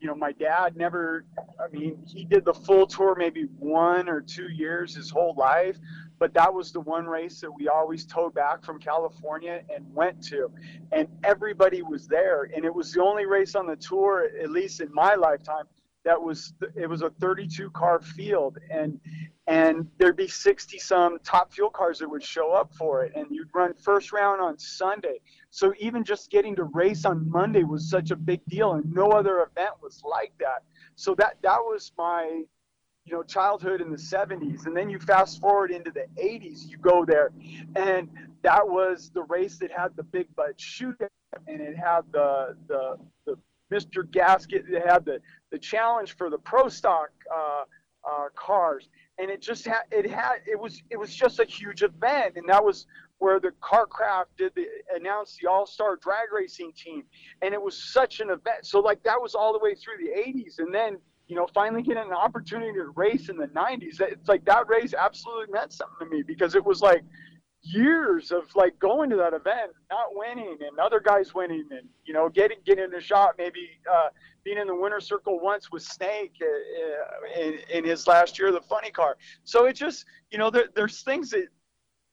you 0.00 0.08
know, 0.08 0.14
my 0.14 0.32
dad 0.32 0.76
never, 0.76 1.24
I 1.60 1.68
mean, 1.68 2.02
he 2.04 2.24
did 2.24 2.44
the 2.44 2.52
full 2.52 2.86
tour 2.88 3.14
maybe 3.16 3.46
one 3.58 4.08
or 4.08 4.20
two 4.20 4.50
years 4.50 4.96
his 4.96 5.10
whole 5.10 5.34
life, 5.36 5.78
but 6.22 6.32
that 6.34 6.54
was 6.54 6.70
the 6.70 6.78
one 6.78 7.04
race 7.04 7.40
that 7.40 7.50
we 7.50 7.66
always 7.66 8.06
towed 8.06 8.32
back 8.32 8.62
from 8.62 8.78
California 8.78 9.62
and 9.74 9.84
went 9.92 10.22
to. 10.22 10.52
And 10.92 11.08
everybody 11.24 11.82
was 11.82 12.06
there. 12.06 12.48
And 12.54 12.64
it 12.64 12.72
was 12.72 12.92
the 12.92 13.02
only 13.02 13.26
race 13.26 13.56
on 13.56 13.66
the 13.66 13.74
tour, 13.74 14.28
at 14.40 14.48
least 14.48 14.80
in 14.80 14.94
my 14.94 15.16
lifetime, 15.16 15.64
that 16.04 16.22
was 16.22 16.54
it 16.76 16.88
was 16.88 17.02
a 17.02 17.10
32 17.10 17.70
car 17.70 18.00
field. 18.00 18.58
And 18.70 19.00
and 19.48 19.88
there'd 19.98 20.16
be 20.16 20.28
60 20.28 20.78
some 20.78 21.18
top 21.24 21.52
fuel 21.52 21.70
cars 21.70 21.98
that 21.98 22.08
would 22.08 22.22
show 22.22 22.52
up 22.52 22.72
for 22.72 23.04
it. 23.04 23.10
And 23.16 23.26
you'd 23.28 23.50
run 23.52 23.74
first 23.74 24.12
round 24.12 24.40
on 24.40 24.56
sunday. 24.60 25.18
So 25.50 25.74
even 25.80 26.04
just 26.04 26.30
getting 26.30 26.54
to 26.54 26.62
race 26.62 27.04
on 27.04 27.28
monday 27.28 27.64
was 27.64 27.90
such 27.90 28.12
a 28.12 28.16
big 28.16 28.42
deal. 28.46 28.74
And 28.74 28.88
no 28.94 29.08
other 29.08 29.40
event 29.40 29.74
was 29.82 30.00
like 30.08 30.34
that. 30.38 30.62
So 30.94 31.16
that 31.16 31.38
that 31.42 31.58
was 31.58 31.90
my 31.98 32.44
you 33.04 33.12
know 33.12 33.22
childhood 33.22 33.80
in 33.80 33.90
the 33.90 33.96
70s 33.96 34.66
and 34.66 34.76
then 34.76 34.88
you 34.88 34.98
fast 34.98 35.40
forward 35.40 35.70
into 35.70 35.90
the 35.90 36.06
80s 36.20 36.68
you 36.68 36.76
go 36.78 37.04
there 37.04 37.32
and 37.76 38.08
that 38.42 38.66
was 38.66 39.10
the 39.14 39.22
race 39.24 39.58
that 39.58 39.70
had 39.70 39.96
the 39.96 40.02
Big 40.02 40.34
Bud 40.36 40.56
Shootout 40.58 41.08
and 41.46 41.60
it 41.60 41.76
had 41.76 42.02
the 42.12 42.56
the, 42.68 42.96
the 43.26 43.36
Mr. 43.72 44.08
Gasket 44.08 44.66
it 44.68 44.86
had 44.86 45.04
the, 45.04 45.20
the 45.50 45.58
challenge 45.58 46.16
for 46.16 46.30
the 46.30 46.38
pro 46.38 46.68
stock 46.68 47.10
uh, 47.34 47.64
uh, 48.08 48.28
cars, 48.34 48.88
and 49.18 49.30
it 49.30 49.40
just 49.40 49.66
had 49.66 49.82
it 49.90 50.08
had 50.10 50.36
it 50.46 50.58
was 50.58 50.82
it 50.90 50.96
was 50.96 51.14
just 51.14 51.40
a 51.40 51.44
huge 51.44 51.82
event, 51.82 52.36
and 52.36 52.48
that 52.48 52.62
was 52.62 52.86
where 53.18 53.38
the 53.38 53.52
Carcraft 53.62 54.26
did 54.36 54.52
the 54.56 54.66
announced 54.94 55.38
the 55.40 55.48
All 55.48 55.66
Star 55.66 55.96
Drag 55.96 56.32
Racing 56.32 56.72
team, 56.72 57.04
and 57.40 57.54
it 57.54 57.62
was 57.62 57.80
such 57.80 58.20
an 58.20 58.30
event. 58.30 58.64
So 58.64 58.80
like 58.80 59.02
that 59.04 59.20
was 59.20 59.34
all 59.34 59.52
the 59.52 59.60
way 59.60 59.74
through 59.74 60.04
the 60.04 60.20
80s, 60.20 60.58
and 60.58 60.74
then 60.74 60.98
you 61.32 61.38
know 61.38 61.48
finally 61.54 61.80
getting 61.80 62.02
an 62.02 62.12
opportunity 62.12 62.74
to 62.74 62.90
race 62.94 63.30
in 63.30 63.38
the 63.38 63.46
90s. 63.46 64.02
It's 64.02 64.28
like 64.28 64.44
that 64.44 64.68
race 64.68 64.92
absolutely 64.92 65.50
meant 65.50 65.72
something 65.72 66.06
to 66.06 66.14
me 66.14 66.22
because 66.22 66.54
it 66.54 66.62
was 66.62 66.82
like 66.82 67.02
years 67.62 68.30
of 68.32 68.54
like 68.54 68.78
going 68.78 69.08
to 69.08 69.16
that 69.16 69.32
event, 69.32 69.72
not 69.90 70.08
winning, 70.10 70.58
and 70.60 70.78
other 70.78 71.00
guys 71.00 71.34
winning, 71.34 71.66
and 71.70 71.88
you 72.04 72.12
know 72.12 72.28
getting 72.28 72.58
getting 72.66 72.92
a 72.92 73.00
shot, 73.00 73.36
maybe 73.38 73.66
uh, 73.90 74.08
being 74.44 74.58
in 74.58 74.66
the 74.66 74.76
winner 74.76 75.00
circle 75.00 75.40
once 75.40 75.72
with 75.72 75.82
Snake 75.82 76.34
uh, 76.42 77.40
uh, 77.40 77.42
in, 77.42 77.60
in 77.78 77.82
his 77.82 78.06
last 78.06 78.38
year 78.38 78.48
of 78.48 78.54
the 78.54 78.60
funny 78.60 78.90
car. 78.90 79.16
So 79.44 79.64
it 79.64 79.72
just 79.72 80.04
you 80.30 80.36
know 80.36 80.50
there, 80.50 80.66
there's 80.74 81.00
things 81.02 81.30
that 81.30 81.46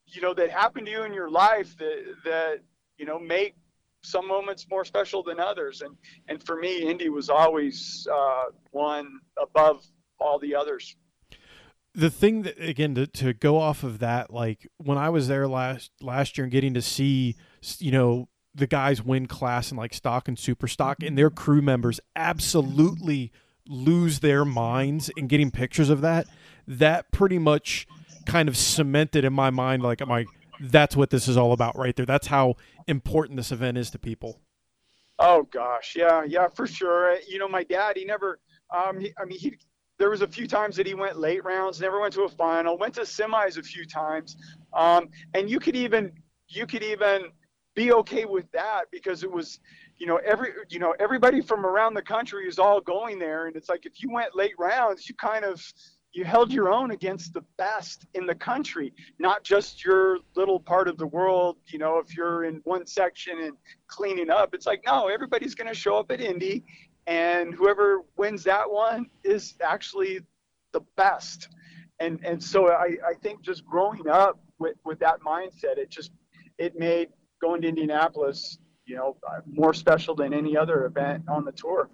you 0.06 0.22
know 0.22 0.34
that 0.34 0.50
happen 0.50 0.86
to 0.86 0.92
you 0.92 1.04
in 1.04 1.14
your 1.14 1.30
life 1.30 1.76
that 1.76 2.16
that 2.24 2.60
you 2.98 3.06
know 3.06 3.20
make 3.20 3.58
some 4.02 4.28
moments 4.28 4.66
more 4.70 4.86
special 4.86 5.24
than 5.24 5.40
others, 5.40 5.82
and 5.82 5.96
and 6.28 6.44
for 6.44 6.58
me, 6.58 6.90
Indy 6.90 7.10
was 7.10 7.30
always 7.30 8.08
uh, 8.12 8.46
one 8.72 9.20
above 9.42 9.86
all 10.20 10.40
the 10.40 10.56
others. 10.56 10.96
The 11.96 12.10
thing 12.10 12.44
that 12.44 12.60
again 12.60 12.96
to, 12.96 13.08
to 13.08 13.34
go 13.34 13.58
off 13.58 13.84
of 13.84 14.00
that 14.00 14.32
like 14.32 14.68
when 14.78 14.98
i 14.98 15.10
was 15.10 15.28
there 15.28 15.48
last 15.48 15.92
last 16.02 16.38
year 16.38 16.46
and 16.46 16.52
getting 16.52 16.76
to 16.76 16.84
see 16.84 17.36
you 17.80 17.92
know 17.92 18.30
the 18.54 18.68
guys 18.68 19.04
win 19.04 19.26
class 19.26 19.70
and 19.70 19.78
like 19.78 19.94
stock 19.94 20.28
and 20.28 20.38
super 20.38 20.68
stock 20.68 20.98
and 21.02 21.18
their 21.18 21.32
crew 21.32 21.62
members 21.62 22.00
absolutely 22.16 23.32
lose 23.70 24.20
their 24.20 24.44
minds 24.44 25.10
in 25.16 25.28
getting 25.28 25.52
pictures 25.52 25.90
of 25.90 26.02
that, 26.02 26.28
that 26.68 27.12
pretty 27.12 27.38
much 27.38 27.88
kind 28.26 28.50
of 28.50 28.58
cemented 28.58 29.24
in 29.24 29.34
my 29.34 29.50
mind 29.50 29.82
like 29.82 30.02
I'm 30.02 30.10
like 30.10 30.28
that's 30.60 30.96
what 30.96 31.10
this 31.10 31.28
is 31.28 31.38
all 31.38 31.52
about 31.52 31.78
right 31.78 31.96
there. 31.96 32.06
That's 32.06 32.28
how 32.28 32.56
important 32.88 33.38
this 33.38 33.52
event 33.52 33.78
is 33.78 33.90
to 33.92 34.00
people. 34.00 34.40
Oh 35.18 35.44
gosh, 35.52 35.96
yeah, 35.96 36.24
yeah, 36.24 36.48
for 36.48 36.66
sure. 36.66 37.18
You 37.28 37.40
know, 37.40 37.48
my 37.48 37.64
dad, 37.64 37.98
he 37.98 38.06
never. 38.06 38.40
Um, 38.76 39.00
he, 39.00 39.12
I 39.18 39.26
mean, 39.26 39.40
he 39.40 39.58
there 39.98 40.10
was 40.10 40.22
a 40.22 40.28
few 40.28 40.48
times 40.48 40.78
that 40.78 40.88
he 40.88 40.94
went 40.94 41.20
late 41.20 41.44
rounds, 41.44 41.82
never 41.82 42.00
went 42.00 42.14
to 42.14 42.24
a 42.24 42.30
final, 42.30 42.78
went 42.78 42.94
to 42.96 43.02
semis 43.02 43.58
a 43.58 43.64
few 43.64 43.86
times, 43.86 44.38
um, 44.74 45.10
and 45.34 45.50
you 45.50 45.60
could 45.60 45.76
even 45.76 46.12
you 46.48 46.66
could 46.66 46.84
even 46.84 47.32
be 47.76 47.92
okay 47.92 48.26
with 48.26 48.50
that 48.52 48.86
because 48.92 49.24
it 49.24 49.32
was, 49.32 49.60
you 49.98 50.08
know, 50.08 50.18
every 50.26 50.52
you 50.70 50.80
know 50.80 50.96
everybody 51.00 51.42
from 51.42 51.66
around 51.66 51.94
the 51.94 52.02
country 52.02 52.48
is 52.48 52.60
all 52.60 52.80
going 52.80 53.20
there, 53.20 53.48
and 53.48 53.56
it's 53.58 53.68
like 53.68 53.86
if 53.86 54.02
you 54.02 54.10
went 54.10 54.36
late 54.36 54.54
rounds, 54.58 55.10
you 55.10 55.16
kind 55.16 55.44
of 55.44 55.62
you 56.14 56.26
held 56.26 56.52
your 56.52 56.74
own 56.74 56.92
against 56.92 57.34
the 57.34 57.44
best 57.58 58.06
in 58.14 58.26
the 58.26 58.36
country, 58.36 58.94
not 59.20 59.44
just 59.44 59.84
your 59.86 60.20
little 60.36 60.60
part 60.60 60.88
of 60.88 60.98
the 60.98 61.06
world. 61.06 61.58
You 61.68 61.80
know, 61.80 62.00
if 62.00 62.16
you're 62.16 62.46
in 62.46 62.62
one 62.64 62.86
section 62.88 63.40
and 63.42 63.56
cleaning 63.88 64.30
up, 64.30 64.54
it's 64.54 64.66
like, 64.66 64.82
no, 64.86 65.08
everybody's 65.08 65.56
going 65.56 65.68
to 65.68 65.74
show 65.74 65.98
up 65.98 66.12
at 66.12 66.20
Indy, 66.20 66.64
and 67.06 67.54
whoever 67.54 68.02
wins 68.18 68.44
that 68.46 68.70
one 68.70 69.08
is 69.24 69.56
actually 69.64 70.20
the 70.74 70.82
best. 70.98 71.50
And 72.00 72.20
and 72.24 72.42
so 72.42 72.70
I, 72.70 72.98
I 73.08 73.14
think 73.22 73.42
just 73.42 73.66
growing 73.66 74.08
up 74.08 74.40
with, 74.58 74.78
with 74.86 75.00
that 75.00 75.22
mindset, 75.22 75.78
it 75.78 75.90
just 75.90 76.12
it 76.58 76.78
made 76.78 77.10
going 77.42 77.62
to 77.62 77.68
Indianapolis, 77.68 78.58
you 78.86 78.96
know, 78.96 79.18
more 79.46 79.74
special 79.74 80.16
than 80.16 80.34
any 80.34 80.58
other 80.58 80.86
event 80.86 81.24
on 81.30 81.46
the 81.46 81.52
tour 81.52 81.90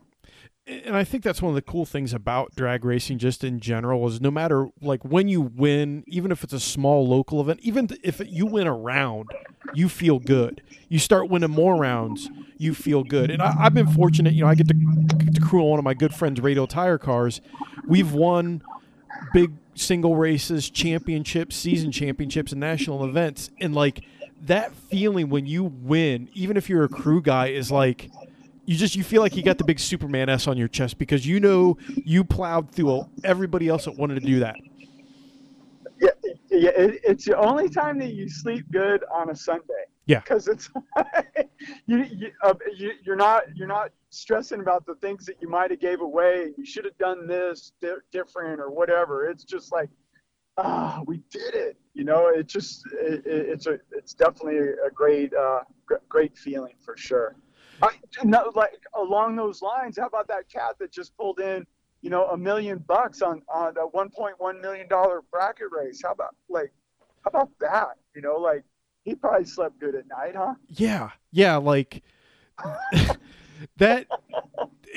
and 0.68 0.96
I 0.96 1.04
think 1.04 1.24
that's 1.24 1.42
one 1.42 1.50
of 1.50 1.56
the 1.56 1.62
cool 1.62 1.86
things 1.86 2.12
about 2.12 2.56
drag 2.56 2.84
racing 2.84 3.20
just 3.20 3.44
in 3.44 3.60
general 3.60 4.08
is 4.08 4.20
no 4.20 4.32
matter 4.32 4.70
like 4.82 5.04
when 5.06 5.28
you 5.28 5.42
win, 5.42 6.04
even 6.08 6.32
if 6.32 6.44
it's 6.44 6.54
a 6.54 6.60
small 6.60 7.08
local 7.08 7.40
event, 7.40 7.60
even 7.62 7.88
if 8.04 8.20
you 8.26 8.48
win 8.48 8.66
a 8.66 8.74
round, 8.74 9.30
you 9.76 9.90
feel 9.90 10.18
good. 10.18 10.62
You 10.90 10.98
start 10.98 11.30
winning 11.30 11.52
more 11.52 11.76
rounds, 11.76 12.30
you 12.58 12.74
feel 12.74 13.04
good. 13.04 13.30
And 13.30 13.44
I, 13.44 13.52
have 13.64 13.76
been 13.76 13.88
fortunate, 13.88 14.34
you 14.34 14.42
know, 14.42 14.48
I 14.48 14.56
get 14.56 14.68
to, 14.68 14.74
to 15.34 15.42
crew 15.42 15.62
on 15.62 15.70
one 15.70 15.80
of 15.80 15.86
my 15.86 15.94
good 15.94 16.16
friends' 16.16 16.42
radial 16.42 16.66
tire 16.66 16.98
cars. 16.98 17.42
We've 17.88 18.12
won 18.12 18.64
big 19.34 19.52
single 19.76 20.16
races, 20.16 20.70
championships, 20.72 21.56
season 21.56 21.92
championships, 21.92 22.52
and 22.52 22.60
national 22.60 23.06
events. 23.06 23.52
And 23.62 23.76
like 23.76 24.04
that 24.42 24.76
feeling 24.76 25.30
when 25.30 25.46
you 25.46 25.64
win, 25.64 26.30
even 26.34 26.58
if 26.58 26.70
you're 26.70 26.84
a 26.84 26.90
crew 26.90 27.22
guy, 27.22 27.48
is 27.48 27.72
like– 27.72 28.10
you 28.66 28.76
just 28.76 28.96
you 28.96 29.04
feel 29.04 29.22
like 29.22 29.36
you 29.36 29.44
got 29.44 29.58
the 29.58 29.64
big 29.64 29.80
Superman 29.80 30.30
S 30.30 30.48
on 30.48 30.58
your 30.58 30.68
chest 30.68 30.98
because 30.98 31.26
you 31.26 31.40
know 31.40 31.78
you 32.04 32.24
plowed 32.24 32.72
through 32.72 33.06
everybody 33.24 33.68
else 33.68 33.86
that 33.86 33.98
wanted 33.98 34.16
to 34.16 34.22
do 34.22 34.40
that. 34.40 34.56
Yeah, 36.02 36.10
yeah, 36.50 36.70
it, 36.72 37.02
it's 37.04 37.26
the 37.26 37.38
only 37.38 37.70
time 37.70 38.00
that 38.00 38.14
you 38.14 38.28
sleep 38.28 38.66
good 38.72 39.04
on 39.14 39.30
a 39.30 39.36
Sunday. 39.36 39.64
Yeah, 40.08 40.20
because 40.20 40.48
it's 40.48 40.70
you, 41.88 42.04
you, 42.06 42.32
uh, 42.44 42.54
you 42.76 42.92
are 43.08 43.16
not 43.16 43.44
you're 43.56 43.68
not 43.68 43.92
stressing 44.10 44.62
about 44.62 44.86
the 44.86 44.96
things 44.96 45.26
that 45.26 45.36
you 45.42 45.50
might 45.50 45.70
have 45.72 45.80
gave 45.80 46.02
away. 46.02 46.52
You 46.58 46.66
should 46.66 46.86
have 46.86 46.98
done 46.98 47.28
this 47.28 47.72
di- 47.82 47.94
different 48.12 48.60
or 48.60 48.72
whatever. 48.72 49.30
It's 49.30 49.44
just 49.44 49.72
like, 49.72 49.90
ah, 50.58 51.02
we 51.06 51.22
did 51.30 51.54
it. 51.54 51.78
You 51.94 52.04
know, 52.04 52.28
it 52.28 52.48
just 52.48 52.84
it, 52.94 53.24
it's 53.26 53.68
a 53.68 53.80
it's 53.92 54.16
definitely 54.16 54.58
a 54.58 54.90
great 54.92 55.34
uh, 55.34 55.62
great 56.10 56.36
feeling 56.36 56.76
for 56.84 56.98
sure. 56.98 57.36
I, 57.82 57.90
no, 58.24 58.52
like 58.56 58.80
along 58.94 59.36
those 59.36 59.62
lines, 59.62 59.98
how 59.98 60.08
about 60.08 60.28
that 60.28 60.50
cat 60.50 60.76
that 60.80 60.92
just 60.92 61.16
pulled 61.18 61.40
in, 61.40 61.66
you 62.02 62.10
know, 62.10 62.28
a 62.28 62.38
million 62.38 62.80
bucks 62.88 63.22
on 63.22 63.42
on 63.54 63.76
a 63.78 63.88
1.1 63.88 64.62
million 64.62 64.88
dollar 64.88 65.22
bracket 65.32 65.68
race? 65.72 66.02
How 66.04 66.12
about 66.12 66.36
like, 66.50 66.72
how 67.24 67.30
about 67.30 67.50
that? 67.60 67.98
You 68.16 68.22
know, 68.22 68.36
like 68.36 68.64
he 69.04 69.16
probably 69.16 69.46
slept 69.46 69.80
good 69.80 69.96
at 69.96 70.08
night, 70.08 70.36
huh? 70.36 70.56
Yeah, 70.70 71.12
yeah, 71.32 71.58
like 71.58 72.04
that. 73.78 74.08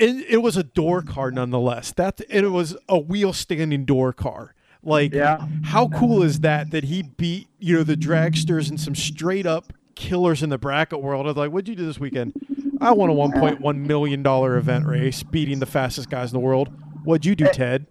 It, 0.01 0.26
it 0.29 0.37
was 0.43 0.57
a 0.57 0.62
door 0.62 1.03
car 1.03 1.33
nonetheless. 1.33 1.91
That 1.93 2.20
and 2.31 2.47
it 2.47 2.51
was 2.51 2.76
a 2.89 2.99
wheel 2.99 3.33
standing 3.33 3.85
door 3.85 4.12
car. 4.12 4.55
Like, 4.81 5.12
yeah. 5.12 5.45
how 5.64 5.89
cool 5.89 6.22
is 6.22 6.41
that? 6.41 6.70
That 6.70 6.85
he 6.85 7.03
beat 7.03 7.49
you 7.59 7.76
know 7.76 7.83
the 7.83 7.97
dragsters 7.97 8.70
and 8.70 8.81
some 8.81 8.95
straight 8.95 9.45
up 9.45 9.72
killers 9.99 10.42
in 10.42 10.49
the 10.49 10.59
bracket 10.59 11.03
world. 11.03 11.26
I 11.26 11.30
was 11.30 11.36
like, 11.36 11.51
what'd 11.51 11.68
you 11.68 11.74
do 11.74 11.84
this 11.84 11.99
weekend? 11.99 12.32
I 12.80 12.92
won 12.92 13.11
a 13.11 13.12
$1.1 13.12 13.76
million 13.76 14.24
event 14.24 14.86
race, 14.86 15.22
beating 15.24 15.59
the 15.59 15.66
fastest 15.66 16.09
guys 16.09 16.32
in 16.32 16.38
the 16.38 16.44
world. 16.44 16.70
What'd 17.05 17.26
you 17.26 17.34
do, 17.34 17.49
Ted? 17.53 17.86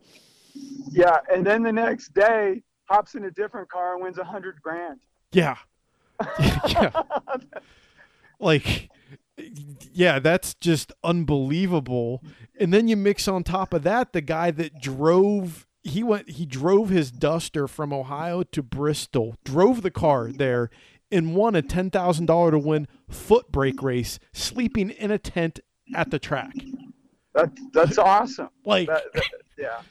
Yeah, 0.90 1.18
and 1.32 1.46
then 1.46 1.64
the 1.64 1.74
next 1.74 2.14
day, 2.14 2.64
hops 2.86 3.16
in 3.16 3.26
a 3.26 3.32
different 3.32 3.70
car 3.70 3.96
and 3.96 4.04
wins 4.04 4.18
a 4.18 4.24
hundred 4.24 4.62
grand. 4.62 5.00
Yeah. 5.34 5.58
yeah. 6.40 6.92
like, 8.40 8.90
yeah, 9.92 10.20
that's 10.20 10.54
just 10.56 10.94
unbelievable. 11.04 12.24
And 12.58 12.74
then 12.74 12.88
you 12.88 12.96
mix 12.96 13.28
on 13.28 13.44
top 13.44 13.74
of 13.74 13.84
that 13.84 14.14
the 14.14 14.22
guy 14.22 14.52
that 14.52 14.82
drove 14.82 15.68
he 15.84 16.04
went 16.04 16.30
he 16.30 16.46
drove 16.46 16.90
his 16.90 17.12
duster 17.12 17.68
from 17.68 17.94
Ohio 17.94 18.44
to 18.44 18.64
Bristol, 18.64 19.36
drove 19.44 19.82
the 19.82 19.92
car 19.92 20.32
there 20.32 20.70
and 21.12 21.36
won 21.36 21.56
a 21.56 21.62
$10,000 21.62 22.52
to 22.52 22.60
win 22.60 22.88
foot 23.10 23.52
brake 23.52 23.82
race 23.82 24.20
sleeping 24.34 24.90
in 24.90 25.12
a 25.12 25.18
tent 25.18 25.60
at 25.96 26.12
the 26.12 26.20
track. 26.20 26.54
That, 27.34 27.52
that's 27.74 27.98
awesome. 27.98 28.50
Like, 28.66 28.88
that, 28.88 29.04
that, 29.14 29.24
yeah. 29.58 29.82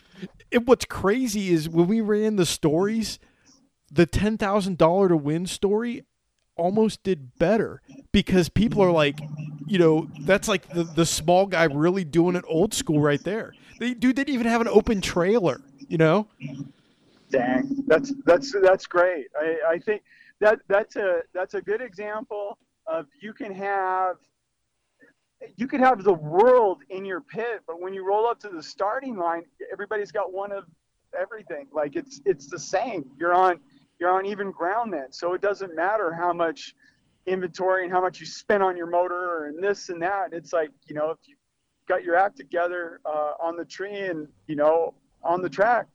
It, 0.50 0.66
what's 0.66 0.84
crazy 0.84 1.50
is 1.50 1.68
when 1.68 1.86
we 1.86 2.00
ran 2.00 2.36
the 2.36 2.46
stories, 2.46 3.18
the 3.90 4.06
$10,000 4.06 5.08
to 5.08 5.16
win 5.16 5.46
story 5.46 6.04
almost 6.56 7.02
did 7.02 7.38
better 7.38 7.82
because 8.12 8.48
people 8.48 8.82
are 8.82 8.90
like, 8.90 9.18
you 9.66 9.78
know, 9.78 10.08
that's 10.20 10.48
like 10.48 10.68
the, 10.68 10.84
the 10.84 11.06
small 11.06 11.46
guy 11.46 11.64
really 11.64 12.04
doing 12.04 12.36
it 12.36 12.44
old 12.48 12.74
school 12.74 13.00
right 13.00 13.22
there. 13.24 13.54
They 13.78 13.94
dude 13.94 14.16
didn't 14.16 14.34
even 14.34 14.46
have 14.46 14.60
an 14.60 14.68
open 14.68 15.00
trailer, 15.00 15.60
you 15.88 15.98
know? 15.98 16.28
Dang. 17.30 17.84
That's 17.86 18.12
that's 18.24 18.54
that's 18.62 18.86
great. 18.86 19.26
I, 19.38 19.74
I 19.74 19.78
think 19.78 20.02
that 20.40 20.58
that's 20.68 20.96
a 20.96 21.20
that's 21.34 21.54
a 21.54 21.60
good 21.60 21.80
example 21.80 22.58
of 22.86 23.06
you 23.20 23.32
can 23.32 23.52
have 23.52 24.16
you 25.56 25.66
could 25.66 25.80
have 25.80 26.02
the 26.02 26.12
world 26.12 26.82
in 26.88 27.04
your 27.04 27.20
pit, 27.20 27.60
but 27.66 27.80
when 27.80 27.92
you 27.92 28.06
roll 28.06 28.26
up 28.26 28.40
to 28.40 28.48
the 28.48 28.62
starting 28.62 29.16
line, 29.16 29.42
everybody's 29.70 30.10
got 30.10 30.32
one 30.32 30.50
of 30.50 30.64
everything. 31.18 31.66
Like 31.72 31.96
it's 31.96 32.20
it's 32.24 32.48
the 32.48 32.58
same. 32.58 33.04
You're 33.18 33.34
on 33.34 33.60
you're 33.98 34.10
on 34.10 34.26
even 34.26 34.50
ground 34.50 34.92
then. 34.92 35.12
So 35.12 35.34
it 35.34 35.40
doesn't 35.40 35.74
matter 35.74 36.12
how 36.12 36.32
much 36.32 36.74
inventory 37.26 37.84
and 37.84 37.92
how 37.92 38.00
much 38.00 38.20
you 38.20 38.26
spend 38.26 38.62
on 38.62 38.76
your 38.76 38.86
motor 38.86 39.46
and 39.46 39.62
this 39.62 39.88
and 39.88 40.00
that. 40.02 40.32
It's 40.32 40.52
like, 40.52 40.70
you 40.86 40.94
know, 40.94 41.10
if 41.10 41.18
you 41.26 41.34
got 41.88 42.04
your 42.04 42.14
act 42.14 42.36
together 42.36 43.00
uh, 43.04 43.32
on 43.40 43.56
the 43.56 43.64
tree 43.64 44.00
and, 44.00 44.28
you 44.46 44.54
know, 44.54 44.94
on 45.22 45.40
the 45.42 45.48
track, 45.48 45.86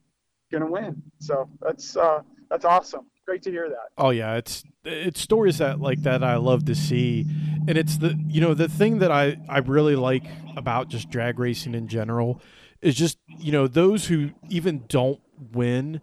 gonna 0.51 0.69
win. 0.69 1.01
So 1.19 1.47
that's 1.61 1.95
uh, 1.95 2.21
that's 2.49 2.65
awesome 2.65 3.05
great 3.31 3.43
to 3.43 3.49
hear 3.49 3.69
that. 3.69 3.91
Oh 3.97 4.09
yeah, 4.09 4.35
it's 4.35 4.65
it's 4.83 5.21
stories 5.21 5.59
that 5.59 5.79
like 5.79 6.01
that 6.03 6.21
I 6.21 6.35
love 6.35 6.65
to 6.65 6.75
see, 6.75 7.25
and 7.65 7.77
it's 7.77 7.97
the 7.97 8.19
you 8.27 8.41
know 8.41 8.53
the 8.53 8.67
thing 8.67 8.99
that 8.99 9.09
I 9.09 9.37
I 9.47 9.59
really 9.59 9.95
like 9.95 10.25
about 10.57 10.89
just 10.89 11.09
drag 11.09 11.39
racing 11.39 11.73
in 11.73 11.87
general 11.87 12.41
is 12.81 12.93
just 12.93 13.17
you 13.39 13.53
know 13.53 13.67
those 13.67 14.07
who 14.07 14.31
even 14.49 14.83
don't 14.89 15.21
win 15.53 16.01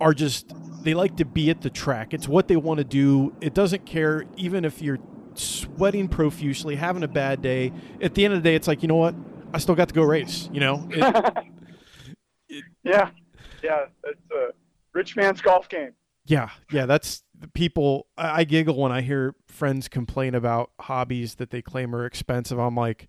are 0.00 0.14
just 0.14 0.54
they 0.82 0.94
like 0.94 1.18
to 1.18 1.26
be 1.26 1.50
at 1.50 1.60
the 1.60 1.68
track. 1.68 2.14
It's 2.14 2.26
what 2.26 2.48
they 2.48 2.56
want 2.56 2.78
to 2.78 2.84
do. 2.84 3.34
It 3.42 3.52
doesn't 3.52 3.84
care 3.84 4.24
even 4.38 4.64
if 4.64 4.80
you're 4.80 5.00
sweating 5.34 6.08
profusely, 6.08 6.76
having 6.76 7.02
a 7.02 7.08
bad 7.08 7.42
day. 7.42 7.74
At 8.00 8.14
the 8.14 8.24
end 8.24 8.32
of 8.32 8.42
the 8.42 8.48
day, 8.48 8.54
it's 8.54 8.68
like 8.68 8.80
you 8.80 8.88
know 8.88 8.96
what, 8.96 9.14
I 9.52 9.58
still 9.58 9.74
got 9.74 9.88
to 9.88 9.94
go 9.94 10.02
race. 10.02 10.48
You 10.50 10.60
know. 10.60 10.88
It, 12.52 12.56
it, 12.56 12.64
yeah, 12.82 13.10
yeah, 13.62 13.84
it's 14.02 14.30
a 14.32 14.48
rich 14.92 15.14
man's 15.14 15.40
golf 15.40 15.68
game. 15.68 15.92
Yeah, 16.30 16.50
yeah, 16.70 16.86
that's 16.86 17.24
people. 17.54 18.06
I, 18.16 18.40
I 18.40 18.44
giggle 18.44 18.76
when 18.76 18.92
I 18.92 19.00
hear 19.00 19.34
friends 19.48 19.88
complain 19.88 20.36
about 20.36 20.70
hobbies 20.78 21.34
that 21.34 21.50
they 21.50 21.60
claim 21.60 21.92
are 21.92 22.06
expensive. 22.06 22.56
I'm 22.56 22.76
like, 22.76 23.08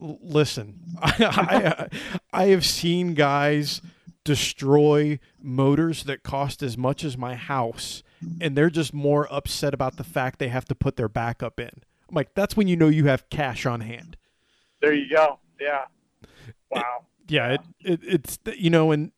listen, 0.00 0.80
I, 1.00 1.14
I, 1.20 1.88
I 2.32 2.46
have 2.46 2.66
seen 2.66 3.14
guys 3.14 3.80
destroy 4.24 5.20
motors 5.40 6.02
that 6.04 6.24
cost 6.24 6.60
as 6.60 6.76
much 6.76 7.04
as 7.04 7.16
my 7.16 7.36
house, 7.36 8.02
and 8.40 8.56
they're 8.56 8.68
just 8.68 8.92
more 8.92 9.32
upset 9.32 9.72
about 9.72 9.96
the 9.96 10.02
fact 10.02 10.40
they 10.40 10.48
have 10.48 10.64
to 10.64 10.74
put 10.74 10.96
their 10.96 11.08
backup 11.08 11.60
in. 11.60 11.70
I'm 12.08 12.16
like, 12.16 12.34
that's 12.34 12.56
when 12.56 12.66
you 12.66 12.74
know 12.74 12.88
you 12.88 13.04
have 13.06 13.30
cash 13.30 13.64
on 13.64 13.80
hand. 13.80 14.16
There 14.80 14.92
you 14.92 15.08
go. 15.08 15.38
Yeah. 15.60 15.84
Wow. 16.72 17.04
It, 17.28 17.30
yeah, 17.30 17.52
It, 17.52 17.60
it, 17.84 18.00
it's 18.02 18.38
you 18.56 18.70
know, 18.70 18.90
and 18.90 19.12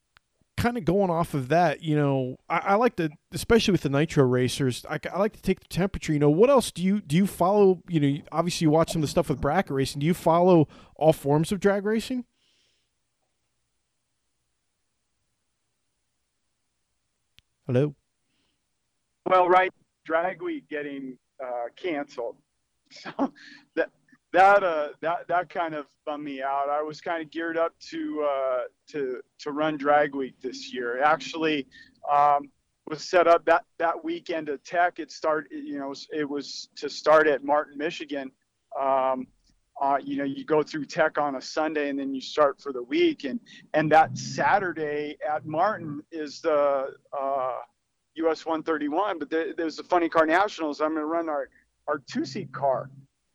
kind 0.59 0.77
of 0.77 0.85
going 0.85 1.09
off 1.09 1.35
of 1.35 1.49
that, 1.49 1.83
you 1.83 1.95
know, 1.95 2.37
I, 2.49 2.59
I, 2.59 2.75
like 2.75 2.97
to, 2.97 3.11
especially 3.33 3.73
with 3.73 3.83
the 3.83 3.89
nitro 3.89 4.25
racers, 4.25 4.85
I, 4.91 4.99
I, 5.13 5.19
like 5.19 5.35
to 5.35 5.41
take 5.41 5.61
the 5.61 5.69
temperature. 5.69 6.13
You 6.13 6.19
know, 6.19 6.31
what 6.31 6.51
else 6.51 6.73
do 6.73 6.83
you 6.83 7.01
do? 7.01 7.17
You 7.17 7.27
follow, 7.29 7.81
you 7.89 8.01
know, 8.01 8.21
obviously 8.33 8.65
you 8.65 8.71
watch 8.71 8.93
some 8.93 9.01
of 9.01 9.03
the 9.03 9.09
stuff 9.09 9.29
with 9.29 9.41
bracket 9.41 9.71
racing. 9.71 10.01
Do 10.01 10.07
you 10.07 10.15
follow 10.15 10.67
all 10.97 11.13
forms 11.13 11.53
of 11.53 11.61
drag 11.61 11.85
racing? 11.85 12.25
Hello. 17.67 17.95
Well, 19.27 19.49
right, 19.49 19.73
drag 20.05 20.43
week 20.43 20.69
getting 20.69 21.19
uh, 21.43 21.67
canceled, 21.77 22.37
so 22.91 23.33
that 23.77 23.91
that 24.33 24.63
uh 24.63 24.89
that 25.01 25.27
that 25.29 25.49
kind 25.49 25.75
of 25.75 25.87
bummed 26.05 26.25
me 26.25 26.43
out. 26.43 26.69
I 26.69 26.83
was 26.83 27.01
kind 27.01 27.23
of 27.23 27.31
geared 27.31 27.57
up 27.57 27.75
to 27.91 28.29
uh 28.29 28.61
to 28.89 29.21
to 29.39 29.53
run 29.53 29.77
drag 29.77 30.15
week 30.15 30.35
this 30.41 30.73
year. 30.73 31.03
Actually, 31.03 31.67
um, 32.11 32.51
was 32.89 33.03
set 33.09 33.27
up 33.27 33.45
that 33.45 33.65
that 33.79 34.03
weekend 34.03 34.49
at 34.49 34.65
Tech. 34.65 34.99
It 34.99 35.11
started, 35.11 35.51
you 35.53 35.79
know, 35.79 35.95
it 36.13 36.29
was 36.29 36.69
to 36.77 36.89
start 36.89 37.27
at 37.27 37.45
Martin, 37.45 37.79
Michigan. 37.79 38.31
Um, 38.79 39.27
uh, 39.81 39.99
you 40.03 40.17
know, 40.17 40.25
you 40.25 40.45
go 40.45 40.63
through 40.63 40.85
Tech 40.85 41.19
on 41.19 41.37
a 41.37 41.41
Sunday 41.41 41.89
and 41.89 41.99
then 41.99 42.13
you 42.13 42.21
start 42.21 42.61
for 42.61 42.73
the 42.73 42.83
week, 42.83 43.25
and 43.25 43.41
and 43.75 43.91
that 43.93 44.17
Saturday 44.17 45.17
at 45.27 45.47
Martin 45.47 46.03
is 46.11 46.41
the 46.41 46.95
uh, 47.19 47.57
US 48.15 48.45
131. 48.45 49.19
But 49.19 49.31
there's 49.31 49.77
the 49.77 49.85
Funny 49.85 50.09
Car 50.09 50.27
Nationals. 50.27 50.81
I'm 50.81 50.91
going 50.91 51.03
to 51.03 51.07
run 51.07 51.29
our 51.29 51.49
our 51.87 52.03
two 52.11 52.25
seat 52.25 52.53
car 52.53 52.91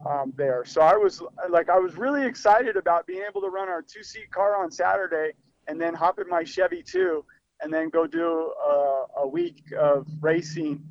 um, 0.06 0.34
there. 0.36 0.64
So 0.66 0.82
I 0.82 0.96
was 0.96 1.22
like, 1.50 1.70
I 1.70 1.80
was 1.80 1.96
really 1.96 2.26
excited 2.26 2.76
about 2.78 3.08
being 3.08 3.24
able 3.28 3.42
to 3.42 3.50
run 3.50 3.70
our 3.70 3.82
two 3.82 4.04
seat 4.04 4.32
car 4.32 4.62
on 4.62 4.72
Saturday 4.72 5.32
and 5.68 5.80
then 5.80 5.94
hop 5.94 6.20
in 6.20 6.28
my 6.30 6.44
Chevy 6.44 6.84
too, 6.84 7.24
and 7.62 7.74
then 7.74 7.90
go 7.90 8.06
do 8.06 8.54
a, 8.66 9.06
a 9.20 9.28
week 9.28 9.64
of 9.78 10.08
racing 10.22 10.84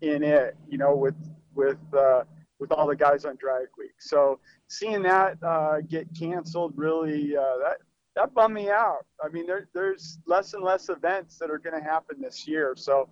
in 0.00 0.22
it, 0.22 0.56
you 0.68 0.78
know, 0.78 0.94
with 0.94 1.16
with 1.54 1.78
uh, 1.96 2.24
with 2.58 2.72
all 2.72 2.86
the 2.86 2.96
guys 2.96 3.24
on 3.24 3.36
drag 3.36 3.66
week. 3.78 3.94
So 4.00 4.38
seeing 4.68 5.02
that 5.02 5.42
uh, 5.42 5.80
get 5.80 6.06
canceled 6.18 6.72
really 6.76 7.36
uh, 7.36 7.58
that 7.62 7.78
that 8.16 8.34
bummed 8.34 8.54
me 8.54 8.68
out. 8.68 9.06
I 9.22 9.28
mean, 9.28 9.46
there, 9.46 9.68
there's 9.74 10.18
less 10.26 10.54
and 10.54 10.62
less 10.64 10.88
events 10.88 11.38
that 11.38 11.50
are 11.50 11.58
going 11.58 11.78
to 11.78 11.84
happen 11.84 12.20
this 12.20 12.48
year. 12.48 12.74
So 12.76 13.08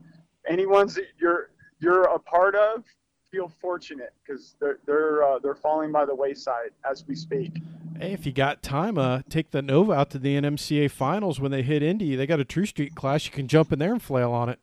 any 0.48 0.66
ones 0.66 0.94
that 0.94 1.06
you're 1.18 1.50
you're 1.78 2.04
a 2.04 2.18
part 2.18 2.54
of, 2.54 2.84
feel 3.30 3.48
fortunate 3.48 4.12
because 4.24 4.56
they're 4.60 4.78
they're 4.86 5.22
uh, 5.22 5.38
they're 5.38 5.54
falling 5.54 5.92
by 5.92 6.04
the 6.04 6.14
wayside 6.14 6.70
as 6.88 7.06
we 7.06 7.14
speak. 7.14 7.58
Hey, 7.98 8.12
if 8.12 8.26
you 8.26 8.32
got 8.32 8.62
time, 8.62 8.98
uh, 8.98 9.22
take 9.28 9.50
the 9.50 9.62
Nova 9.62 9.92
out 9.92 10.10
to 10.10 10.18
the 10.18 10.36
NMCA 10.36 10.90
finals 10.90 11.40
when 11.40 11.50
they 11.50 11.62
hit 11.62 11.82
Indy. 11.82 12.14
They 12.14 12.26
got 12.26 12.40
a 12.40 12.44
True 12.44 12.66
Street 12.66 12.94
class. 12.94 13.24
You 13.24 13.32
can 13.32 13.48
jump 13.48 13.72
in 13.72 13.78
there 13.78 13.92
and 13.92 14.02
flail 14.02 14.32
on 14.32 14.48
it. 14.48 14.58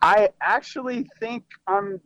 I 0.00 0.30
actually 0.40 1.08
think 1.18 1.44
I'm 1.66 2.00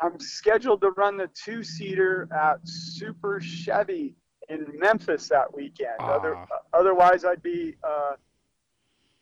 I'm 0.00 0.18
scheduled 0.20 0.80
to 0.82 0.90
run 0.90 1.16
the 1.16 1.28
two 1.28 1.62
seater 1.62 2.28
at 2.32 2.60
Super 2.64 3.40
Chevy 3.40 4.14
in 4.48 4.66
Memphis 4.78 5.28
that 5.28 5.54
weekend. 5.54 5.96
Ah. 6.00 6.16
Other, 6.16 6.46
otherwise, 6.72 7.24
I'd 7.24 7.42
be 7.42 7.76
uh, 7.82 8.12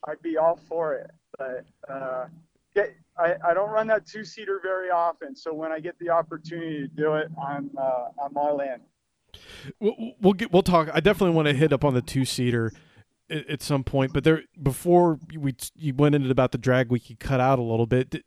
I'd 0.05 0.21
be 0.21 0.37
all 0.37 0.59
for 0.67 0.95
it. 0.95 1.11
But 1.37 1.65
uh, 1.89 2.25
get, 2.75 2.95
I, 3.17 3.35
I 3.43 3.53
don't 3.53 3.69
run 3.69 3.87
that 3.87 4.05
two 4.05 4.23
seater 4.23 4.59
very 4.61 4.89
often, 4.89 5.35
so 5.35 5.53
when 5.53 5.71
I 5.71 5.79
get 5.79 5.97
the 5.99 6.09
opportunity 6.09 6.81
to 6.81 6.87
do 6.87 7.15
it, 7.15 7.27
I'm 7.41 7.71
uh, 7.77 8.05
I'm 8.23 8.35
all 8.35 8.59
in. 8.59 8.81
We'll, 9.79 9.95
we'll 10.21 10.33
get 10.33 10.51
we'll 10.51 10.63
talk. 10.63 10.89
I 10.93 10.99
definitely 10.99 11.35
want 11.35 11.47
to 11.47 11.53
hit 11.53 11.73
up 11.73 11.83
on 11.83 11.93
the 11.93 12.01
two 12.01 12.25
seater 12.25 12.71
at, 13.29 13.49
at, 13.49 13.61
some 13.61 13.83
point, 13.83 14.13
but 14.13 14.23
there 14.23 14.43
before 14.61 15.19
we 15.33 15.55
you 15.75 15.93
went 15.93 16.15
into 16.15 16.29
about 16.29 16.51
the 16.51 16.57
drag 16.57 16.89
week, 16.89 17.09
you 17.09 17.15
cut 17.15 17.39
out 17.39 17.57
a 17.57 17.63
little 17.63 17.87
bit. 17.87 18.23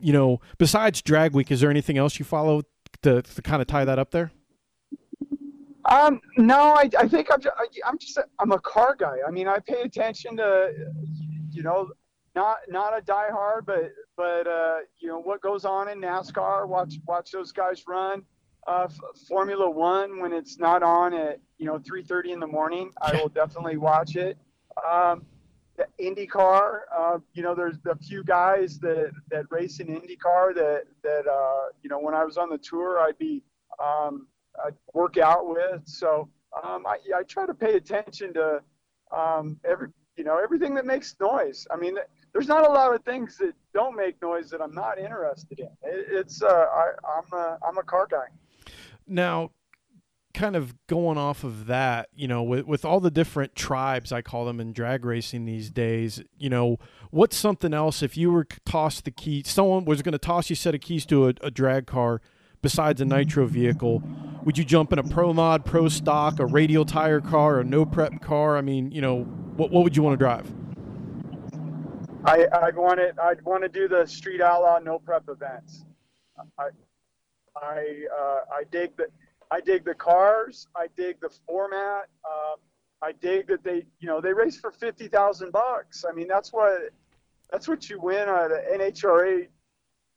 You 0.00 0.12
know, 0.12 0.40
besides 0.58 1.02
drag 1.02 1.34
week, 1.34 1.50
is 1.50 1.60
there 1.60 1.70
anything 1.70 1.98
else 1.98 2.18
you 2.20 2.24
follow 2.24 2.62
to, 3.02 3.22
to 3.22 3.42
kind 3.42 3.60
of 3.60 3.66
tie 3.66 3.84
that 3.84 3.98
up 3.98 4.12
there? 4.12 4.30
Um, 5.84 6.20
no, 6.36 6.74
I, 6.74 6.88
I 6.98 7.08
think 7.08 7.28
I'm, 7.32 7.40
I'm 7.84 7.98
just, 7.98 8.18
I'm 8.38 8.52
a 8.52 8.60
car 8.60 8.94
guy. 8.96 9.16
I 9.26 9.30
mean, 9.30 9.48
I 9.48 9.58
pay 9.58 9.80
attention 9.80 10.36
to, 10.36 10.70
you 11.50 11.62
know, 11.62 11.90
not 12.38 12.58
not 12.68 12.96
a 12.96 13.02
diehard, 13.02 13.66
but 13.66 13.92
but 14.16 14.46
uh, 14.46 14.78
you 15.00 15.08
know 15.08 15.18
what 15.18 15.40
goes 15.40 15.64
on 15.64 15.88
in 15.88 16.00
NASCAR. 16.00 16.68
Watch 16.68 16.94
watch 17.06 17.32
those 17.32 17.50
guys 17.50 17.82
run. 17.88 18.22
Uh, 18.64 18.86
F- 18.88 19.00
Formula 19.26 19.68
One 19.68 20.20
when 20.20 20.32
it's 20.32 20.56
not 20.56 20.84
on 20.84 21.12
at 21.14 21.40
you 21.58 21.66
know 21.66 21.80
3:30 21.80 22.34
in 22.34 22.40
the 22.40 22.46
morning, 22.46 22.92
I 23.02 23.10
will 23.16 23.28
definitely 23.28 23.76
watch 23.76 24.14
it. 24.14 24.38
Um, 24.88 25.24
the 25.76 25.86
IndyCar, 26.00 26.80
uh, 26.96 27.18
you 27.34 27.42
know, 27.42 27.56
there's 27.56 27.78
a 27.90 27.96
few 27.96 28.22
guys 28.22 28.78
that 28.80 29.10
that 29.30 29.46
race 29.50 29.80
in 29.80 29.88
IndyCar 29.88 30.54
that 30.54 30.84
that 31.02 31.26
uh, 31.26 31.66
you 31.82 31.90
know 31.90 31.98
when 31.98 32.14
I 32.14 32.24
was 32.24 32.36
on 32.36 32.50
the 32.50 32.58
tour, 32.58 33.00
I'd 33.00 33.18
be 33.18 33.42
um, 33.82 34.28
I'd 34.64 34.74
work 34.94 35.18
out 35.18 35.48
with. 35.48 35.82
So 35.86 36.28
um, 36.62 36.86
I, 36.86 36.98
I 37.16 37.22
try 37.24 37.46
to 37.46 37.54
pay 37.54 37.74
attention 37.74 38.32
to 38.34 38.62
um, 39.10 39.58
every 39.64 39.88
you 40.16 40.22
know 40.22 40.38
everything 40.38 40.74
that 40.76 40.86
makes 40.86 41.16
noise. 41.20 41.66
I 41.72 41.76
mean, 41.76 41.96
there's 42.32 42.48
not 42.48 42.66
a 42.66 42.70
lot 42.70 42.94
of 42.94 43.02
things 43.04 43.36
that 43.38 43.54
don't 43.72 43.96
make 43.96 44.20
noise 44.20 44.50
that 44.50 44.60
I'm 44.60 44.74
not 44.74 44.98
interested 44.98 45.60
in. 45.60 45.68
It, 45.82 46.06
it's 46.10 46.42
uh, 46.42 46.46
I, 46.46 46.90
I'm 47.06 47.38
a 47.38 47.58
I'm 47.66 47.78
a 47.78 47.82
car 47.82 48.06
guy. 48.10 48.26
Now, 49.06 49.50
kind 50.34 50.54
of 50.54 50.74
going 50.86 51.18
off 51.18 51.42
of 51.42 51.66
that, 51.66 52.08
you 52.14 52.28
know, 52.28 52.42
with 52.42 52.66
with 52.66 52.84
all 52.84 53.00
the 53.00 53.10
different 53.10 53.54
tribes 53.54 54.12
I 54.12 54.22
call 54.22 54.44
them 54.44 54.60
in 54.60 54.72
drag 54.72 55.04
racing 55.04 55.44
these 55.46 55.70
days, 55.70 56.22
you 56.38 56.50
know, 56.50 56.78
what's 57.10 57.36
something 57.36 57.72
else 57.74 58.02
if 58.02 58.16
you 58.16 58.30
were 58.30 58.46
tossed 58.64 59.04
the 59.04 59.10
key, 59.10 59.42
someone 59.44 59.84
was 59.84 60.02
going 60.02 60.12
to 60.12 60.18
toss 60.18 60.50
you 60.50 60.54
a 60.54 60.56
set 60.56 60.74
of 60.74 60.80
keys 60.80 61.06
to 61.06 61.28
a, 61.28 61.34
a 61.42 61.50
drag 61.50 61.86
car 61.86 62.20
besides 62.60 63.00
a 63.00 63.04
nitro 63.04 63.46
vehicle, 63.46 64.02
would 64.44 64.58
you 64.58 64.64
jump 64.64 64.92
in 64.92 64.98
a 64.98 65.04
pro 65.04 65.32
mod, 65.32 65.64
pro 65.64 65.88
stock, 65.88 66.40
a 66.40 66.46
radial 66.46 66.84
tire 66.84 67.20
car, 67.20 67.60
a 67.60 67.64
no 67.64 67.84
prep 67.84 68.20
car? 68.20 68.56
I 68.56 68.60
mean, 68.60 68.90
you 68.90 69.00
know, 69.00 69.22
what 69.22 69.70
what 69.70 69.84
would 69.84 69.96
you 69.96 70.02
want 70.02 70.14
to 70.14 70.18
drive? 70.18 70.52
I, 72.24 72.46
I'd 72.62 72.76
want 72.76 73.00
it. 73.00 73.16
I'd 73.22 73.42
want 73.42 73.62
to 73.62 73.68
do 73.68 73.88
the 73.88 74.06
street 74.06 74.40
outlaw 74.40 74.78
no 74.78 74.98
prep 74.98 75.28
events. 75.28 75.84
I, 76.58 76.68
I, 77.56 78.04
uh, 78.18 78.40
I 78.52 78.64
dig 78.70 78.96
the, 78.96 79.06
I 79.50 79.60
dig 79.60 79.84
the 79.84 79.94
cars. 79.94 80.66
I 80.76 80.88
dig 80.96 81.20
the 81.20 81.30
format. 81.46 82.08
Uh, 82.24 82.56
I 83.02 83.12
dig 83.12 83.46
that 83.48 83.62
they, 83.62 83.86
you 84.00 84.08
know, 84.08 84.20
they 84.20 84.32
race 84.32 84.58
for 84.58 84.72
fifty 84.72 85.08
thousand 85.08 85.52
bucks. 85.52 86.04
I 86.08 86.12
mean, 86.12 86.28
that's 86.28 86.52
what, 86.52 86.90
that's 87.50 87.68
what 87.68 87.88
you 87.88 88.00
win 88.00 88.28
at 88.28 88.50
an 88.50 88.62
NHRA, 88.80 89.46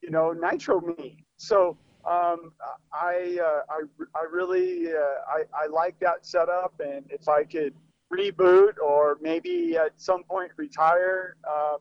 you 0.02 0.10
know, 0.10 0.34
nitro 0.34 0.82
meet. 0.82 1.24
So 1.38 1.78
um, 2.06 2.52
I, 2.91 3.38
uh, 3.41 3.62
I, 3.70 3.82
I 4.16 4.26
really, 4.32 4.88
uh, 4.88 4.97
I, 5.28 5.43
I 5.54 5.68
like 5.68 5.99
that 5.99 6.26
setup, 6.26 6.74
and 6.84 7.06
if 7.10 7.30
I 7.30 7.43
could 7.43 7.74
reboot 8.12 8.74
or 8.84 9.18
maybe 9.22 9.78
at 9.78 9.91
some 9.97 10.24
point 10.24 10.51
retire, 10.57 11.36
uh, 11.49 11.78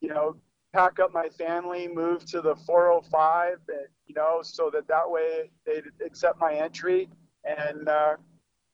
you 0.00 0.08
know, 0.08 0.36
pack 0.72 0.98
up 1.00 1.12
my 1.12 1.28
family, 1.28 1.88
move 1.88 2.24
to 2.26 2.40
the 2.40 2.54
405, 2.54 3.58
and, 3.68 3.86
you 4.06 4.14
know, 4.14 4.40
so 4.42 4.70
that 4.72 4.86
that 4.88 5.10
way 5.10 5.50
they'd 5.64 5.84
accept 6.04 6.38
my 6.40 6.54
entry 6.54 7.08
and 7.44 7.88
uh, 7.88 8.16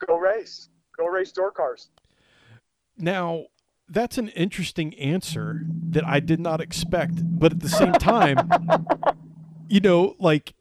go 0.07 0.16
race, 0.16 0.68
go 0.96 1.07
race 1.07 1.32
door 1.32 1.50
cars. 1.50 1.90
Now, 2.96 3.46
that's 3.88 4.18
an 4.18 4.28
interesting 4.28 4.94
answer 4.98 5.62
that 5.90 6.07
I 6.07 6.20
did 6.20 6.40
not 6.40 6.61
expect, 6.61 7.20
but 7.38 7.53
at 7.53 7.61
the 7.61 7.68
same 7.68 7.92
time, 7.92 8.50
you 9.68 9.80
know, 9.80 10.16
like 10.18 10.55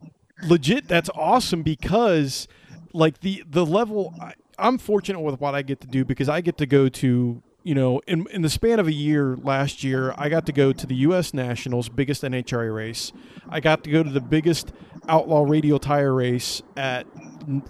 legit, 0.44 0.88
that's 0.88 1.10
awesome 1.16 1.64
because, 1.64 2.48
like 2.94 3.22
the 3.22 3.44
the 3.48 3.66
level. 3.66 4.14
I'm 4.58 4.78
fortunate 4.78 5.22
with 5.22 5.40
what 5.40 5.56
I 5.56 5.62
get 5.62 5.82
to 5.82 5.88
do 5.88 6.06
because 6.06 6.30
I 6.30 6.42
get 6.42 6.58
to 6.58 6.66
go 6.66 6.90
to 6.90 7.42
you 7.64 7.76
know, 7.76 8.02
in 8.08 8.26
in 8.32 8.42
the 8.42 8.50
span 8.50 8.80
of 8.80 8.88
a 8.88 8.92
year 8.92 9.38
last 9.38 9.84
year, 9.84 10.16
I 10.18 10.30
got 10.30 10.46
to 10.48 10.52
go 10.52 10.74
to 10.74 10.88
the 10.88 10.96
U.S. 10.96 11.34
Nationals, 11.34 11.90
biggest 11.90 12.24
NHRA 12.24 12.74
race. 12.74 13.12
I 13.50 13.60
got 13.60 13.84
to 13.84 13.92
go 13.92 14.02
to 14.02 14.10
the 14.10 14.22
biggest 14.22 14.74
outlaw 15.08 15.44
radial 15.44 15.78
tire 15.78 16.14
race 16.14 16.64
at 16.76 17.06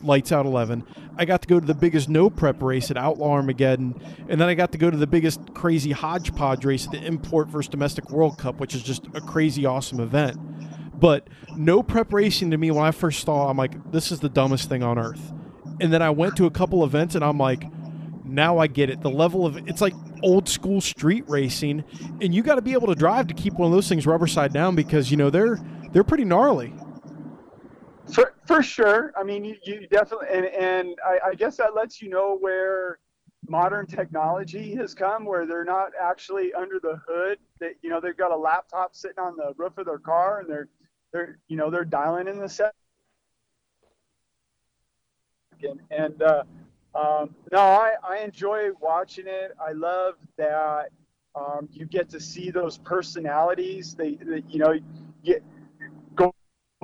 Lights 0.02 0.32
Out 0.32 0.46
11. 0.46 0.86
I 1.18 1.26
got 1.26 1.42
to 1.42 1.48
go 1.48 1.60
to 1.60 1.66
the 1.66 1.74
biggest 1.74 2.08
no 2.08 2.30
prep 2.30 2.62
race 2.64 2.90
at 2.90 2.98
Outlaw 2.98 3.32
Armageddon, 3.32 4.02
and 4.30 4.40
then 4.40 4.48
I 4.48 4.54
got 4.54 4.72
to 4.72 4.78
go 4.78 4.90
to 4.90 4.98
the 4.98 5.08
biggest 5.08 5.54
crazy 5.54 5.92
hodgepodge 5.92 6.64
race 6.64 6.86
at 6.86 6.92
the 6.94 7.04
Import 7.04 7.50
versus 7.50 7.70
Domestic 7.70 8.10
World 8.12 8.38
Cup, 8.38 8.60
which 8.60 8.74
is 8.74 8.84
just 8.84 9.08
a 9.14 9.20
crazy 9.20 9.66
awesome 9.66 10.00
event. 10.00 10.38
But 10.98 11.28
no 11.56 11.84
prep 11.84 12.14
racing 12.14 12.52
to 12.52 12.58
me 12.58 12.72
when 12.72 12.86
I 12.86 12.92
first 12.92 13.26
saw, 13.26 13.50
I'm 13.50 13.58
like, 13.58 13.92
this 13.92 14.12
is 14.12 14.20
the 14.20 14.30
dumbest 14.30 14.70
thing 14.70 14.84
on 14.84 14.98
earth. 14.98 15.34
And 15.82 15.92
then 15.92 16.02
I 16.02 16.12
went 16.12 16.36
to 16.38 16.46
a 16.46 16.52
couple 16.52 16.84
events, 16.86 17.16
and 17.16 17.24
I'm 17.24 17.38
like 17.38 17.66
now 18.32 18.58
I 18.58 18.68
get 18.68 18.90
it. 18.90 19.02
The 19.02 19.10
level 19.10 19.46
of 19.46 19.58
it's 19.68 19.82
like 19.82 19.94
old 20.24 20.48
school 20.48 20.82
street 20.82 21.26
racing, 21.28 21.84
and 22.22 22.34
you 22.34 22.44
got 22.44 22.56
to 22.56 22.62
be 22.62 22.74
able 22.74 22.88
to 22.88 22.96
drive 22.96 23.28
to 23.28 23.34
keep 23.34 23.54
one 23.54 23.68
of 23.68 23.74
those 23.74 23.90
things 23.90 24.08
rubber 24.08 24.28
side 24.28 24.54
down 24.54 24.76
because 24.76 25.12
you 25.12 25.18
know 25.18 25.30
they're 25.30 25.60
they're 25.92 26.04
pretty 26.04 26.26
gnarly. 26.26 26.74
For 28.14 28.34
for 28.46 28.64
sure. 28.64 29.14
I 29.18 29.24
mean, 29.24 29.44
you, 29.44 29.56
you 29.64 29.88
definitely 29.88 30.28
and 30.32 30.46
and 30.46 30.96
I, 31.06 31.30
I 31.30 31.36
guess 31.36 31.58
that 31.58 31.76
lets 31.76 32.02
you 32.02 32.10
know 32.10 32.38
where 32.40 33.00
modern 33.48 33.86
technology 33.86 34.76
has 34.76 34.94
come, 34.94 35.26
where 35.26 35.46
they're 35.46 35.66
not 35.66 35.92
actually 36.00 36.54
under 36.54 36.80
the 36.80 37.00
hood. 37.08 37.38
That 37.60 37.74
you 37.82 37.90
know 37.90 38.00
they've 38.00 38.18
got 38.18 38.32
a 38.32 38.38
laptop 38.38 38.96
sitting 38.96 39.20
on 39.20 39.36
the 39.36 39.54
roof 39.58 39.78
of 39.78 39.86
their 39.86 40.00
car, 40.00 40.40
and 40.40 40.50
they're 40.50 40.70
they're 41.12 41.40
you 41.48 41.58
know 41.58 41.70
they're 41.70 41.86
dialing 41.86 42.28
in 42.28 42.40
the 42.40 42.50
set. 42.50 42.74
And, 45.64 45.80
and 45.92 46.22
uh, 46.22 46.44
um, 46.96 47.36
no, 47.52 47.60
I, 47.60 47.94
I 48.04 48.18
enjoy 48.20 48.70
watching 48.80 49.26
it. 49.28 49.56
I 49.60 49.72
love 49.74 50.16
that 50.38 50.90
Um, 51.34 51.70
you 51.72 51.86
get 51.86 52.10
to 52.10 52.20
see 52.20 52.52
those 52.52 52.78
personalities. 52.78 53.96
They, 53.96 54.16
they 54.16 54.44
you 54.50 54.60
know, 54.60 54.74
you, 55.24 55.42
go. 56.14 56.34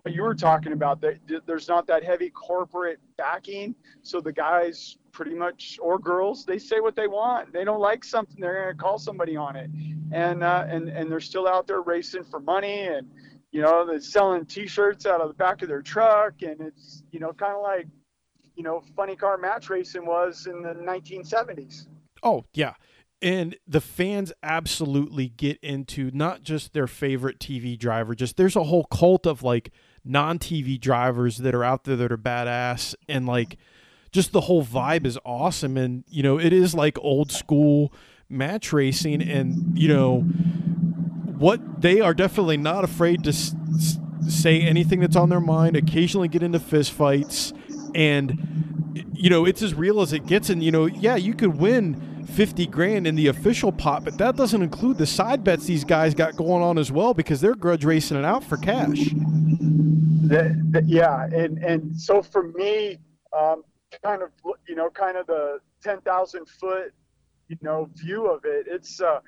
You 0.05 0.23
were 0.23 0.35
talking 0.35 0.71
about 0.71 1.01
that. 1.01 1.19
There's 1.45 1.67
not 1.67 1.85
that 1.87 2.01
heavy 2.01 2.29
corporate 2.29 2.99
backing, 3.17 3.75
so 4.03 4.21
the 4.21 4.31
guys 4.31 4.97
pretty 5.11 5.35
much 5.35 5.79
or 5.81 5.99
girls 5.99 6.45
they 6.45 6.59
say 6.59 6.79
what 6.79 6.95
they 6.95 7.07
want. 7.07 7.51
They 7.51 7.65
don't 7.65 7.81
like 7.81 8.05
something, 8.05 8.39
they're 8.39 8.61
gonna 8.61 8.75
call 8.75 8.97
somebody 8.99 9.35
on 9.35 9.57
it, 9.57 9.69
and 10.13 10.43
uh, 10.43 10.65
and 10.69 10.87
and 10.87 11.11
they're 11.11 11.19
still 11.19 11.45
out 11.45 11.67
there 11.67 11.81
racing 11.81 12.23
for 12.23 12.39
money 12.39 12.87
and 12.87 13.05
you 13.51 13.61
know 13.61 13.85
they're 13.85 13.99
selling 13.99 14.45
T-shirts 14.45 15.05
out 15.05 15.19
of 15.19 15.27
the 15.27 15.33
back 15.33 15.61
of 15.61 15.67
their 15.67 15.81
truck, 15.81 16.41
and 16.41 16.61
it's 16.61 17.03
you 17.11 17.19
know 17.19 17.33
kind 17.33 17.53
of 17.53 17.63
like 17.63 17.87
you 18.57 18.63
know 18.63 18.81
funny 18.95 19.15
car 19.15 19.37
match 19.37 19.69
racing 19.69 20.05
was 20.05 20.47
in 20.47 20.61
the 20.63 20.73
1970s. 20.73 21.87
Oh 22.23 22.45
yeah, 22.53 22.73
and 23.21 23.55
the 23.67 23.79
fans 23.79 24.33
absolutely 24.43 25.29
get 25.29 25.59
into 25.61 26.09
not 26.11 26.43
just 26.43 26.73
their 26.73 26.87
favorite 26.87 27.39
TV 27.39 27.77
driver, 27.77 28.15
just 28.15 28.35
there's 28.35 28.55
a 28.55 28.63
whole 28.63 28.85
cult 28.85 29.25
of 29.25 29.43
like 29.43 29.71
non-TV 30.03 30.79
drivers 30.79 31.37
that 31.37 31.53
are 31.53 31.63
out 31.63 31.83
there 31.83 31.95
that 31.95 32.11
are 32.11 32.17
badass 32.17 32.95
and 33.07 33.27
like 33.27 33.57
just 34.11 34.31
the 34.31 34.41
whole 34.41 34.63
vibe 34.65 35.05
is 35.05 35.19
awesome 35.25 35.77
and 35.77 36.03
you 36.07 36.23
know 36.23 36.39
it 36.39 36.53
is 36.53 36.73
like 36.73 36.97
old 37.01 37.31
school 37.31 37.93
match 38.29 38.71
racing 38.71 39.21
and 39.21 39.75
you 39.75 39.87
know 39.87 40.25
what 41.37 41.59
they 41.81 41.99
are 41.99 42.13
definitely 42.13 42.57
not 42.57 42.83
afraid 42.85 43.23
to 43.23 43.29
s- 43.29 43.53
say 44.27 44.61
anything 44.61 45.01
that's 45.01 45.15
on 45.15 45.29
their 45.29 45.41
mind 45.41 45.75
occasionally 45.75 46.27
get 46.29 46.41
into 46.41 46.59
fist 46.59 46.91
fights 46.91 47.51
and 47.97 49.03
you 49.13 49.29
know 49.29 49.45
it's 49.45 49.61
as 49.61 49.73
real 49.73 49.99
as 49.99 50.13
it 50.13 50.25
gets 50.25 50.49
and 50.49 50.63
you 50.63 50.71
know 50.71 50.85
yeah 50.85 51.15
you 51.15 51.33
could 51.33 51.57
win 51.57 52.07
50 52.27 52.67
grand 52.67 53.07
in 53.07 53.15
the 53.15 53.27
official 53.27 53.71
pot, 53.71 54.03
but 54.03 54.17
that 54.17 54.35
doesn't 54.35 54.61
include 54.61 54.97
the 54.97 55.05
side 55.05 55.45
bets 55.45 55.65
these 55.65 55.85
guys 55.85 56.13
got 56.13 56.35
going 56.35 56.61
on 56.61 56.77
as 56.77 56.91
well 56.91 57.13
because 57.13 57.39
they're 57.39 57.55
grudge 57.55 57.85
racing 57.85 58.17
it 58.17 58.25
out 58.25 58.43
for 58.43 58.57
cash. 58.57 59.11
The, 60.25 60.61
the, 60.71 60.83
yeah, 60.85 61.23
and 61.23 61.57
and 61.63 61.99
so 61.99 62.21
for 62.21 62.43
me, 62.51 62.97
um, 63.35 63.63
kind 64.03 64.21
of 64.21 64.31
you 64.67 64.75
know, 64.75 64.89
kind 64.89 65.15
of 65.15 65.25
the 65.25 65.59
10,000 65.83 66.47
foot 66.47 66.93
you 67.47 67.57
know 67.61 67.89
view 67.95 68.27
of 68.27 68.43
it. 68.43 68.67
It's 68.69 69.01
uh, 69.01 69.19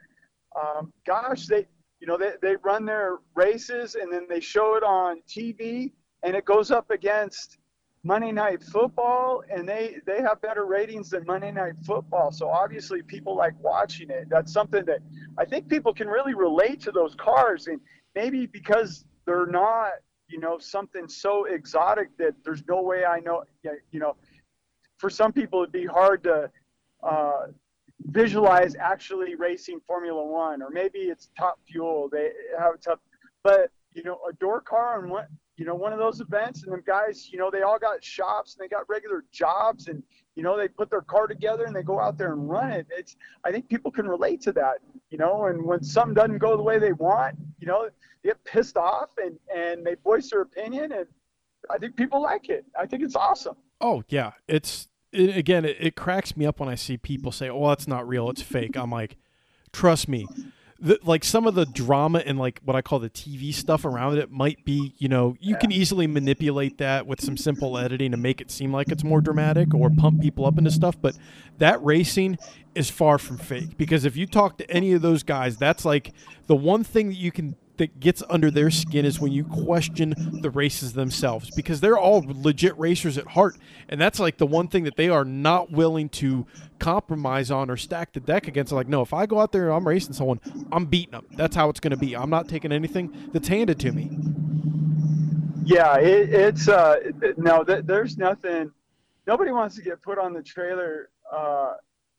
um, 0.59 0.91
gosh, 1.05 1.47
they 1.47 1.67
you 1.99 2.07
know 2.07 2.17
they 2.17 2.33
they 2.41 2.57
run 2.57 2.85
their 2.85 3.19
races 3.33 3.95
and 3.95 4.11
then 4.11 4.27
they 4.29 4.41
show 4.41 4.75
it 4.75 4.83
on 4.83 5.21
TV 5.27 5.93
and 6.23 6.35
it 6.35 6.45
goes 6.45 6.69
up 6.69 6.91
against 6.91 7.57
Monday 8.03 8.31
Night 8.31 8.63
Football, 8.63 9.43
and 9.51 9.67
they 9.67 9.97
they 10.05 10.21
have 10.21 10.41
better 10.41 10.65
ratings 10.65 11.09
than 11.09 11.25
Monday 11.25 11.51
Night 11.51 11.73
Football. 11.85 12.31
So 12.31 12.49
obviously, 12.49 13.01
people 13.01 13.35
like 13.35 13.53
watching 13.59 14.09
it. 14.09 14.29
That's 14.29 14.53
something 14.53 14.85
that 14.85 14.99
I 15.37 15.45
think 15.45 15.67
people 15.67 15.93
can 15.93 16.07
really 16.07 16.33
relate 16.33 16.79
to 16.81 16.91
those 16.91 17.13
cars, 17.15 17.67
and 17.67 17.79
maybe 18.15 18.45
because 18.45 19.03
they're 19.25 19.45
not, 19.45 19.91
you 20.29 20.39
know, 20.39 20.57
something 20.59 21.07
so 21.09 21.45
exotic 21.45 22.15
that 22.17 22.35
there's 22.43 22.63
no 22.67 22.81
way 22.81 23.03
I 23.03 23.19
know, 23.19 23.43
you 23.91 23.99
know, 23.99 24.15
for 24.97 25.09
some 25.09 25.33
people 25.33 25.61
it'd 25.61 25.73
be 25.73 25.85
hard 25.85 26.23
to 26.23 26.49
uh, 27.03 27.47
visualize 28.05 28.75
actually 28.79 29.35
racing 29.35 29.81
Formula 29.85 30.23
One, 30.23 30.61
or 30.61 30.69
maybe 30.69 30.99
it's 30.99 31.29
Top 31.37 31.59
Fuel. 31.67 32.07
They 32.09 32.31
have 32.57 32.79
tough, 32.79 32.99
but 33.43 33.71
you 33.93 34.03
know, 34.03 34.19
a 34.29 34.33
door 34.33 34.61
car 34.61 35.01
and 35.01 35.11
one 35.11 35.25
you 35.59 35.65
know, 35.65 35.75
one 35.75 35.91
of 35.91 35.99
those 35.99 36.21
events, 36.21 36.63
and 36.63 36.71
them 36.71 36.81
guys, 36.87 37.29
you 37.31 37.37
know, 37.37 37.51
they 37.51 37.63
all 37.63 37.77
got 37.77 38.01
shops 38.01 38.55
and 38.55 38.63
they 38.63 38.69
got 38.69 38.87
regular 38.87 39.25
jobs, 39.31 39.89
and 39.89 40.01
you 40.35 40.41
know, 40.41 40.57
they 40.57 40.69
put 40.69 40.89
their 40.89 41.01
car 41.01 41.27
together 41.27 41.65
and 41.65 41.75
they 41.75 41.83
go 41.83 41.99
out 41.99 42.17
there 42.17 42.31
and 42.31 42.49
run 42.49 42.71
it. 42.71 42.87
It's, 42.89 43.17
I 43.43 43.51
think 43.51 43.67
people 43.67 43.91
can 43.91 44.07
relate 44.07 44.39
to 44.43 44.53
that, 44.53 44.77
you 45.09 45.17
know, 45.17 45.47
and 45.47 45.61
when 45.61 45.83
something 45.83 46.13
doesn't 46.13 46.37
go 46.37 46.55
the 46.55 46.63
way 46.63 46.79
they 46.79 46.93
want, 46.93 47.35
you 47.59 47.67
know, 47.67 47.89
they 48.23 48.29
get 48.29 48.41
pissed 48.45 48.77
off 48.77 49.09
and 49.21 49.37
and 49.53 49.85
they 49.85 49.95
voice 49.95 50.29
their 50.29 50.41
opinion, 50.41 50.93
and 50.93 51.07
I 51.69 51.77
think 51.77 51.97
people 51.97 52.21
like 52.21 52.47
it. 52.47 52.65
I 52.79 52.85
think 52.85 53.03
it's 53.03 53.17
awesome. 53.17 53.57
Oh 53.81 54.03
yeah, 54.07 54.31
it's 54.47 54.87
it, 55.11 55.35
again, 55.35 55.65
it, 55.65 55.75
it 55.77 55.95
cracks 55.97 56.37
me 56.37 56.45
up 56.45 56.61
when 56.61 56.69
I 56.69 56.75
see 56.75 56.95
people 56.95 57.33
say, 57.33 57.49
"Oh, 57.49 57.67
that's 57.67 57.87
not 57.87 58.07
real; 58.07 58.29
it's 58.29 58.41
fake." 58.41 58.77
I'm 58.77 58.91
like, 58.91 59.17
trust 59.73 60.07
me 60.07 60.25
the, 60.81 60.99
like 61.03 61.23
some 61.23 61.45
of 61.45 61.55
the 61.55 61.65
drama 61.65 62.19
and 62.25 62.39
like 62.39 62.61
what 62.63 62.75
I 62.75 62.81
call 62.81 62.99
the 62.99 63.09
TV 63.09 63.53
stuff 63.53 63.85
around 63.85 64.17
it 64.17 64.31
might 64.31 64.63
be, 64.63 64.93
you 64.97 65.09
know, 65.09 65.35
you 65.39 65.57
can 65.57 65.71
easily 65.71 66.07
manipulate 66.07 66.77
that 66.77 67.05
with 67.05 67.21
some 67.21 67.37
simple 67.37 67.77
editing 67.77 68.11
to 68.11 68.17
make 68.17 68.39
it 68.39 68.49
seem 68.49 68.71
like 68.71 68.89
it's 68.89 69.03
more 69.03 69.21
dramatic 69.21 69.73
or 69.73 69.89
pump 69.89 70.21
people 70.21 70.45
up 70.45 70.57
into 70.57 70.71
stuff. 70.71 70.95
But 71.01 71.17
that 71.57 71.83
racing 71.83 72.37
is 72.75 72.89
far 72.89 73.17
from 73.17 73.37
fake 73.37 73.77
because 73.77 74.05
if 74.05 74.15
you 74.15 74.25
talk 74.25 74.57
to 74.57 74.71
any 74.71 74.93
of 74.93 75.01
those 75.01 75.23
guys, 75.23 75.57
that's 75.57 75.83
like 75.83 76.13
the 76.47 76.55
one 76.55 76.83
thing 76.83 77.09
that 77.09 77.17
you 77.17 77.31
can 77.31 77.55
that 77.79 77.99
gets 77.99 78.21
under 78.29 78.51
their 78.51 78.69
skin 78.69 79.05
is 79.05 79.19
when 79.19 79.31
you 79.31 79.43
question 79.45 80.13
the 80.41 80.49
races 80.49 80.93
themselves 80.93 81.49
because 81.55 81.79
they're 81.79 81.97
all 81.97 82.23
legit 82.27 82.77
racers 82.77 83.17
at 83.17 83.25
heart 83.25 83.57
and 83.87 83.99
that's 83.99 84.19
like 84.19 84.37
the 84.37 84.45
one 84.45 84.67
thing 84.67 84.83
that 84.83 84.97
they 84.97 85.07
are 85.07 85.23
not 85.23 85.71
willing 85.71 86.09
to 86.09 86.45
compromise 86.79 87.51
on 87.51 87.69
or 87.69 87.77
stack 87.77 88.13
the 88.13 88.19
deck 88.19 88.47
against 88.47 88.71
like 88.71 88.87
no 88.87 89.01
if 89.01 89.13
i 89.13 89.25
go 89.25 89.39
out 89.39 89.51
there 89.51 89.65
and 89.65 89.73
i'm 89.73 89.87
racing 89.87 90.13
someone 90.13 90.39
i'm 90.71 90.85
beating 90.85 91.11
them 91.11 91.25
that's 91.31 91.55
how 91.55 91.69
it's 91.69 91.79
going 91.79 91.91
to 91.91 91.97
be. 91.97 92.15
I'm 92.15 92.29
not 92.29 92.47
taking 92.47 92.71
anything 92.71 93.29
that's 93.33 93.47
handed 93.47 93.79
to 93.79 93.91
me. 93.91 94.09
Yeah 95.65 95.97
it, 95.97 96.33
it's 96.33 96.67
uh 96.67 96.97
no 97.37 97.63
th- 97.63 97.85
there's 97.85 98.17
nothing 98.17 98.71
nobody 99.27 99.51
wants 99.51 99.75
to 99.75 99.81
get 99.81 100.01
put 100.01 100.17
on 100.17 100.33
the 100.33 100.41
trailer 100.41 101.09
uh 101.31 101.73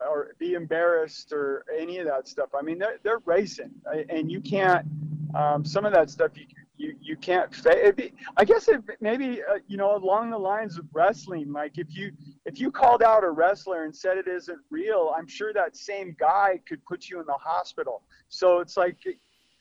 or 0.09 0.35
be 0.39 0.55
embarrassed 0.55 1.33
or 1.33 1.65
any 1.79 1.99
of 1.99 2.07
that 2.07 2.27
stuff. 2.27 2.51
I 2.59 2.63
mean, 2.63 2.79
they're, 2.79 2.99
they're 3.03 3.21
racing, 3.25 3.71
and 4.09 4.31
you 4.31 4.41
can't 4.41 4.87
um, 5.35 5.65
some 5.65 5.85
of 5.85 5.93
that 5.93 6.11
stuff 6.11 6.33
you 6.35 6.47
you, 6.81 6.97
you 7.01 7.17
can't 7.17 7.55
fake. 7.55 8.15
I 8.39 8.45
guess 8.45 8.69
it 8.69 8.83
maybe 9.01 9.43
uh, 9.43 9.59
you 9.69 9.77
know 9.77 9.97
along 9.97 10.31
the 10.31 10.39
lines 10.39 10.79
of 10.79 10.87
wrestling. 10.93 11.53
Like 11.53 11.77
if 11.77 11.89
you 11.91 12.13
if 12.47 12.59
you 12.59 12.71
called 12.71 13.03
out 13.03 13.23
a 13.23 13.31
wrestler 13.31 13.85
and 13.85 13.95
said 13.95 14.17
it 14.17 14.27
isn't 14.27 14.59
real, 14.71 15.15
I'm 15.17 15.29
sure 15.29 15.53
that 15.53 15.77
same 15.77 16.17
guy 16.19 16.61
could 16.67 16.83
put 16.87 17.09
you 17.09 17.21
in 17.21 17.27
the 17.27 17.35
hospital. 17.35 18.03
So 18.29 18.61
it's 18.61 18.79
like 18.79 18.97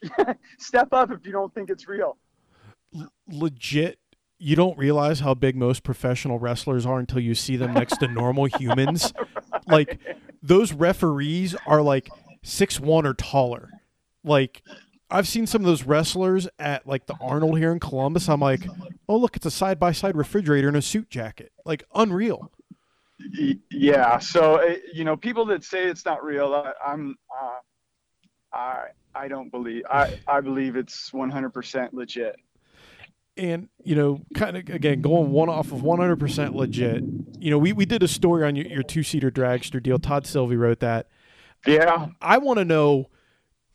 step 0.59 0.87
up 0.93 1.11
if 1.11 1.25
you 1.25 1.33
don't 1.33 1.53
think 1.53 1.69
it's 1.69 1.87
real. 1.87 2.17
legit 3.27 3.99
you 4.41 4.55
don't 4.55 4.77
realize 4.77 5.19
how 5.19 5.33
big 5.33 5.57
most 5.57 5.83
professional 5.83 6.39
wrestlers 6.39 6.85
are 6.85 6.97
until 6.97 7.19
you 7.19 7.35
see 7.35 7.57
them 7.57 7.73
next 7.73 7.97
to 7.97 8.07
normal 8.07 8.45
humans. 8.57 9.13
right. 9.51 9.61
Like 9.67 9.99
those 10.41 10.71
referees 10.71 11.53
are 11.67 11.81
like 11.81 12.09
six 12.41 12.79
one 12.79 13.05
or 13.05 13.13
taller. 13.13 13.69
Like 14.23 14.63
I've 15.11 15.27
seen 15.27 15.47
some 15.47 15.61
of 15.61 15.65
those 15.65 15.83
wrestlers 15.83 16.47
at 16.59 16.85
like 16.85 17.07
the 17.07 17.15
Arnold 17.19 17.57
here 17.57 17.71
in 17.71 17.79
Columbus. 17.79 18.29
I'm 18.29 18.39
like, 18.39 18.67
oh 19.07 19.17
look, 19.17 19.35
it's 19.35 19.45
a 19.45 19.51
side 19.51 19.79
by 19.79 19.91
side 19.91 20.15
refrigerator 20.15 20.67
and 20.67 20.77
a 20.77 20.81
suit 20.81 21.09
jacket. 21.09 21.51
Like 21.65 21.83
unreal. 21.95 22.51
Yeah. 23.71 24.19
So 24.19 24.57
eh, 24.57 24.77
you 24.93 25.03
know, 25.03 25.17
people 25.17 25.45
that 25.47 25.63
say 25.63 25.85
it's 25.85 26.05
not 26.05 26.23
real, 26.23 26.53
I, 26.53 26.91
am 26.91 27.17
uh, 27.35 27.57
I 28.53 28.83
I 29.15 29.27
don't 29.27 29.49
believe. 29.49 29.83
I 29.89 30.19
I 30.27 30.41
believe 30.41 30.75
it's 30.75 31.09
100% 31.11 31.93
legit. 31.93 32.35
And 33.35 33.69
you 33.83 33.95
know, 33.95 34.21
kind 34.35 34.57
of 34.57 34.69
again 34.69 35.01
going 35.01 35.31
one 35.31 35.49
off 35.49 35.71
of 35.71 35.79
100% 35.79 36.53
legit. 36.53 37.03
You 37.39 37.49
know, 37.49 37.57
we 37.57 37.73
we 37.73 37.85
did 37.85 38.03
a 38.03 38.07
story 38.07 38.45
on 38.45 38.55
your, 38.55 38.67
your 38.67 38.83
two 38.83 39.01
seater 39.01 39.31
dragster 39.31 39.81
deal. 39.81 39.97
Todd 39.97 40.27
Sylvie 40.27 40.57
wrote 40.57 40.81
that. 40.81 41.07
Yeah. 41.65 42.07
I 42.21 42.37
want 42.37 42.59
to 42.59 42.65
know, 42.65 43.09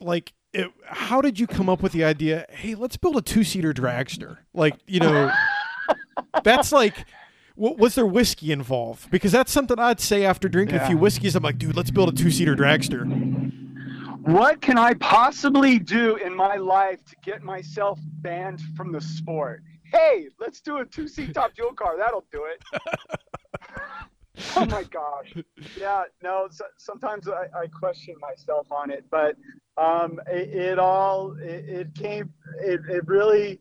like 0.00 0.32
it, 0.54 0.70
how 0.86 1.20
did 1.20 1.38
you 1.38 1.46
come 1.46 1.68
up 1.68 1.82
with 1.82 1.92
the 1.92 2.04
idea? 2.04 2.46
Hey, 2.48 2.74
let's 2.74 2.96
build 2.96 3.16
a 3.16 3.22
two-seater 3.22 3.74
dragster. 3.74 4.38
Like, 4.54 4.76
you 4.86 5.00
know, 5.00 5.30
that's 6.44 6.70
like, 6.70 7.04
was 7.56 7.96
there 7.96 8.06
whiskey 8.06 8.52
involved? 8.52 9.10
Because 9.10 9.32
that's 9.32 9.50
something 9.50 9.78
I'd 9.78 10.00
say 10.00 10.24
after 10.24 10.48
drinking 10.48 10.76
yeah. 10.76 10.84
a 10.84 10.86
few 10.86 10.96
whiskeys. 10.96 11.34
I'm 11.34 11.42
like, 11.42 11.58
dude, 11.58 11.76
let's 11.76 11.90
build 11.90 12.08
a 12.08 12.12
two-seater 12.12 12.54
dragster. 12.54 13.04
What 14.22 14.62
can 14.62 14.78
I 14.78 14.94
possibly 14.94 15.78
do 15.78 16.16
in 16.16 16.34
my 16.34 16.56
life 16.56 17.04
to 17.06 17.16
get 17.22 17.42
myself 17.42 17.98
banned 18.22 18.60
from 18.76 18.92
the 18.92 19.00
sport? 19.00 19.62
Hey, 19.82 20.28
let's 20.38 20.60
do 20.60 20.78
a 20.78 20.84
two-seat 20.84 21.34
top 21.34 21.52
fuel 21.56 21.72
car. 21.72 21.98
That'll 21.98 22.24
do 22.32 22.46
it. 22.46 22.80
oh 24.56 24.66
my 24.66 24.82
gosh. 24.84 25.34
Yeah, 25.78 26.04
no, 26.22 26.48
so, 26.50 26.64
sometimes 26.76 27.28
I, 27.28 27.46
I, 27.56 27.66
question 27.68 28.16
myself 28.20 28.66
on 28.72 28.90
it, 28.90 29.04
but 29.08 29.36
um, 29.76 30.20
it, 30.26 30.48
it, 30.48 30.78
all, 30.78 31.36
it, 31.38 31.68
it 31.68 31.94
came, 31.94 32.32
it, 32.60 32.80
it, 32.88 33.06
really, 33.06 33.60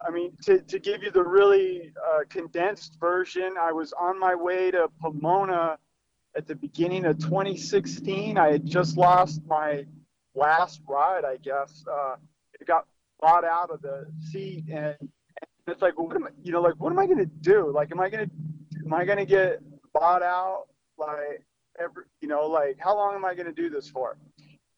I 0.00 0.10
mean, 0.10 0.32
to, 0.44 0.60
to 0.60 0.78
give 0.78 1.02
you 1.02 1.10
the 1.10 1.22
really 1.22 1.92
uh, 2.02 2.20
condensed 2.30 2.96
version, 2.98 3.54
I 3.60 3.72
was 3.72 3.92
on 3.92 4.18
my 4.18 4.34
way 4.34 4.70
to 4.70 4.88
Pomona 5.00 5.78
at 6.34 6.46
the 6.46 6.54
beginning 6.54 7.04
of 7.04 7.18
2016. 7.18 8.38
I 8.38 8.52
had 8.52 8.64
just 8.64 8.96
lost 8.96 9.42
my 9.46 9.84
last 10.34 10.80
ride, 10.88 11.26
I 11.26 11.36
guess. 11.36 11.84
Uh, 11.90 12.16
it 12.58 12.66
got 12.66 12.86
bought 13.20 13.44
out 13.44 13.70
of 13.70 13.82
the 13.82 14.06
seat 14.30 14.64
and, 14.68 14.96
and 15.00 15.08
it's 15.68 15.82
like, 15.82 15.98
what 15.98 16.16
am 16.16 16.24
I, 16.24 16.28
you 16.42 16.52
know, 16.52 16.62
like, 16.62 16.74
what 16.78 16.90
am 16.90 16.98
I 16.98 17.06
going 17.06 17.18
to 17.18 17.26
do? 17.26 17.70
Like, 17.70 17.92
am 17.92 18.00
I 18.00 18.08
going 18.08 18.28
to, 18.28 18.34
am 18.86 18.94
I 18.94 19.04
going 19.04 19.18
to 19.18 19.26
get 19.26 19.60
bought 19.98 20.22
out 20.22 20.64
like 20.98 21.44
every 21.78 22.04
you 22.20 22.28
know 22.28 22.46
like 22.46 22.76
how 22.78 22.94
long 22.94 23.14
am 23.14 23.24
i 23.24 23.34
going 23.34 23.46
to 23.46 23.52
do 23.52 23.68
this 23.68 23.88
for 23.88 24.16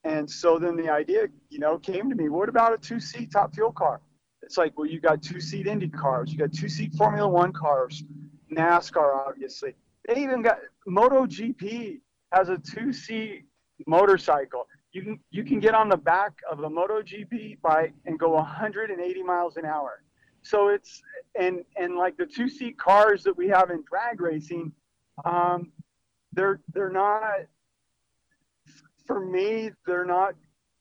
and 0.04 0.30
so 0.30 0.58
then 0.58 0.76
the 0.76 0.88
idea, 0.88 1.26
you 1.50 1.58
know, 1.58 1.78
came 1.78 2.08
to 2.08 2.16
me. 2.16 2.28
What 2.28 2.48
about 2.48 2.72
a 2.72 2.78
two-seat 2.78 3.32
top 3.32 3.54
fuel 3.54 3.72
car? 3.72 4.00
It's 4.42 4.56
like, 4.56 4.78
well, 4.78 4.86
you 4.86 5.00
got 5.00 5.22
two-seat 5.22 5.66
Indy 5.66 5.88
cars, 5.88 6.32
you 6.32 6.38
got 6.38 6.52
two-seat 6.52 6.94
Formula 6.94 7.28
One 7.28 7.52
cars, 7.52 8.02
NASCAR, 8.50 9.26
obviously. 9.26 9.74
They 10.06 10.22
even 10.22 10.40
got 10.40 10.58
MotoGP 10.88 12.00
has 12.32 12.48
a 12.48 12.58
two-seat 12.58 13.44
motorcycle. 13.86 14.66
You 14.92 15.02
can 15.02 15.20
you 15.30 15.44
can 15.44 15.60
get 15.60 15.74
on 15.74 15.88
the 15.88 15.96
back 15.96 16.38
of 16.50 16.60
a 16.60 16.70
MotoGP 16.70 17.60
bike 17.60 17.92
and 18.06 18.18
go 18.18 18.30
180 18.30 19.22
miles 19.22 19.58
an 19.58 19.66
hour. 19.66 20.02
So 20.42 20.68
it's 20.68 21.02
and 21.38 21.64
and 21.76 21.96
like 21.96 22.16
the 22.16 22.24
two-seat 22.24 22.78
cars 22.78 23.22
that 23.24 23.36
we 23.36 23.48
have 23.48 23.70
in 23.70 23.84
drag 23.86 24.22
racing, 24.22 24.72
um, 25.24 25.72
they're 26.32 26.60
they're 26.72 26.90
not 26.90 27.46
for 29.06 29.20
me, 29.20 29.70
they're 29.86 30.04
not. 30.04 30.34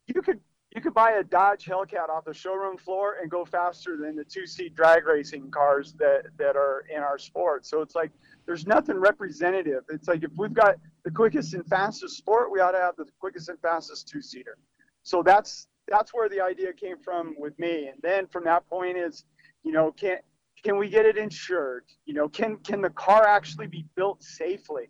You 0.07 0.21
could 0.21 0.39
you 0.75 0.81
could 0.81 0.93
buy 0.93 1.13
a 1.13 1.23
Dodge 1.23 1.65
Hellcat 1.65 2.09
off 2.09 2.25
the 2.25 2.33
showroom 2.33 2.77
floor 2.77 3.17
and 3.21 3.31
go 3.31 3.45
faster 3.45 3.97
than 3.97 4.15
the 4.15 4.23
two-seat 4.23 4.75
drag 4.75 5.07
racing 5.07 5.49
cars 5.49 5.93
that 5.93 6.25
that 6.37 6.55
are 6.55 6.83
in 6.93 7.01
our 7.01 7.17
sport. 7.17 7.65
So 7.65 7.81
it's 7.81 7.95
like 7.95 8.11
there's 8.45 8.67
nothing 8.67 8.97
representative. 8.97 9.83
It's 9.89 10.07
like 10.07 10.23
if 10.23 10.31
we've 10.37 10.53
got 10.53 10.75
the 11.03 11.11
quickest 11.11 11.53
and 11.53 11.65
fastest 11.65 12.17
sport, 12.17 12.51
we 12.51 12.59
ought 12.59 12.71
to 12.71 12.79
have 12.79 12.95
the 12.97 13.05
quickest 13.19 13.49
and 13.49 13.59
fastest 13.59 14.07
two-seater. 14.07 14.57
So 15.03 15.23
that's 15.23 15.67
that's 15.87 16.13
where 16.13 16.27
the 16.29 16.41
idea 16.41 16.73
came 16.73 16.97
from 16.99 17.33
with 17.39 17.57
me. 17.57 17.87
And 17.87 17.97
then 18.03 18.27
from 18.27 18.43
that 18.43 18.67
point 18.69 18.97
is, 18.97 19.23
you 19.63 19.71
know, 19.71 19.93
can 19.93 20.17
can 20.63 20.77
we 20.77 20.89
get 20.89 21.05
it 21.05 21.17
insured? 21.17 21.85
You 22.05 22.13
know, 22.13 22.27
can 22.27 22.57
can 22.57 22.81
the 22.81 22.89
car 22.89 23.27
actually 23.27 23.67
be 23.67 23.85
built 23.95 24.23
safely? 24.23 24.89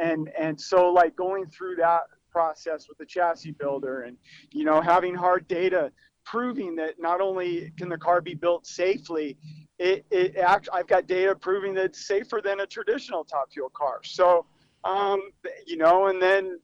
And 0.00 0.30
and 0.38 0.60
so 0.60 0.90
like 0.90 1.16
going 1.16 1.46
through 1.46 1.76
that 1.76 2.02
process 2.30 2.88
with 2.88 2.98
the 2.98 3.06
chassis 3.06 3.52
builder 3.52 4.02
and 4.02 4.16
you 4.52 4.64
know 4.64 4.80
having 4.80 5.14
hard 5.14 5.46
data 5.48 5.90
proving 6.24 6.76
that 6.76 6.94
not 6.98 7.20
only 7.20 7.72
can 7.78 7.88
the 7.88 7.96
car 7.96 8.20
be 8.20 8.34
built 8.34 8.66
safely 8.66 9.36
it, 9.78 10.04
it 10.10 10.36
act, 10.36 10.68
i've 10.72 10.86
got 10.86 11.06
data 11.06 11.34
proving 11.34 11.74
that 11.74 11.86
it's 11.86 12.06
safer 12.06 12.40
than 12.44 12.60
a 12.60 12.66
traditional 12.66 13.24
top 13.24 13.50
fuel 13.52 13.70
car 13.70 14.00
so 14.04 14.44
um, 14.84 15.20
you 15.66 15.76
know 15.76 16.06
and 16.08 16.20
then 16.20 16.58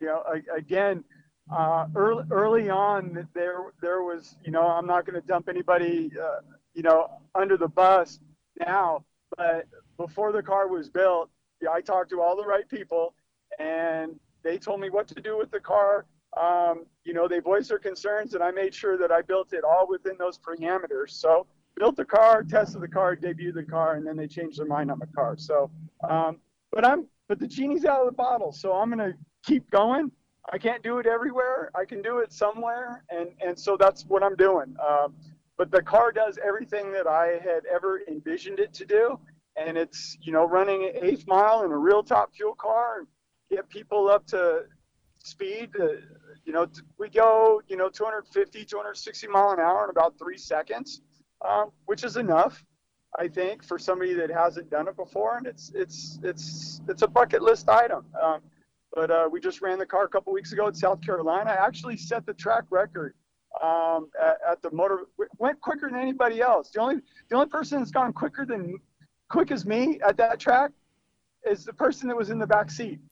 you 0.00 0.06
know 0.06 0.22
again 0.56 1.04
uh, 1.54 1.86
early, 1.94 2.24
early 2.30 2.70
on 2.70 3.28
there 3.34 3.72
there 3.80 4.02
was 4.02 4.36
you 4.44 4.50
know 4.50 4.66
i'm 4.66 4.86
not 4.86 5.04
going 5.06 5.20
to 5.20 5.26
dump 5.26 5.48
anybody 5.48 6.10
uh, 6.20 6.40
you 6.76 6.82
know 6.82 7.08
under 7.34 7.56
the 7.56 7.66
bus 7.66 8.20
now 8.60 9.04
but 9.36 9.66
before 9.96 10.30
the 10.30 10.42
car 10.42 10.68
was 10.68 10.88
built 10.88 11.28
i 11.72 11.80
talked 11.80 12.10
to 12.10 12.20
all 12.20 12.36
the 12.36 12.46
right 12.46 12.68
people 12.68 13.14
and 13.58 14.20
they 14.46 14.58
told 14.58 14.80
me 14.80 14.90
what 14.90 15.08
to 15.08 15.20
do 15.20 15.36
with 15.36 15.50
the 15.50 15.60
car. 15.60 16.06
Um, 16.40 16.86
you 17.04 17.12
know, 17.12 17.26
they 17.26 17.40
voiced 17.40 17.70
their 17.70 17.78
concerns, 17.78 18.34
and 18.34 18.42
I 18.42 18.50
made 18.50 18.74
sure 18.74 18.96
that 18.96 19.10
I 19.10 19.22
built 19.22 19.52
it 19.52 19.64
all 19.64 19.88
within 19.88 20.16
those 20.18 20.38
parameters. 20.38 21.10
So, 21.10 21.46
built 21.76 21.96
the 21.96 22.04
car, 22.04 22.42
tested 22.42 22.80
the 22.80 22.88
car, 22.88 23.16
debuted 23.16 23.54
the 23.54 23.62
car, 23.64 23.94
and 23.94 24.06
then 24.06 24.16
they 24.16 24.28
changed 24.28 24.58
their 24.58 24.66
mind 24.66 24.90
on 24.90 24.98
the 24.98 25.08
car. 25.08 25.36
So, 25.36 25.70
um, 26.08 26.38
but 26.70 26.86
I'm, 26.86 27.06
but 27.28 27.38
the 27.38 27.46
genie's 27.46 27.84
out 27.84 28.00
of 28.00 28.06
the 28.06 28.12
bottle. 28.12 28.52
So 28.52 28.72
I'm 28.72 28.88
gonna 28.88 29.14
keep 29.44 29.68
going. 29.70 30.12
I 30.52 30.58
can't 30.58 30.82
do 30.82 30.98
it 30.98 31.06
everywhere. 31.06 31.70
I 31.74 31.84
can 31.84 32.02
do 32.02 32.18
it 32.18 32.32
somewhere, 32.32 33.02
and 33.10 33.30
and 33.44 33.58
so 33.58 33.76
that's 33.76 34.04
what 34.04 34.22
I'm 34.22 34.36
doing. 34.36 34.76
Um, 34.86 35.14
but 35.58 35.70
the 35.70 35.82
car 35.82 36.12
does 36.12 36.38
everything 36.44 36.92
that 36.92 37.06
I 37.06 37.40
had 37.42 37.64
ever 37.72 38.02
envisioned 38.08 38.58
it 38.58 38.72
to 38.74 38.84
do, 38.84 39.18
and 39.56 39.76
it's 39.76 40.16
you 40.20 40.32
know 40.32 40.46
running 40.46 40.84
an 40.84 41.04
eighth 41.04 41.26
mile 41.26 41.64
in 41.64 41.72
a 41.72 41.78
real 41.78 42.02
top 42.02 42.34
fuel 42.34 42.54
car 42.54 42.98
and 42.98 43.06
get 43.50 43.68
people 43.68 44.08
up 44.08 44.26
to 44.28 44.64
speed. 45.22 45.70
Uh, 45.78 45.88
you 46.44 46.52
know, 46.52 46.66
we 46.98 47.08
go, 47.08 47.60
you 47.68 47.76
know, 47.76 47.88
250, 47.88 48.64
260 48.64 49.26
mile 49.28 49.50
an 49.50 49.60
hour 49.60 49.84
in 49.84 49.90
about 49.90 50.16
three 50.18 50.38
seconds, 50.38 51.00
um, 51.46 51.70
which 51.86 52.04
is 52.04 52.16
enough, 52.16 52.64
I 53.18 53.26
think, 53.28 53.64
for 53.64 53.78
somebody 53.78 54.14
that 54.14 54.30
hasn't 54.30 54.70
done 54.70 54.86
it 54.88 54.96
before. 54.96 55.38
And 55.38 55.46
it's 55.46 55.72
it's 55.74 56.18
it's 56.22 56.80
it's 56.88 57.02
a 57.02 57.08
bucket 57.08 57.42
list 57.42 57.68
item. 57.68 58.04
Um, 58.22 58.40
but 58.92 59.10
uh, 59.10 59.28
we 59.30 59.40
just 59.40 59.60
ran 59.60 59.78
the 59.78 59.86
car 59.86 60.04
a 60.04 60.08
couple 60.08 60.32
weeks 60.32 60.52
ago 60.52 60.68
in 60.68 60.74
South 60.74 61.00
Carolina. 61.02 61.50
I 61.50 61.66
actually 61.66 61.96
set 61.96 62.24
the 62.24 62.32
track 62.32 62.64
record 62.70 63.14
um, 63.62 64.08
at, 64.20 64.38
at, 64.50 64.62
the 64.62 64.70
motor. 64.70 65.06
Went 65.38 65.60
quicker 65.60 65.88
than 65.90 65.98
anybody 65.98 66.40
else. 66.40 66.70
The 66.70 66.80
only 66.80 66.96
the 67.28 67.36
only 67.36 67.48
person 67.48 67.78
that's 67.78 67.90
gone 67.90 68.12
quicker 68.12 68.44
than 68.44 68.78
quick 69.28 69.50
as 69.50 69.66
me 69.66 69.98
at 70.06 70.16
that 70.18 70.38
track 70.38 70.72
is 71.48 71.64
the 71.64 71.72
person 71.72 72.08
that 72.08 72.16
was 72.16 72.30
in 72.30 72.38
the 72.38 72.46
back 72.46 72.70
seat. 72.70 73.00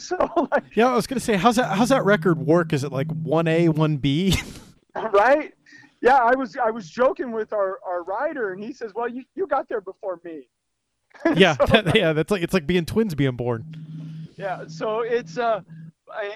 So 0.00 0.16
like, 0.52 0.62
yeah, 0.76 0.86
I 0.86 0.94
was 0.94 1.08
gonna 1.08 1.18
say, 1.18 1.34
how's 1.34 1.56
that? 1.56 1.76
How's 1.76 1.88
that 1.88 2.04
record 2.04 2.38
work? 2.38 2.72
Is 2.72 2.84
it 2.84 2.92
like 2.92 3.10
one 3.10 3.48
A, 3.48 3.68
one 3.68 3.96
B? 3.96 4.36
right. 4.94 5.52
Yeah, 6.00 6.18
I 6.18 6.36
was 6.36 6.56
I 6.56 6.70
was 6.70 6.88
joking 6.88 7.32
with 7.32 7.52
our, 7.52 7.80
our 7.84 8.04
rider, 8.04 8.52
and 8.52 8.62
he 8.62 8.72
says, 8.72 8.92
"Well, 8.94 9.08
you, 9.08 9.24
you 9.34 9.48
got 9.48 9.68
there 9.68 9.80
before 9.80 10.20
me." 10.22 10.48
yeah, 11.34 11.56
so, 11.56 11.66
that, 11.66 11.96
yeah, 11.96 12.12
that's 12.12 12.30
like 12.30 12.42
it's 12.42 12.54
like 12.54 12.66
being 12.66 12.84
twins 12.84 13.16
being 13.16 13.34
born. 13.34 13.64
Yeah, 14.36 14.68
so 14.68 15.00
it's 15.00 15.36
uh, 15.36 15.62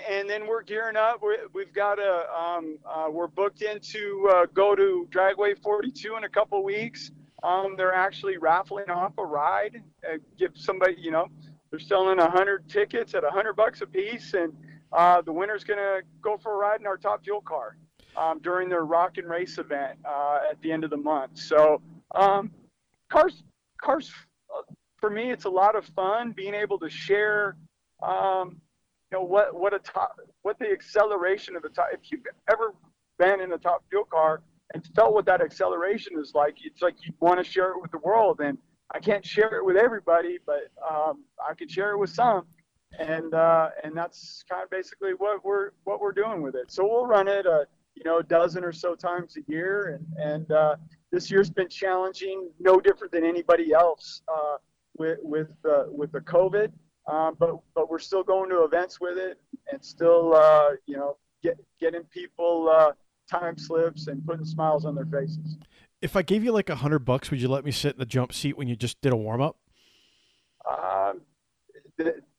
and 0.09 0.29
then 0.29 0.47
we're 0.47 0.62
gearing 0.62 0.97
up. 0.97 1.23
we 1.23 1.64
have 1.64 1.75
got 1.75 1.99
a 1.99 2.27
um, 2.33 2.79
uh, 2.85 3.09
we're 3.11 3.27
booked 3.27 3.62
in 3.62 3.81
to 3.81 4.31
uh, 4.35 4.47
go 4.55 4.75
to 4.75 5.09
Dragway 5.11 5.61
42 5.62 6.16
in 6.16 6.25
a 6.25 6.29
couple 6.29 6.62
weeks. 6.62 7.11
Um, 7.43 7.75
they're 7.77 7.95
actually 7.95 8.39
raffling 8.39 8.89
off 8.89 9.12
a 9.18 9.25
ride, 9.25 9.83
uh, 10.09 10.18
give 10.39 10.53
somebody, 10.55 10.95
you 10.99 11.11
know, 11.11 11.27
they're 11.70 11.81
selling 11.81 12.18
100 12.18 12.68
tickets 12.68 13.14
at 13.14 13.25
100 13.25 13.55
bucks 13.55 13.81
a 13.81 13.87
piece, 13.87 14.35
and 14.35 14.53
uh, 14.93 15.23
the 15.23 15.33
winner's 15.33 15.64
to 15.64 16.03
go 16.20 16.37
for 16.37 16.55
a 16.55 16.57
ride 16.57 16.81
in 16.81 16.87
our 16.87 16.97
top 16.97 17.25
fuel 17.25 17.41
car 17.41 17.77
um, 18.16 18.39
during 18.41 18.68
their 18.68 18.85
rock 18.85 19.18
and 19.18 19.29
race 19.29 19.59
event 19.59 19.99
uh, 20.05 20.39
at 20.51 20.61
the 20.62 20.70
end 20.70 20.85
of 20.85 20.91
the 20.91 20.97
month. 20.97 21.37
So, 21.39 21.81
um, 22.14 22.53
cars, 23.09 23.43
cars, 23.81 24.12
uh, 24.55 24.62
for 24.99 25.11
me, 25.11 25.33
it's 25.33 25.45
a 25.45 25.51
lot 25.51 25.75
of 25.75 25.85
fun 25.97 26.33
being 26.33 26.55
able 26.55 26.79
to 26.79 26.91
share. 26.91 27.57
Um, 28.03 28.61
you 29.12 29.18
know 29.18 29.24
what 29.24 29.54
what 29.54 29.74
a 29.74 29.78
top 29.78 30.18
what 30.42 30.58
the 30.58 30.70
acceleration 30.70 31.54
of 31.54 31.62
the 31.62 31.68
top. 31.68 31.88
If 31.92 32.10
you've 32.10 32.22
ever 32.50 32.74
been 33.18 33.40
in 33.40 33.52
a 33.52 33.58
top 33.58 33.84
fuel 33.90 34.04
car 34.04 34.42
and 34.74 34.84
felt 34.96 35.12
what 35.12 35.26
that 35.26 35.42
acceleration 35.42 36.18
is 36.18 36.32
like, 36.34 36.56
it's 36.64 36.80
like 36.80 36.94
you 37.04 37.12
want 37.20 37.44
to 37.44 37.48
share 37.48 37.72
it 37.72 37.82
with 37.82 37.90
the 37.90 37.98
world 37.98 38.40
and 38.40 38.56
I 38.94 39.00
can't 39.00 39.24
share 39.24 39.54
it 39.56 39.64
with 39.64 39.76
everybody, 39.76 40.38
but 40.46 40.70
um, 40.88 41.24
I 41.46 41.54
can 41.54 41.68
share 41.68 41.92
it 41.92 41.98
with 41.98 42.10
some, 42.10 42.44
and 42.98 43.32
uh, 43.32 43.70
and 43.82 43.96
that's 43.96 44.44
kind 44.50 44.62
of 44.62 44.70
basically 44.70 45.12
what 45.16 45.44
we're 45.44 45.70
what 45.84 46.00
we're 46.00 46.12
doing 46.12 46.42
with 46.42 46.54
it. 46.54 46.70
So 46.70 46.84
we'll 46.84 47.06
run 47.06 47.28
it 47.28 47.46
a 47.46 47.66
you 47.94 48.04
know 48.04 48.18
a 48.18 48.22
dozen 48.22 48.64
or 48.64 48.72
so 48.72 48.94
times 48.94 49.36
a 49.36 49.50
year, 49.50 49.98
and 49.98 50.32
and 50.32 50.52
uh, 50.52 50.76
this 51.10 51.30
year's 51.30 51.50
been 51.50 51.68
challenging, 51.68 52.50
no 52.58 52.80
different 52.80 53.12
than 53.12 53.24
anybody 53.24 53.72
else 53.72 54.22
uh, 54.28 54.56
with 54.98 55.18
with 55.22 55.50
uh, 55.64 55.84
with 55.88 56.12
the 56.12 56.20
COVID, 56.20 56.70
um, 57.07 57.36
but 57.38 57.59
but 57.74 57.90
we're 57.90 57.98
still 57.98 58.22
going 58.22 58.50
to 58.50 58.64
events 58.64 59.00
with 59.00 59.18
it, 59.18 59.40
and 59.70 59.84
still 59.84 60.34
uh, 60.34 60.70
you 60.86 60.96
know 60.96 61.16
get 61.42 61.59
getting 61.80 62.03
people 62.05 62.68
uh, 62.68 62.92
time 63.30 63.57
slips 63.57 64.07
and 64.07 64.24
putting 64.24 64.44
smiles 64.44 64.84
on 64.84 64.94
their 64.94 65.07
faces 65.07 65.57
if 66.03 66.16
I 66.16 66.22
gave 66.22 66.44
you 66.44 66.53
like 66.53 66.68
a 66.68 66.74
hundred 66.74 67.00
bucks, 67.00 67.30
would 67.30 67.40
you 67.40 67.48
let 67.48 67.64
me 67.64 67.70
sit 67.70 67.94
in 67.94 67.98
the 67.98 68.05
jump 68.05 68.34
seat 68.34 68.59
when 68.59 68.68
you 68.68 68.76
just 68.76 69.00
did 69.00 69.12
a 69.12 69.16
warm 69.16 69.40
up? 69.40 69.57
Um, 70.68 71.22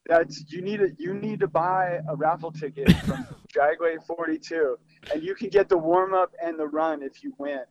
that's 0.05 0.51
you 0.51 0.61
need 0.61 0.77
to 0.77 0.91
you 0.99 1.13
need 1.13 1.39
to 1.39 1.47
buy 1.47 2.01
a 2.07 2.15
raffle 2.15 2.51
ticket 2.51 2.91
from 3.05 3.25
Dragway 3.55 4.05
42, 4.05 4.77
and 5.13 5.23
you 5.23 5.33
can 5.33 5.49
get 5.49 5.69
the 5.69 5.77
warm 5.77 6.13
up 6.13 6.33
and 6.43 6.59
the 6.59 6.67
run 6.67 7.01
if 7.01 7.23
you 7.23 7.33
win. 7.37 7.61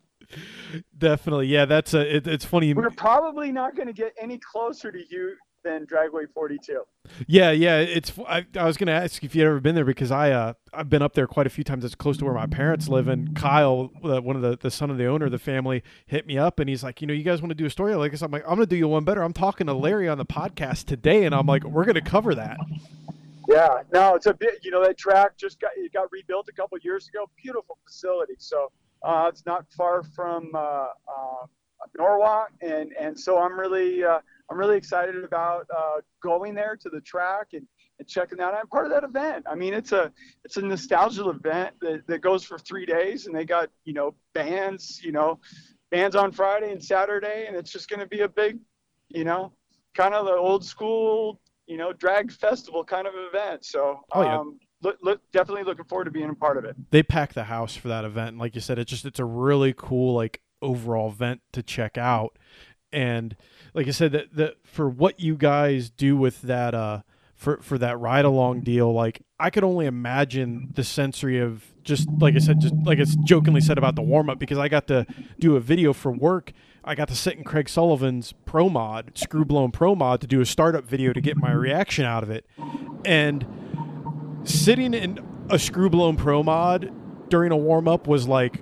Definitely, 0.97 1.49
yeah. 1.49 1.67
That's 1.67 1.93
a. 1.93 2.17
It, 2.17 2.27
it's 2.27 2.45
funny. 2.45 2.73
We're 2.73 2.91
probably 2.91 3.53
not 3.53 3.77
going 3.77 3.89
to 3.89 3.93
get 3.93 4.15
any 4.19 4.39
closer 4.39 4.91
to 4.91 4.99
you 5.11 5.35
than 5.63 5.87
Dragway 5.87 6.27
42. 6.33 6.83
Yeah, 7.27 7.51
yeah. 7.51 7.79
It's. 7.79 8.13
I, 8.29 8.47
I 8.57 8.65
was 8.65 8.77
going 8.77 8.87
to 8.87 8.93
ask 8.93 9.23
if 9.23 9.35
you'd 9.35 9.47
ever 9.47 9.61
been 9.61 9.75
there 9.75 9.85
because 9.85 10.11
I 10.11 10.31
uh 10.31 10.55
I've 10.73 10.89
been 10.89 11.03
up 11.03 11.15
there 11.15 11.27
quite 11.27 11.47
a 11.47 11.51
few 11.51 11.65
times. 11.65 11.85
It's 11.85 11.95
close 11.95 12.17
to 12.19 12.25
where 12.25 12.35
my 12.35 12.47
parents 12.47 12.89
live, 12.89 13.09
and 13.09 13.35
Kyle, 13.35 13.91
uh, 14.05 14.21
one 14.21 14.37
of 14.37 14.43
the 14.43 14.57
the 14.57 14.71
son 14.71 14.91
of 14.91 14.99
the 14.99 15.07
owner 15.07 15.27
of 15.27 15.33
the 15.33 15.39
family, 15.39 15.83
hit 16.07 16.27
me 16.27 16.39
up 16.39 16.59
and 16.59 16.69
he's 16.69 16.83
like, 16.83 17.01
you 17.01 17.07
know, 17.07 17.15
you 17.15 17.25
guys 17.25 17.43
want 17.43 17.51
to 17.51 17.55
do 17.55 17.67
a 17.67 17.71
story 17.71 17.95
like 17.95 18.13
this? 18.13 18.23
I'm 18.23 18.31
like, 18.31 18.43
I'm 18.43 18.57
going 18.57 18.61
to 18.61 18.67
do 18.67 18.77
you 18.77 18.89
one 18.89 19.05
better. 19.05 19.23
I'm 19.23 19.33
talking 19.33 19.67
to 19.67 19.75
Larry 19.75 20.09
on 20.09 20.19
the 20.19 20.27
podcast 20.27 20.87
today, 20.87 21.25
and 21.25 21.35
I'm 21.35 21.47
like, 21.47 21.65
we're 21.65 21.85
going 21.85 21.95
to 21.97 22.01
cover 22.01 22.35
that. 22.35 22.59
Yeah, 23.49 23.83
no, 23.93 24.15
it's 24.15 24.27
a 24.27 24.35
bit. 24.35 24.61
You 24.63 24.71
know, 24.71 24.83
that 24.85 24.97
track 24.97 25.37
just 25.37 25.61
got 25.61 25.73
it 25.77 25.93
got 25.93 26.11
rebuilt 26.13 26.49
a 26.49 26.53
couple 26.53 26.79
years 26.83 27.09
ago. 27.09 27.29
Beautiful 27.43 27.79
facility. 27.85 28.35
So 28.39 28.71
uh, 29.03 29.27
it's 29.29 29.45
not 29.47 29.67
far 29.77 30.03
from 30.03 30.51
uh, 30.55 30.59
uh, 30.59 31.47
Norwalk, 31.97 32.51
and 32.61 32.93
and 32.99 33.19
so 33.19 33.39
I'm 33.39 33.59
really 33.59 34.05
uh, 34.05 34.21
I'm 34.53 34.59
really 34.59 34.77
excited 34.77 35.25
about 35.25 35.67
uh, 35.75 36.01
going 36.23 36.55
there 36.55 36.77
to 36.77 36.91
the 36.91 37.01
track 37.01 37.49
and, 37.55 37.67
and 37.99 38.07
checking 38.07 38.39
that 38.39 38.53
out. 38.53 38.61
I'm 38.61 38.69
part 38.69 38.85
of 38.85 38.93
that 38.93 39.03
event. 39.03 39.47
I 39.51 39.55
mean, 39.55 39.73
it's 39.73 39.93
a 39.93 40.13
it's 40.45 40.59
a 40.59 40.63
nostalgia 40.63 41.29
event 41.31 41.75
that, 41.81 42.07
that 42.07 42.21
goes 42.21 42.45
for 42.45 42.59
three 42.59 42.85
days, 42.85 43.27
and 43.27 43.35
they 43.35 43.47
got 43.47 43.71
you 43.85 43.95
know 43.95 44.15
bands, 44.35 45.01
you 45.03 45.11
know, 45.11 45.41
bands 45.91 46.15
on 46.17 46.33
Friday 46.33 46.71
and 46.71 46.85
Saturday, 46.85 47.47
and 47.47 47.57
it's 47.57 47.73
just 47.73 47.89
going 47.89 48.01
to 48.01 48.07
be 48.07 48.21
a 48.21 48.29
big, 48.29 48.59
you 49.09 49.25
know, 49.25 49.53
kind 49.95 50.13
of 50.13 50.27
the 50.27 50.33
old 50.33 50.65
school, 50.65 51.41
you 51.67 51.79
know, 51.79 51.93
drag 51.95 52.31
festival 52.31 52.85
kind 52.85 53.07
of 53.07 53.15
event. 53.17 53.65
So, 53.65 54.01
oh, 54.13 54.23
yeah. 54.23 54.39
um, 54.39 54.59
look, 54.83 54.99
look, 55.03 55.21
definitely 55.33 55.65
looking 55.65 55.87
forward 55.87 56.05
to 56.05 56.11
being 56.11 56.29
a 56.29 56.35
part 56.35 56.59
of 56.59 56.67
it. 56.67 56.77
They 56.91 57.03
pack 57.03 57.33
the 57.33 57.45
house 57.45 57.75
for 57.75 57.89
that 57.89 58.05
event. 58.05 58.37
Like 58.37 58.55
you 58.55 58.61
said, 58.61 58.79
it's 58.79 58.91
just 58.91 59.07
it's 59.07 59.19
a 59.21 59.25
really 59.25 59.73
cool 59.75 60.15
like 60.15 60.43
overall 60.61 61.09
event 61.09 61.41
to 61.53 61.63
check 61.63 61.97
out. 61.97 62.39
And 62.93 63.35
like 63.75 63.89
I 63.89 63.91
said, 63.91 64.13
that 64.13 64.35
that 64.37 64.57
for 64.65 64.89
what 64.89 65.21
you 65.21 65.37
guys 65.37 65.91
do 65.91 66.17
with 66.17 66.43
that 66.43 66.75
uh 66.75 67.03
for 67.35 67.59
for 67.59 67.79
that 67.79 67.99
ride 67.99 68.25
along 68.25 68.61
deal, 68.61 68.93
like 68.93 69.23
I 69.41 69.51
could 69.51 69.65
only 69.65 69.87
imagine 69.87 70.71
the 70.75 70.85
sensory 70.85 71.39
of 71.39 71.65
just 71.83 72.09
like 72.19 72.35
I 72.35 72.39
said, 72.39 72.61
just 72.61 72.75
like 72.85 72.99
it's 72.99 73.17
jokingly 73.17 73.61
said 73.61 73.79
about 73.79 73.97
the 73.97 74.03
warm 74.03 74.31
up 74.31 74.39
because 74.39 74.59
I 74.59 74.69
got 74.69 74.87
to 74.89 75.07
do 75.39 75.57
a 75.57 75.61
video 75.61 75.93
for 75.93 76.13
work. 76.13 76.53
I 76.85 76.95
got 76.95 77.09
to 77.09 77.17
sit 77.17 77.37
in 77.37 77.45
Craig 77.45 77.69
Sullivan's 77.69 78.33
Pro 78.45 78.69
Mod, 78.69 79.13
Screw 79.15 79.45
Blown 79.45 79.71
Pro 79.71 79.95
Mod, 79.95 80.21
to 80.21 80.27
do 80.27 80.41
a 80.41 80.47
startup 80.47 80.85
video 80.85 81.13
to 81.13 81.21
get 81.21 81.37
my 81.37 81.53
reaction 81.53 82.05
out 82.05 82.23
of 82.23 82.31
it, 82.31 82.45
and 83.05 83.47
sitting 84.45 84.93
in 84.95 85.21
a 85.49 85.59
Screw 85.59 85.91
Blown 85.91 86.17
Pro 86.17 86.43
Mod 86.43 86.93
during 87.29 87.53
a 87.53 87.57
warm 87.57 87.89
up 87.89 88.07
was 88.07 88.29
like 88.29 88.61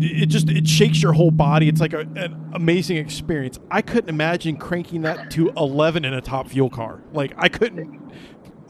it 0.00 0.26
just 0.26 0.48
it 0.48 0.66
shakes 0.66 1.02
your 1.02 1.12
whole 1.12 1.30
body. 1.30 1.68
It's 1.68 1.80
like 1.80 1.92
a, 1.92 2.00
an 2.00 2.50
amazing 2.54 2.96
experience. 2.96 3.58
I 3.70 3.82
couldn't 3.82 4.08
imagine 4.08 4.56
cranking 4.56 5.02
that 5.02 5.30
to 5.32 5.50
11 5.56 6.04
in 6.04 6.14
a 6.14 6.20
top 6.20 6.48
fuel 6.48 6.70
car. 6.70 7.00
Like 7.12 7.32
I 7.36 7.48
couldn't. 7.48 8.12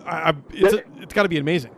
I, 0.05 0.31
I 0.31 0.35
it's 0.53 0.89
it's 1.01 1.15
got 1.15 1.23
to 1.23 1.29
be 1.29 1.39
amazing. 1.39 1.75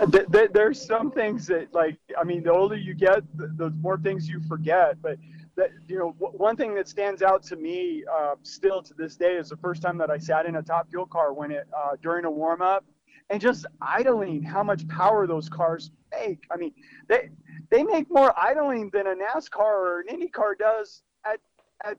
Uh, 0.00 0.06
there's 0.52 0.84
some 0.84 1.10
things 1.10 1.46
that 1.46 1.72
like 1.74 1.98
I 2.18 2.24
mean, 2.24 2.42
the 2.42 2.52
older 2.52 2.76
you 2.76 2.94
get, 2.94 3.22
the, 3.36 3.48
the 3.56 3.70
more 3.70 3.98
things 3.98 4.28
you 4.28 4.40
forget. 4.48 5.00
But 5.02 5.18
that 5.56 5.70
you 5.86 5.98
know, 5.98 6.14
one 6.18 6.56
thing 6.56 6.74
that 6.74 6.88
stands 6.88 7.22
out 7.22 7.42
to 7.44 7.56
me 7.56 8.04
uh, 8.10 8.36
still 8.42 8.82
to 8.82 8.94
this 8.94 9.16
day 9.16 9.34
is 9.34 9.50
the 9.50 9.56
first 9.58 9.82
time 9.82 9.98
that 9.98 10.10
I 10.10 10.18
sat 10.18 10.46
in 10.46 10.56
a 10.56 10.62
top 10.62 10.88
fuel 10.90 11.06
car 11.06 11.32
when 11.32 11.50
it 11.50 11.68
uh, 11.76 11.96
during 12.02 12.24
a 12.24 12.30
warm 12.30 12.62
up, 12.62 12.84
and 13.32 13.40
just 13.40 13.64
idling 13.80 14.42
how 14.42 14.62
much 14.62 14.86
power 14.88 15.26
those 15.26 15.48
cars 15.48 15.90
make. 16.10 16.44
I 16.50 16.56
mean, 16.58 16.74
they 17.08 17.30
they 17.70 17.82
make 17.82 18.10
more 18.10 18.38
idling 18.38 18.90
than 18.92 19.06
a 19.06 19.14
NASCAR 19.14 19.58
or 19.58 20.00
an 20.00 20.06
IndyCar 20.14 20.58
does 20.58 21.02
at 21.24 21.40
at 21.82 21.96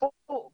full 0.00 0.52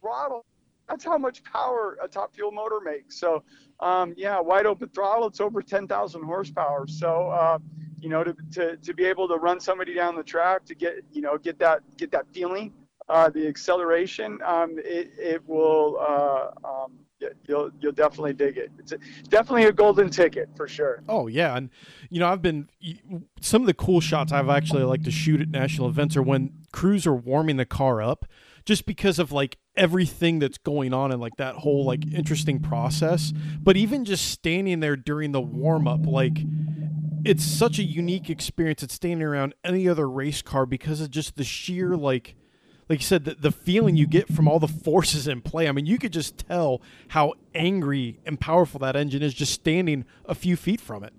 throttle. 0.00 0.44
That's 0.88 1.04
how 1.04 1.16
much 1.16 1.44
power 1.44 1.96
a 2.02 2.08
top 2.08 2.34
fuel 2.34 2.50
motor 2.50 2.80
makes. 2.84 3.18
So, 3.18 3.44
um, 3.80 4.14
yeah, 4.16 4.38
wide 4.40 4.66
open 4.66 4.90
throttle, 4.90 5.28
it's 5.28 5.40
over 5.40 5.62
10,000 5.62 6.22
horsepower. 6.22 6.86
So, 6.86 7.30
uh, 7.30 7.58
you 8.00 8.10
know, 8.10 8.22
to, 8.22 8.36
to, 8.52 8.76
to 8.76 8.92
be 8.92 9.04
able 9.04 9.26
to 9.28 9.36
run 9.36 9.60
somebody 9.60 9.94
down 9.94 10.14
the 10.14 10.22
track 10.22 10.66
to 10.66 10.74
get, 10.74 10.96
you 11.10 11.22
know, 11.22 11.38
get 11.38 11.58
that 11.60 11.80
get 11.96 12.10
that 12.10 12.26
feeling, 12.34 12.72
uh, 13.08 13.30
the 13.30 13.46
acceleration, 13.46 14.40
um, 14.44 14.76
it, 14.78 15.12
it 15.16 15.48
will 15.48 15.98
uh, 16.00 16.48
um, 16.68 16.98
you'll 17.46 17.70
you'll 17.80 17.92
definitely 17.92 18.32
dig 18.32 18.56
it. 18.56 18.70
It's, 18.78 18.92
a, 18.92 18.98
definitely 19.28 19.64
a 19.64 19.72
golden 19.72 20.10
ticket 20.10 20.48
for 20.56 20.68
sure. 20.68 21.02
Oh 21.08 21.26
yeah, 21.26 21.56
and 21.56 21.70
you 22.10 22.20
know 22.20 22.28
I've 22.28 22.42
been 22.42 22.68
some 23.40 23.62
of 23.62 23.66
the 23.66 23.74
cool 23.74 24.00
shots 24.00 24.32
I've 24.32 24.48
actually 24.48 24.84
like 24.84 25.02
to 25.04 25.10
shoot 25.10 25.40
at 25.40 25.48
national 25.48 25.88
events 25.88 26.16
are 26.16 26.22
when 26.22 26.52
crews 26.72 27.06
are 27.06 27.14
warming 27.14 27.56
the 27.56 27.64
car 27.64 28.02
up, 28.02 28.26
just 28.64 28.86
because 28.86 29.18
of 29.18 29.32
like 29.32 29.58
everything 29.76 30.38
that's 30.38 30.58
going 30.58 30.92
on 30.92 31.12
and 31.12 31.20
like 31.20 31.36
that 31.36 31.56
whole 31.56 31.84
like 31.84 32.06
interesting 32.12 32.60
process. 32.60 33.32
But 33.60 33.76
even 33.76 34.04
just 34.04 34.26
standing 34.30 34.80
there 34.80 34.96
during 34.96 35.32
the 35.32 35.40
warm 35.40 35.88
up, 35.88 36.06
like 36.06 36.38
it's 37.24 37.44
such 37.44 37.78
a 37.78 37.82
unique 37.82 38.28
experience. 38.28 38.82
It's 38.82 38.94
standing 38.94 39.26
around 39.26 39.54
any 39.64 39.88
other 39.88 40.08
race 40.08 40.42
car 40.42 40.66
because 40.66 41.00
of 41.00 41.10
just 41.10 41.36
the 41.36 41.44
sheer 41.44 41.96
like 41.96 42.36
like 42.88 43.00
you 43.00 43.04
said, 43.04 43.24
the, 43.24 43.34
the 43.34 43.50
feeling 43.50 43.96
you 43.96 44.06
get 44.06 44.28
from 44.28 44.48
all 44.48 44.58
the 44.58 44.68
forces 44.68 45.26
in 45.26 45.40
play. 45.40 45.68
I 45.68 45.72
mean, 45.72 45.86
you 45.86 45.98
could 45.98 46.12
just 46.12 46.38
tell 46.38 46.82
how 47.08 47.34
angry 47.54 48.20
and 48.26 48.38
powerful 48.38 48.80
that 48.80 48.96
engine 48.96 49.22
is 49.22 49.34
just 49.34 49.52
standing 49.52 50.04
a 50.26 50.34
few 50.34 50.56
feet 50.56 50.80
from 50.80 51.04
it. 51.04 51.12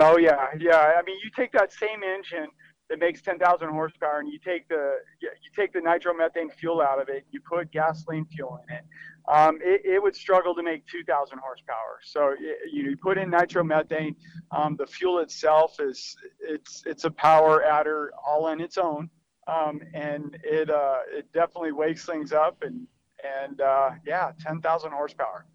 Oh 0.00 0.16
yeah, 0.16 0.46
yeah. 0.58 0.94
I 0.98 1.02
mean, 1.04 1.18
you 1.22 1.30
take 1.36 1.52
that 1.52 1.72
same 1.72 2.02
engine 2.02 2.48
that 2.88 2.98
makes 2.98 3.22
10,000 3.22 3.68
horsepower, 3.68 4.20
and 4.20 4.28
you 4.28 4.38
take 4.38 4.68
the 4.68 4.96
you 5.20 5.28
take 5.56 5.72
the 5.72 5.80
nitromethane 5.80 6.52
fuel 6.52 6.80
out 6.80 7.00
of 7.00 7.08
it, 7.08 7.24
you 7.30 7.40
put 7.40 7.70
gasoline 7.72 8.26
fuel 8.26 8.60
in 8.68 8.76
it. 8.76 8.84
Um, 9.28 9.58
it, 9.62 9.82
it, 9.84 10.02
would 10.02 10.16
struggle 10.16 10.52
to 10.54 10.64
make 10.64 10.84
2,000 10.88 11.38
horsepower. 11.38 12.00
So 12.02 12.34
you, 12.40 12.90
you 12.90 12.96
put 12.96 13.18
in 13.18 13.30
nitromethane, 13.30 14.16
um, 14.50 14.74
the 14.76 14.86
fuel 14.86 15.20
itself 15.20 15.78
is 15.78 16.16
it's 16.40 16.82
it's 16.86 17.04
a 17.04 17.10
power 17.10 17.64
adder 17.64 18.12
all 18.26 18.46
on 18.46 18.60
its 18.60 18.78
own 18.78 19.08
um, 19.46 19.80
and 19.92 20.38
it 20.44 20.70
uh, 20.70 20.98
it 21.08 21.32
definitely 21.32 21.72
wakes 21.72 22.04
things 22.04 22.32
up 22.32 22.62
and 22.62 22.86
and 23.22 23.60
uh, 23.60 23.90
yeah, 24.06 24.32
ten 24.40 24.60
thousand 24.60 24.92
horsepower. 24.92 25.46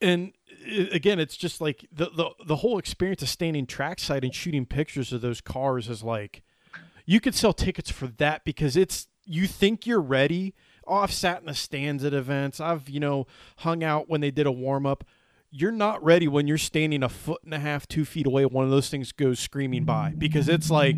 And 0.00 0.32
again, 0.92 1.18
it's 1.18 1.36
just 1.36 1.60
like 1.60 1.86
the, 1.90 2.10
the 2.10 2.30
the 2.44 2.56
whole 2.56 2.78
experience 2.78 3.22
of 3.22 3.28
standing 3.28 3.66
trackside 3.66 4.24
and 4.24 4.34
shooting 4.34 4.66
pictures 4.66 5.12
of 5.12 5.20
those 5.20 5.40
cars 5.40 5.88
is 5.88 6.02
like 6.02 6.42
you 7.06 7.20
could 7.20 7.34
sell 7.34 7.52
tickets 7.52 7.90
for 7.90 8.08
that 8.08 8.44
because 8.44 8.76
it's 8.76 9.08
you 9.24 9.46
think 9.46 9.86
you're 9.86 10.00
ready. 10.00 10.54
Oh, 10.86 10.96
I've 10.96 11.12
sat 11.12 11.40
in 11.40 11.46
the 11.46 11.54
stands 11.54 12.04
at 12.04 12.12
events. 12.12 12.60
I've 12.60 12.88
you 12.88 13.00
know 13.00 13.26
hung 13.58 13.82
out 13.82 14.08
when 14.08 14.20
they 14.20 14.30
did 14.30 14.46
a 14.46 14.52
warm 14.52 14.84
up. 14.84 15.04
You're 15.50 15.72
not 15.72 16.02
ready 16.04 16.28
when 16.28 16.46
you're 16.46 16.58
standing 16.58 17.02
a 17.02 17.08
foot 17.08 17.42
and 17.44 17.54
a 17.54 17.58
half, 17.58 17.86
two 17.86 18.04
feet 18.04 18.26
away. 18.26 18.44
One 18.44 18.64
of 18.64 18.70
those 18.70 18.88
things 18.90 19.12
goes 19.12 19.38
screaming 19.38 19.84
by 19.84 20.14
because 20.16 20.48
it's 20.48 20.70
like 20.70 20.96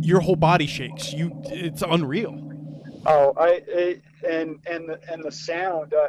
your 0.00 0.20
whole 0.20 0.36
body 0.36 0.66
shakes. 0.66 1.12
You, 1.12 1.32
it's 1.44 1.82
unreal. 1.82 2.52
Oh, 3.06 3.32
I 3.36 3.62
it, 3.66 4.02
and 4.28 4.58
and 4.66 4.88
the, 4.88 5.00
and 5.10 5.22
the 5.22 5.30
sound. 5.30 5.94
Uh, 5.94 6.08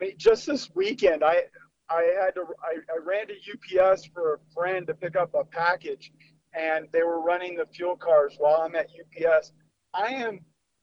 I 0.00 0.04
mean, 0.04 0.14
just 0.16 0.46
this 0.46 0.70
weekend, 0.74 1.24
I 1.24 1.42
I 1.90 2.02
had 2.22 2.34
to 2.36 2.44
I, 2.62 2.76
I 2.92 2.98
ran 3.04 3.26
to 3.28 3.34
UPS 3.34 4.06
for 4.06 4.34
a 4.34 4.38
friend 4.54 4.86
to 4.86 4.94
pick 4.94 5.16
up 5.16 5.34
a 5.34 5.44
package, 5.44 6.12
and 6.54 6.86
they 6.92 7.02
were 7.02 7.20
running 7.20 7.56
the 7.56 7.66
fuel 7.66 7.96
cars 7.96 8.34
while 8.38 8.62
I'm 8.62 8.74
at 8.76 8.86
UPS. 8.86 9.52
I 9.94 10.08
am 10.08 10.40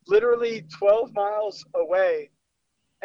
literally 0.08 0.66
12 0.78 1.14
miles 1.14 1.66
away, 1.76 2.30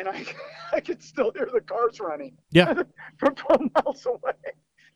and 0.01 0.09
I 0.09 0.25
I 0.73 0.81
could 0.81 1.03
still 1.03 1.33
hear 1.33 1.49
the 1.53 1.61
cars 1.61 2.01
running. 2.01 2.37
Yeah, 2.51 2.75
from 3.19 3.35
12 3.35 3.61
miles 3.75 4.07
away. 4.07 4.33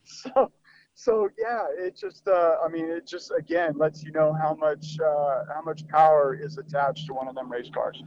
So 0.03 0.51
so 0.95 1.29
yeah, 1.39 1.65
it 1.77 1.97
just 1.97 2.27
uh, 2.27 2.57
I 2.65 2.69
mean 2.69 2.87
it 2.87 3.07
just 3.07 3.33
again 3.37 3.75
lets 3.77 4.03
you 4.03 4.13
know 4.13 4.33
how 4.33 4.55
much 4.55 4.99
uh, 5.01 5.45
how 5.53 5.63
much 5.65 5.87
power 5.89 6.35
is 6.35 6.59
attached 6.59 7.07
to 7.07 7.15
one 7.15 7.29
of 7.29 7.35
them 7.35 7.51
race 7.51 7.71
cars. 7.73 8.03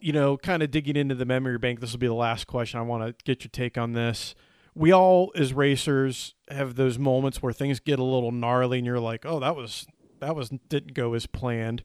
You 0.00 0.12
know, 0.12 0.36
kind 0.36 0.62
of 0.62 0.70
digging 0.70 0.96
into 0.96 1.16
the 1.16 1.24
memory 1.24 1.58
bank. 1.58 1.80
This 1.80 1.90
will 1.90 1.98
be 1.98 2.06
the 2.06 2.14
last 2.14 2.46
question. 2.46 2.78
I 2.78 2.82
want 2.82 3.04
to 3.04 3.24
get 3.24 3.42
your 3.42 3.50
take 3.50 3.76
on 3.76 3.94
this. 3.94 4.36
We 4.74 4.92
all, 4.92 5.32
as 5.34 5.52
racers, 5.52 6.36
have 6.48 6.76
those 6.76 7.00
moments 7.00 7.42
where 7.42 7.52
things 7.52 7.80
get 7.80 7.98
a 7.98 8.04
little 8.04 8.30
gnarly, 8.30 8.78
and 8.78 8.86
you're 8.86 9.00
like, 9.00 9.26
"Oh, 9.26 9.40
that 9.40 9.56
was 9.56 9.86
that 10.20 10.36
was 10.36 10.50
didn't 10.68 10.94
go 10.94 11.14
as 11.14 11.26
planned." 11.26 11.82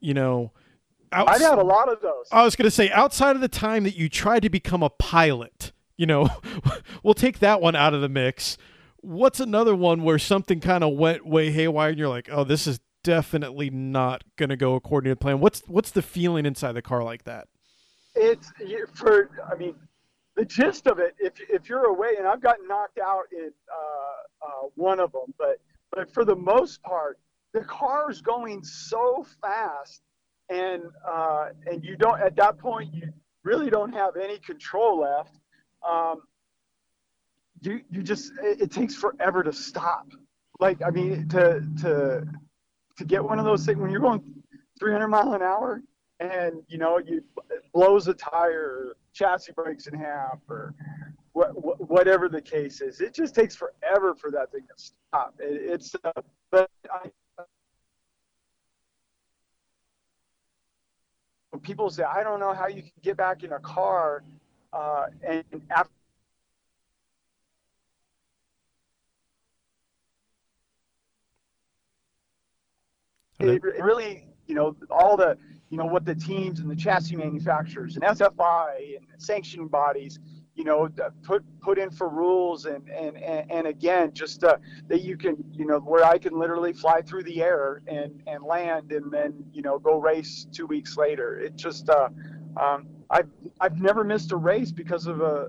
You 0.00 0.14
know, 0.14 0.52
outs- 1.12 1.30
I've 1.30 1.40
had 1.40 1.58
a 1.58 1.64
lot 1.64 1.90
of 1.90 2.00
those. 2.00 2.26
I 2.30 2.44
was 2.44 2.56
going 2.56 2.66
to 2.66 2.70
say, 2.70 2.90
outside 2.90 3.36
of 3.36 3.42
the 3.42 3.48
time 3.48 3.84
that 3.84 3.96
you 3.96 4.08
tried 4.08 4.40
to 4.40 4.50
become 4.50 4.82
a 4.82 4.90
pilot, 4.90 5.72
you 5.96 6.06
know, 6.06 6.28
we'll 7.02 7.14
take 7.14 7.38
that 7.40 7.60
one 7.60 7.76
out 7.76 7.94
of 7.94 8.00
the 8.00 8.08
mix 8.08 8.56
what's 9.02 9.40
another 9.40 9.74
one 9.74 10.02
where 10.02 10.18
something 10.18 10.60
kind 10.60 10.82
of 10.82 10.94
went 10.94 11.26
way 11.26 11.50
haywire 11.50 11.90
and 11.90 11.98
you're 11.98 12.08
like, 12.08 12.28
oh, 12.32 12.44
this 12.44 12.66
is 12.66 12.80
definitely 13.04 13.68
not 13.68 14.22
going 14.36 14.48
to 14.48 14.56
go 14.56 14.74
according 14.74 15.10
to 15.10 15.16
plan? 15.16 15.40
What's 15.40 15.62
what's 15.66 15.90
the 15.90 16.02
feeling 16.02 16.46
inside 16.46 16.72
the 16.72 16.82
car 16.82 17.04
like 17.04 17.24
that? 17.24 17.48
It's 18.14 18.50
for 18.94 19.30
I 19.50 19.56
mean, 19.56 19.74
the 20.36 20.44
gist 20.44 20.86
of 20.86 20.98
it. 20.98 21.14
If 21.18 21.34
if 21.50 21.68
you're 21.68 21.86
away, 21.86 22.14
and 22.18 22.26
I've 22.26 22.40
gotten 22.40 22.66
knocked 22.66 22.98
out 22.98 23.24
in 23.32 23.50
uh, 23.70 24.46
uh, 24.46 24.68
one 24.76 25.00
of 25.00 25.12
them, 25.12 25.34
but 25.38 25.58
but 25.90 26.12
for 26.14 26.24
the 26.24 26.36
most 26.36 26.82
part, 26.82 27.18
the 27.52 27.64
car 27.64 28.10
is 28.10 28.22
going 28.22 28.62
so 28.64 29.26
fast, 29.42 30.02
and 30.52 30.82
uh, 31.10 31.48
and 31.66 31.84
you 31.84 31.96
don't 31.96 32.20
at 32.20 32.36
that 32.36 32.58
point 32.58 32.92
you 32.92 33.12
really 33.42 33.70
don't 33.70 33.92
have 33.92 34.16
any 34.16 34.38
control 34.38 35.00
left. 35.00 35.38
Um, 35.88 36.22
you 37.60 37.80
you 37.90 38.02
just 38.02 38.32
it, 38.42 38.62
it 38.62 38.70
takes 38.70 38.94
forever 38.94 39.42
to 39.42 39.52
stop. 39.52 40.08
Like 40.60 40.82
I 40.86 40.90
mean 40.90 41.28
to 41.28 41.62
to 41.80 42.26
to 42.98 43.04
get 43.04 43.24
one 43.24 43.38
of 43.38 43.44
those 43.44 43.64
things 43.64 43.78
when 43.78 43.90
you're 43.90 44.00
going 44.00 44.22
300 44.78 45.08
mile 45.08 45.32
an 45.32 45.42
hour 45.42 45.82
and 46.20 46.62
you 46.68 46.78
know 46.78 46.98
you 46.98 47.22
blows 47.72 48.08
a 48.08 48.14
tire, 48.14 48.62
or 48.62 48.96
chassis 49.12 49.52
breaks 49.52 49.86
in 49.86 49.94
half, 49.94 50.38
or 50.48 50.74
what, 51.32 51.50
whatever 51.88 52.28
the 52.28 52.40
case 52.40 52.80
is. 52.80 53.00
It 53.00 53.14
just 53.14 53.34
takes 53.34 53.56
forever 53.56 54.14
for 54.14 54.30
that 54.30 54.52
thing 54.52 54.62
to 54.62 54.74
stop. 54.76 55.34
It, 55.38 55.70
it's 55.70 55.94
uh, 56.04 56.12
but 56.50 56.70
I, 56.90 57.10
people 61.62 61.90
say 61.90 62.02
I 62.02 62.22
don't 62.22 62.40
know 62.40 62.52
how 62.52 62.66
you 62.66 62.82
can 62.82 62.92
get 63.02 63.16
back 63.16 63.42
in 63.44 63.52
a 63.52 63.58
car 63.58 64.22
uh, 64.72 65.06
and 65.26 65.44
after 65.70 65.90
it 73.42 73.62
really, 73.62 74.28
you 74.46 74.54
know, 74.54 74.76
all 74.90 75.16
the, 75.16 75.36
you 75.70 75.76
know, 75.76 75.84
what 75.84 76.04
the 76.04 76.14
teams 76.14 76.60
and 76.60 76.70
the 76.70 76.76
chassis 76.76 77.16
manufacturers 77.16 77.96
and 77.96 78.04
SFI 78.04 78.96
and 78.96 79.06
sanctioning 79.18 79.68
bodies, 79.68 80.18
you 80.54 80.64
know 80.64 80.88
put 81.22 81.42
put 81.60 81.78
in 81.78 81.90
for 81.90 82.08
rules 82.08 82.66
and 82.66 82.88
and 82.88 83.16
and, 83.16 83.50
and 83.50 83.66
again 83.66 84.12
just 84.12 84.44
uh, 84.44 84.56
that 84.88 85.02
you 85.02 85.16
can 85.16 85.36
you 85.52 85.66
know 85.66 85.78
where 85.78 86.04
I 86.04 86.18
can 86.18 86.38
literally 86.38 86.72
fly 86.72 87.00
through 87.00 87.24
the 87.24 87.42
air 87.42 87.82
and 87.86 88.22
and 88.26 88.44
land 88.44 88.92
and 88.92 89.10
then 89.10 89.32
you 89.52 89.62
know 89.62 89.78
go 89.78 89.98
race 89.98 90.46
two 90.52 90.66
weeks 90.66 90.96
later. 90.96 91.38
It 91.38 91.56
just 91.56 91.88
uh, 91.88 92.08
um, 92.60 92.86
I've 93.10 93.28
I've 93.60 93.80
never 93.80 94.04
missed 94.04 94.32
a 94.32 94.36
race 94.36 94.72
because 94.72 95.06
of 95.06 95.20
a 95.20 95.48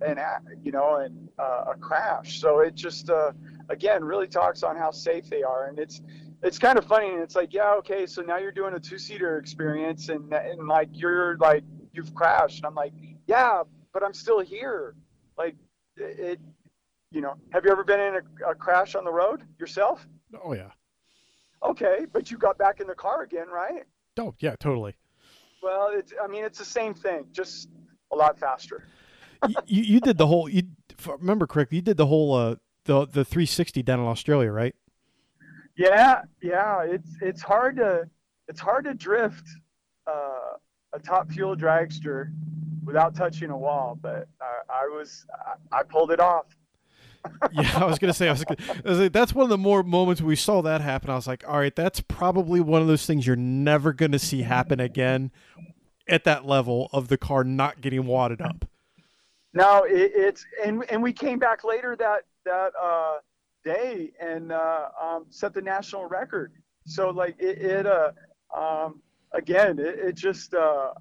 an 0.00 0.18
you 0.62 0.72
know 0.72 0.96
an, 0.96 1.28
uh, 1.38 1.72
a 1.72 1.74
crash. 1.78 2.40
So 2.40 2.60
it 2.60 2.74
just 2.74 3.10
uh, 3.10 3.32
again 3.68 4.04
really 4.04 4.26
talks 4.26 4.62
on 4.62 4.76
how 4.76 4.90
safe 4.90 5.28
they 5.28 5.42
are, 5.42 5.66
and 5.66 5.78
it's 5.78 6.02
it's 6.42 6.58
kind 6.58 6.78
of 6.78 6.86
funny. 6.86 7.08
And 7.08 7.20
it's 7.20 7.36
like 7.36 7.52
yeah 7.52 7.74
okay, 7.78 8.06
so 8.06 8.22
now 8.22 8.38
you're 8.38 8.52
doing 8.52 8.74
a 8.74 8.80
two 8.80 8.98
seater 8.98 9.38
experience, 9.38 10.08
and 10.08 10.32
and 10.32 10.68
like 10.68 10.88
you're 10.92 11.36
like 11.38 11.64
you've 11.92 12.14
crashed, 12.14 12.58
and 12.58 12.66
I'm 12.66 12.74
like 12.74 12.92
yeah, 13.26 13.62
but 13.92 14.02
I'm 14.02 14.14
still 14.14 14.40
here. 14.40 14.94
Like 15.36 15.56
it, 15.96 16.40
you 17.10 17.20
know, 17.20 17.34
have 17.50 17.64
you 17.64 17.70
ever 17.70 17.84
been 17.84 18.00
in 18.00 18.14
a, 18.14 18.50
a 18.50 18.54
crash 18.54 18.94
on 18.94 19.04
the 19.04 19.12
road 19.12 19.42
yourself? 19.58 20.06
Oh 20.42 20.54
yeah. 20.54 20.70
Okay, 21.62 22.06
but 22.12 22.30
you 22.30 22.38
got 22.38 22.58
back 22.58 22.80
in 22.80 22.86
the 22.86 22.94
car 22.94 23.22
again, 23.22 23.48
right? 23.48 23.84
Oh 24.18 24.34
yeah, 24.40 24.56
totally. 24.58 24.94
Well, 25.62 25.90
it's 25.92 26.12
I 26.22 26.26
mean 26.26 26.44
it's 26.44 26.58
the 26.58 26.64
same 26.64 26.94
thing, 26.94 27.26
just 27.32 27.68
a 28.12 28.16
lot 28.16 28.38
faster. 28.38 28.84
you, 29.66 29.82
you 29.82 30.00
did 30.00 30.18
the 30.18 30.26
whole 30.26 30.48
you 30.48 30.62
remember 31.06 31.46
correctly, 31.46 31.76
you 31.76 31.82
did 31.82 31.96
the 31.96 32.06
whole 32.06 32.34
uh 32.34 32.56
the 32.84 33.06
the 33.06 33.24
360 33.24 33.82
down 33.82 34.00
in 34.00 34.06
Australia, 34.06 34.50
right? 34.50 34.74
Yeah, 35.76 36.22
yeah, 36.42 36.82
it's 36.82 37.16
it's 37.20 37.42
hard 37.42 37.76
to 37.76 38.08
it's 38.48 38.60
hard 38.60 38.84
to 38.84 38.94
drift 38.94 39.48
uh, 40.06 40.56
a 40.92 40.98
top 40.98 41.30
fuel 41.30 41.56
dragster 41.56 42.32
without 42.84 43.14
touching 43.14 43.50
a 43.50 43.56
wall, 43.56 43.98
but 44.00 44.28
uh, 44.40 44.72
I 44.72 44.86
was 44.86 45.26
I, 45.72 45.78
I, 45.78 45.82
pulled 45.82 46.10
it 46.10 46.20
off. 46.20 46.46
yeah, 47.52 47.72
I 47.76 47.84
was 47.84 47.98
gonna 47.98 48.12
say 48.12 48.28
I 48.28 48.32
was, 48.32 48.44
gonna, 48.44 48.80
I 48.84 48.88
was 48.88 48.98
like, 48.98 49.12
that's 49.12 49.34
one 49.34 49.44
of 49.44 49.50
the 49.50 49.58
more 49.58 49.82
moments 49.82 50.20
we 50.20 50.36
saw 50.36 50.60
that 50.62 50.80
happen. 50.80 51.10
I 51.10 51.14
was 51.14 51.26
like, 51.26 51.44
all 51.46 51.58
right, 51.58 51.74
that's 51.74 52.00
probably 52.00 52.60
one 52.60 52.82
of 52.82 52.88
those 52.88 53.06
things 53.06 53.26
you're 53.26 53.36
never 53.36 53.92
gonna 53.92 54.18
see 54.18 54.42
happen 54.42 54.80
again 54.80 55.30
at 56.08 56.24
that 56.24 56.44
level 56.44 56.88
of 56.92 57.08
the 57.08 57.16
car 57.16 57.44
not 57.44 57.80
getting 57.80 58.06
wadded 58.06 58.40
up. 58.40 58.66
No, 59.54 59.84
it, 59.84 60.12
it's 60.14 60.44
and 60.64 60.84
and 60.90 61.02
we 61.02 61.12
came 61.12 61.38
back 61.38 61.62
later 61.62 61.94
that 61.96 62.22
that 62.44 62.72
uh, 62.80 63.18
day 63.64 64.10
and 64.20 64.52
uh, 64.52 64.88
um, 65.00 65.26
set 65.30 65.54
the 65.54 65.62
national 65.62 66.06
record. 66.06 66.52
So 66.86 67.10
like 67.10 67.36
it, 67.38 67.58
it 67.58 67.86
uh, 67.86 68.12
um, 68.56 69.02
again, 69.32 69.78
it, 69.78 69.98
it 69.98 70.14
just 70.14 70.54
uh, 70.54 70.92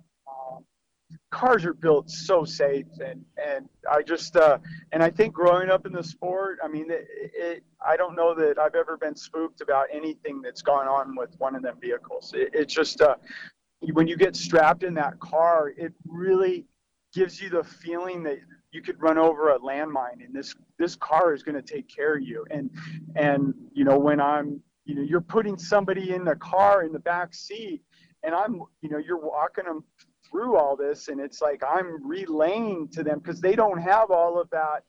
cars 1.32 1.66
are 1.66 1.74
built 1.74 2.10
so 2.10 2.44
safe 2.44 2.88
and 3.00 3.24
and 3.38 3.70
I 3.90 4.02
just 4.02 4.36
uh, 4.36 4.58
and 4.92 5.02
I 5.02 5.10
think 5.10 5.34
growing 5.34 5.70
up 5.70 5.86
in 5.86 5.94
the 5.94 6.04
sport 6.04 6.60
I 6.64 6.68
mean 6.68 6.92
it, 6.92 7.08
it, 7.10 7.64
I 7.86 7.96
don't 7.96 8.16
know 8.16 8.36
that 8.36 8.60
I've 8.60 8.76
ever 8.76 8.98
been 8.98 9.16
spooked 9.16 9.62
about 9.62 9.88
anything 9.92 10.42
that's 10.42 10.62
gone 10.62 10.88
on 10.88 11.16
with 11.16 11.34
one 11.40 11.56
of 11.56 11.64
them 11.64 11.78
vehicles. 11.80 12.34
It, 12.36 12.50
it's 12.54 12.74
just 12.74 13.02
uh, 13.02 13.16
when 13.94 14.08
you 14.08 14.18
get 14.18 14.36
strapped 14.36 14.84
in 14.84 14.94
that 14.96 15.20
car 15.20 15.74
it 15.78 15.94
really 16.06 16.66
gives 17.14 17.42
you 17.42 17.50
the 17.50 17.64
feeling 17.64 18.24
that 18.24 18.40
you 18.72 18.82
could 18.82 19.02
run 19.02 19.18
over 19.18 19.50
a 19.50 19.60
landmine 19.60 20.24
and 20.26 20.34
this 20.34 20.56
this 20.78 20.96
car 20.96 21.34
is 21.34 21.44
going 21.44 21.56
to 21.56 21.62
take 21.62 21.88
care 21.88 22.16
of 22.16 22.24
you. 22.24 22.46
And 22.50 22.70
and 23.16 23.54
you 23.74 23.84
know 23.84 23.98
when 23.98 24.20
I'm 24.20 24.62
you 24.86 24.96
know 24.96 25.02
you're 25.02 25.22
putting 25.22 25.58
somebody 25.58 26.14
in 26.14 26.24
the 26.24 26.36
car 26.36 26.84
in 26.84 26.92
the 26.92 27.00
back 27.00 27.34
seat 27.34 27.82
and 28.24 28.34
I'm 28.34 28.64
you 28.82 28.90
know 28.90 28.98
you're 28.98 29.20
walking 29.20 29.66
them 29.66 29.84
through 30.32 30.58
all 30.58 30.76
this 30.76 31.10
and 31.10 31.20
it's 31.20 31.42
like 31.42 31.62
i'm 31.68 32.08
relaying 32.08 32.88
to 32.88 33.04
them 33.04 33.20
because 33.20 33.42
they 33.42 33.56
don't 33.56 33.80
have 33.80 34.12
all 34.12 34.40
of 34.40 34.50
that 34.50 34.84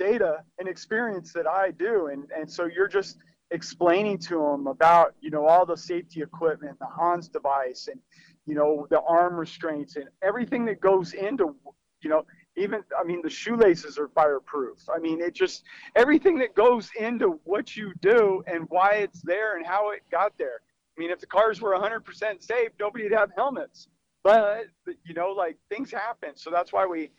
data 0.00 0.42
and 0.58 0.66
experience 0.66 1.32
that 1.32 1.46
i 1.46 1.70
do. 1.70 2.08
And 2.08 2.24
and 2.36 2.50
so 2.50 2.64
you're 2.64 2.88
just 2.88 3.18
explaining 3.50 4.18
to 4.18 4.36
them 4.36 4.66
about 4.66 5.14
you 5.20 5.30
know 5.30 5.46
all 5.46 5.66
the 5.66 5.76
safety 5.76 6.22
equipment 6.22 6.78
the 6.78 6.86
hans 6.86 7.28
device 7.28 7.88
and 7.90 8.00
you 8.46 8.54
know 8.54 8.86
the 8.90 9.00
arm 9.02 9.34
restraints 9.34 9.96
and 9.96 10.06
everything 10.22 10.64
that 10.64 10.80
goes 10.80 11.12
into 11.12 11.54
you 12.00 12.08
know 12.08 12.24
even 12.56 12.82
i 12.98 13.04
mean 13.04 13.20
the 13.22 13.30
shoelaces 13.30 13.98
are 13.98 14.08
fireproof. 14.08 14.78
I 14.94 14.98
mean 14.98 15.20
it 15.20 15.34
just 15.34 15.64
everything 15.96 16.38
that 16.38 16.54
goes 16.54 16.90
into 16.98 17.38
what 17.44 17.76
you 17.76 17.92
do 18.00 18.42
and 18.46 18.66
why 18.70 18.92
it's 18.94 19.20
there 19.22 19.56
and 19.56 19.66
how 19.66 19.90
it 19.90 20.02
got 20.10 20.32
there. 20.38 20.60
I 20.96 21.00
mean 21.00 21.10
if 21.10 21.20
the 21.20 21.26
cars 21.26 21.60
were 21.60 21.72
100% 21.72 22.42
safe 22.42 22.70
nobody'd 22.78 23.12
have 23.12 23.30
helmets 23.36 23.88
but 24.22 24.66
you 25.04 25.14
know, 25.14 25.30
like 25.30 25.56
things 25.68 25.90
happen, 25.90 26.30
so 26.34 26.50
that's 26.50 26.72
why 26.72 26.86
we, 26.86 27.10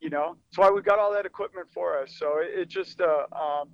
you 0.00 0.10
know, 0.10 0.36
that's 0.48 0.58
why 0.58 0.70
we've 0.70 0.84
got 0.84 0.98
all 0.98 1.12
that 1.12 1.26
equipment 1.26 1.68
for 1.72 1.98
us. 2.00 2.14
So 2.18 2.38
it, 2.38 2.60
it 2.60 2.68
just, 2.68 3.00
uh, 3.00 3.26
um, 3.32 3.68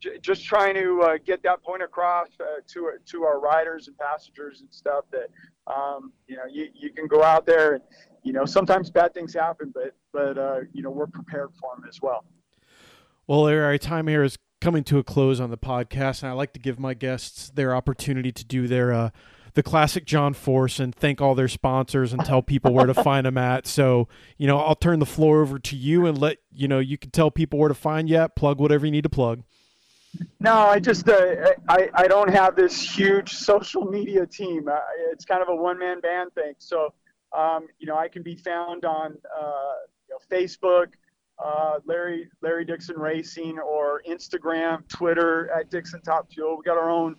j- 0.00 0.18
just 0.20 0.44
trying 0.44 0.74
to 0.74 1.02
uh, 1.02 1.18
get 1.24 1.42
that 1.42 1.62
point 1.62 1.82
across 1.82 2.28
uh, 2.40 2.60
to 2.68 2.92
to 3.06 3.24
our 3.24 3.40
riders 3.40 3.88
and 3.88 3.96
passengers 3.98 4.60
and 4.60 4.72
stuff 4.72 5.04
that, 5.10 5.28
um, 5.72 6.12
you 6.26 6.36
know, 6.36 6.44
you, 6.50 6.68
you 6.74 6.90
can 6.90 7.06
go 7.06 7.22
out 7.22 7.46
there 7.46 7.74
and, 7.74 7.82
you 8.22 8.32
know, 8.32 8.44
sometimes 8.44 8.90
bad 8.90 9.12
things 9.14 9.34
happen, 9.34 9.72
but 9.74 9.94
but 10.12 10.38
uh, 10.38 10.60
you 10.72 10.82
know, 10.82 10.90
we're 10.90 11.06
prepared 11.06 11.50
for 11.60 11.74
them 11.74 11.84
as 11.88 12.00
well. 12.00 12.24
Well, 13.26 13.46
our 13.46 13.78
time 13.78 14.08
here 14.08 14.22
is 14.22 14.36
coming 14.60 14.84
to 14.84 14.98
a 14.98 15.02
close 15.04 15.40
on 15.40 15.50
the 15.50 15.58
podcast, 15.58 16.22
and 16.22 16.30
I 16.30 16.34
like 16.34 16.52
to 16.52 16.60
give 16.60 16.78
my 16.78 16.94
guests 16.94 17.50
their 17.50 17.74
opportunity 17.74 18.30
to 18.30 18.44
do 18.44 18.68
their 18.68 18.92
uh, 18.92 19.10
the 19.54 19.62
classic 19.62 20.04
John 20.04 20.34
Force 20.34 20.78
and 20.78 20.94
thank 20.94 21.20
all 21.20 21.34
their 21.34 21.48
sponsors 21.48 22.12
and 22.12 22.24
tell 22.24 22.42
people 22.42 22.72
where 22.72 22.86
to 22.86 22.94
find 22.94 23.26
them 23.26 23.36
at. 23.36 23.66
So, 23.66 24.08
you 24.38 24.46
know, 24.46 24.58
I'll 24.58 24.74
turn 24.74 24.98
the 24.98 25.06
floor 25.06 25.42
over 25.42 25.58
to 25.58 25.76
you 25.76 26.06
and 26.06 26.16
let, 26.16 26.38
you 26.52 26.68
know, 26.68 26.78
you 26.78 26.96
can 26.96 27.10
tell 27.10 27.30
people 27.30 27.58
where 27.58 27.68
to 27.68 27.74
find 27.74 28.08
you 28.08 28.16
at, 28.16 28.34
plug 28.34 28.60
whatever 28.60 28.86
you 28.86 28.92
need 28.92 29.02
to 29.02 29.10
plug. 29.10 29.42
No, 30.40 30.54
I 30.54 30.78
just 30.78 31.08
uh, 31.08 31.52
I 31.68 31.88
I 31.94 32.06
don't 32.06 32.28
have 32.28 32.54
this 32.54 32.80
huge 32.80 33.32
social 33.32 33.84
media 33.84 34.26
team. 34.26 34.68
Uh, 34.68 34.78
it's 35.10 35.24
kind 35.24 35.40
of 35.40 35.48
a 35.48 35.54
one 35.54 35.78
man 35.78 36.00
band 36.00 36.34
thing. 36.34 36.52
So, 36.58 36.92
um, 37.32 37.66
you 37.78 37.86
know, 37.86 37.96
I 37.96 38.08
can 38.08 38.22
be 38.22 38.36
found 38.36 38.84
on 38.84 39.16
uh, 39.34 39.72
you 40.08 40.14
know, 40.14 40.18
Facebook, 40.30 40.88
uh, 41.42 41.78
Larry 41.86 42.28
Larry 42.42 42.64
Dixon 42.66 42.98
Racing, 42.98 43.58
or 43.58 44.02
Instagram, 44.08 44.86
Twitter 44.88 45.50
at 45.50 45.70
Dixon 45.70 46.02
Top 46.02 46.30
Fuel. 46.30 46.58
We 46.58 46.62
got 46.64 46.76
our 46.76 46.90
own 46.90 47.16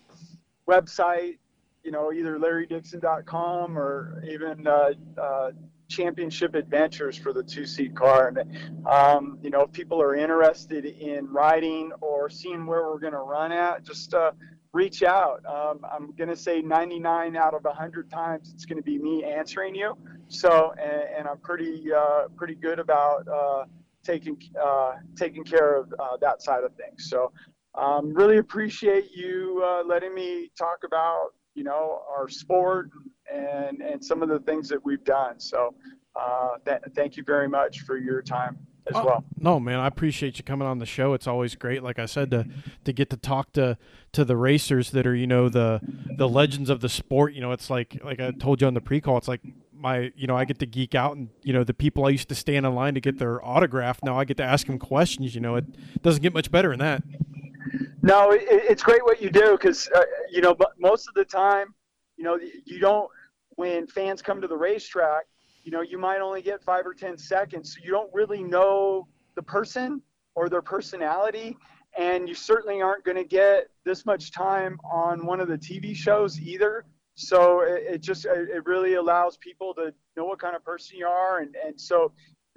website, 0.68 1.38
you 1.84 1.90
know, 1.90 2.12
either 2.12 2.38
LarryDixon.com 2.38 3.78
or 3.78 4.24
even 4.26 4.66
uh, 4.66 4.90
uh, 5.20 5.50
Championship 5.88 6.54
Adventures 6.54 7.16
for 7.16 7.32
the 7.32 7.42
two-seat 7.42 7.94
car. 7.94 8.28
And 8.28 8.86
um, 8.86 9.38
you 9.42 9.50
know, 9.50 9.62
if 9.62 9.72
people 9.72 10.00
are 10.00 10.14
interested 10.14 10.86
in 10.86 11.30
riding 11.30 11.92
or 12.00 12.30
seeing 12.30 12.64
where 12.64 12.84
we're 12.84 12.98
going 12.98 13.12
to 13.12 13.18
run 13.18 13.52
at, 13.52 13.84
just 13.84 14.14
uh, 14.14 14.32
reach 14.72 15.02
out. 15.02 15.44
Um, 15.46 15.80
I'm 15.90 16.12
going 16.16 16.30
to 16.30 16.36
say 16.36 16.62
99 16.62 17.36
out 17.36 17.54
of 17.54 17.64
100 17.64 18.10
times 18.10 18.50
it's 18.52 18.64
going 18.64 18.78
to 18.78 18.82
be 18.82 18.98
me 18.98 19.22
answering 19.22 19.74
you. 19.74 19.96
So, 20.28 20.72
and, 20.80 21.02
and 21.18 21.28
I'm 21.28 21.38
pretty 21.38 21.92
uh, 21.92 22.28
pretty 22.34 22.54
good 22.54 22.78
about 22.78 23.28
uh, 23.28 23.64
taking 24.02 24.38
uh, 24.60 24.92
taking 25.16 25.44
care 25.44 25.76
of 25.76 25.92
that 26.20 26.42
side 26.42 26.64
of 26.64 26.72
things. 26.74 27.10
So. 27.10 27.30
Um, 27.76 28.14
really 28.14 28.38
appreciate 28.38 29.10
you 29.16 29.60
letting 29.84 30.14
me 30.14 30.48
talk 30.56 30.84
about 30.86 31.30
you 31.54 31.64
know, 31.64 32.02
our 32.08 32.28
sport 32.28 32.90
and 33.32 33.80
and 33.80 34.04
some 34.04 34.22
of 34.22 34.28
the 34.28 34.40
things 34.40 34.68
that 34.68 34.84
we've 34.84 35.04
done. 35.04 35.40
So, 35.40 35.74
uh, 36.16 36.58
th- 36.64 36.80
thank 36.94 37.16
you 37.16 37.24
very 37.24 37.48
much 37.48 37.80
for 37.80 37.96
your 37.96 38.22
time 38.22 38.58
as 38.86 38.96
oh, 38.96 39.04
well. 39.04 39.24
No, 39.38 39.58
man, 39.58 39.78
I 39.78 39.86
appreciate 39.86 40.38
you 40.38 40.44
coming 40.44 40.68
on 40.68 40.78
the 40.78 40.86
show. 40.86 41.14
It's 41.14 41.26
always 41.26 41.54
great, 41.54 41.82
like 41.82 41.98
I 41.98 42.06
said, 42.06 42.30
to 42.32 42.46
to 42.84 42.92
get 42.92 43.10
to 43.10 43.16
talk 43.16 43.52
to 43.52 43.78
to 44.12 44.24
the 44.24 44.36
racers 44.36 44.90
that 44.90 45.06
are, 45.06 45.14
you 45.14 45.26
know, 45.26 45.48
the 45.48 45.80
the 46.16 46.28
legends 46.28 46.70
of 46.70 46.80
the 46.80 46.88
sport. 46.88 47.32
You 47.32 47.40
know, 47.40 47.52
it's 47.52 47.70
like 47.70 48.00
like 48.04 48.20
I 48.20 48.30
told 48.32 48.60
you 48.60 48.66
on 48.66 48.74
the 48.74 48.80
pre-call, 48.80 49.16
it's 49.18 49.28
like 49.28 49.42
my, 49.72 50.12
you 50.16 50.26
know, 50.26 50.36
I 50.36 50.44
get 50.44 50.58
to 50.60 50.66
geek 50.66 50.94
out, 50.94 51.16
and 51.16 51.28
you 51.42 51.52
know, 51.52 51.64
the 51.64 51.74
people 51.74 52.06
I 52.06 52.10
used 52.10 52.28
to 52.30 52.34
stand 52.34 52.66
in 52.66 52.74
line 52.74 52.94
to 52.94 53.00
get 53.00 53.18
their 53.18 53.44
autograph, 53.44 54.02
now 54.02 54.18
I 54.18 54.24
get 54.24 54.36
to 54.38 54.42
ask 54.42 54.66
them 54.66 54.78
questions. 54.78 55.34
You 55.34 55.40
know, 55.40 55.56
it 55.56 55.66
doesn't 56.02 56.22
get 56.22 56.32
much 56.32 56.50
better 56.50 56.70
than 56.70 56.80
that. 56.80 57.02
No, 58.02 58.32
it, 58.32 58.42
it's 58.46 58.82
great 58.82 59.04
what 59.04 59.20
you 59.20 59.30
do 59.30 59.52
because 59.52 59.88
uh, 59.94 60.02
you 60.30 60.40
know, 60.40 60.54
but 60.54 60.72
most 60.78 61.08
of 61.08 61.14
the 61.14 61.24
time, 61.24 61.74
you 62.16 62.24
know, 62.24 62.38
you 62.64 62.78
don't. 62.78 63.08
When 63.56 63.86
fans 63.86 64.20
come 64.20 64.40
to 64.40 64.48
the 64.48 64.56
racetrack, 64.56 65.26
you 65.62 65.70
know, 65.70 65.80
you 65.80 65.96
might 65.96 66.18
only 66.18 66.42
get 66.42 66.62
five 66.62 66.86
or 66.86 66.92
ten 66.92 67.16
seconds, 67.16 67.74
so 67.74 67.80
you 67.84 67.90
don't 67.90 68.12
really 68.12 68.42
know 68.42 69.06
the 69.36 69.42
person 69.42 70.02
or 70.34 70.48
their 70.48 70.62
personality, 70.62 71.56
and 71.96 72.28
you 72.28 72.34
certainly 72.34 72.82
aren't 72.82 73.04
going 73.04 73.16
to 73.16 73.24
get 73.24 73.68
this 73.84 74.04
much 74.04 74.32
time 74.32 74.78
on 74.84 75.24
one 75.24 75.40
of 75.40 75.48
the 75.48 75.56
TV 75.56 75.94
shows 75.94 76.40
either. 76.40 76.84
So 77.14 77.60
it, 77.60 77.84
it 77.94 78.00
just 78.00 78.26
it 78.26 78.66
really 78.66 78.94
allows 78.94 79.36
people 79.36 79.72
to 79.74 79.94
know 80.16 80.24
what 80.24 80.40
kind 80.40 80.56
of 80.56 80.64
person 80.64 80.98
you 80.98 81.06
are, 81.06 81.38
and 81.38 81.54
and 81.64 81.80
so 81.80 82.12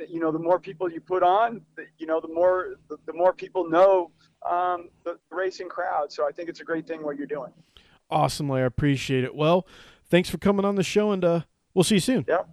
you 0.10 0.20
know 0.20 0.32
the 0.32 0.40
more 0.40 0.60
people 0.60 0.92
you 0.92 1.00
put 1.00 1.24
on, 1.24 1.62
you 1.98 2.08
know 2.08 2.20
the 2.20 2.28
more 2.28 2.76
the 3.06 3.14
more 3.14 3.34
people 3.34 3.70
know 3.70 4.12
um, 4.44 4.90
the 5.04 5.18
racing 5.32 5.70
crowd. 5.70 6.12
So 6.12 6.28
I 6.28 6.32
think 6.32 6.50
it's 6.50 6.60
a 6.60 6.64
great 6.64 6.88
thing 6.88 7.04
what 7.04 7.18
you're 7.18 7.28
doing. 7.28 7.52
Awesome, 8.10 8.50
I 8.52 8.62
appreciate 8.62 9.24
it. 9.24 9.36
Well, 9.36 9.68
thanks 10.10 10.30
for 10.30 10.38
coming 10.38 10.66
on 10.66 10.76
the 10.76 10.84
show, 10.84 11.12
and 11.12 11.24
uh, 11.26 11.42
we'll 11.74 11.84
see 11.84 11.96
you 11.96 12.02
soon. 12.02 12.26
Yeah. 12.28 12.44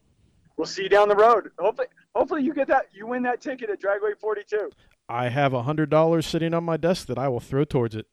we'll 0.57 0.67
see 0.67 0.83
you 0.85 0.89
down 0.89 1.09
the 1.09 1.15
road. 1.17 1.51
Hopefully, 1.59 1.87
hopefully 2.15 2.43
you 2.43 2.53
get 2.53 2.67
that, 2.69 2.87
you 2.93 3.07
win 3.07 3.23
that 3.23 3.41
ticket 3.41 3.71
at 3.71 3.81
Dragway 3.81 4.19
42. 4.21 4.71
I 5.09 5.29
have 5.29 5.53
a 5.53 5.63
hundred 5.63 5.91
dollars 5.91 6.27
sitting 6.27 6.55
on 6.55 6.65
my 6.65 6.77
desk 6.77 7.07
that 7.09 7.19
I 7.19 7.29
will 7.29 7.41
throw 7.41 7.65
towards 7.65 7.95
it. 7.95 8.07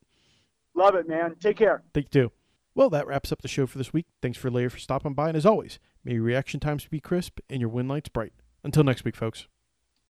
Love 0.75 0.95
it, 0.95 1.07
man. 1.07 1.35
Take 1.39 1.57
care. 1.57 1.81
Thank 1.93 2.13
you 2.13 2.23
too. 2.23 2.31
Well, 2.75 2.89
that 2.91 3.07
wraps 3.07 3.31
up 3.31 3.41
the 3.41 3.47
show 3.47 3.65
for 3.65 3.77
this 3.77 3.91
week. 3.91 4.05
Thanks 4.21 4.37
for 4.37 4.49
Larry 4.51 4.69
for 4.69 4.77
stopping 4.77 5.13
by, 5.13 5.29
and 5.29 5.37
as 5.37 5.45
always, 5.45 5.79
may 6.05 6.13
your 6.13 6.23
reaction 6.23 6.59
times 6.59 6.85
be 6.85 6.99
crisp 6.99 7.39
and 7.49 7.59
your 7.59 7.69
win 7.69 7.87
lights 7.87 8.09
bright. 8.09 8.33
Until 8.63 8.83
next 8.83 9.03
week, 9.03 9.15
folks. 9.15 9.47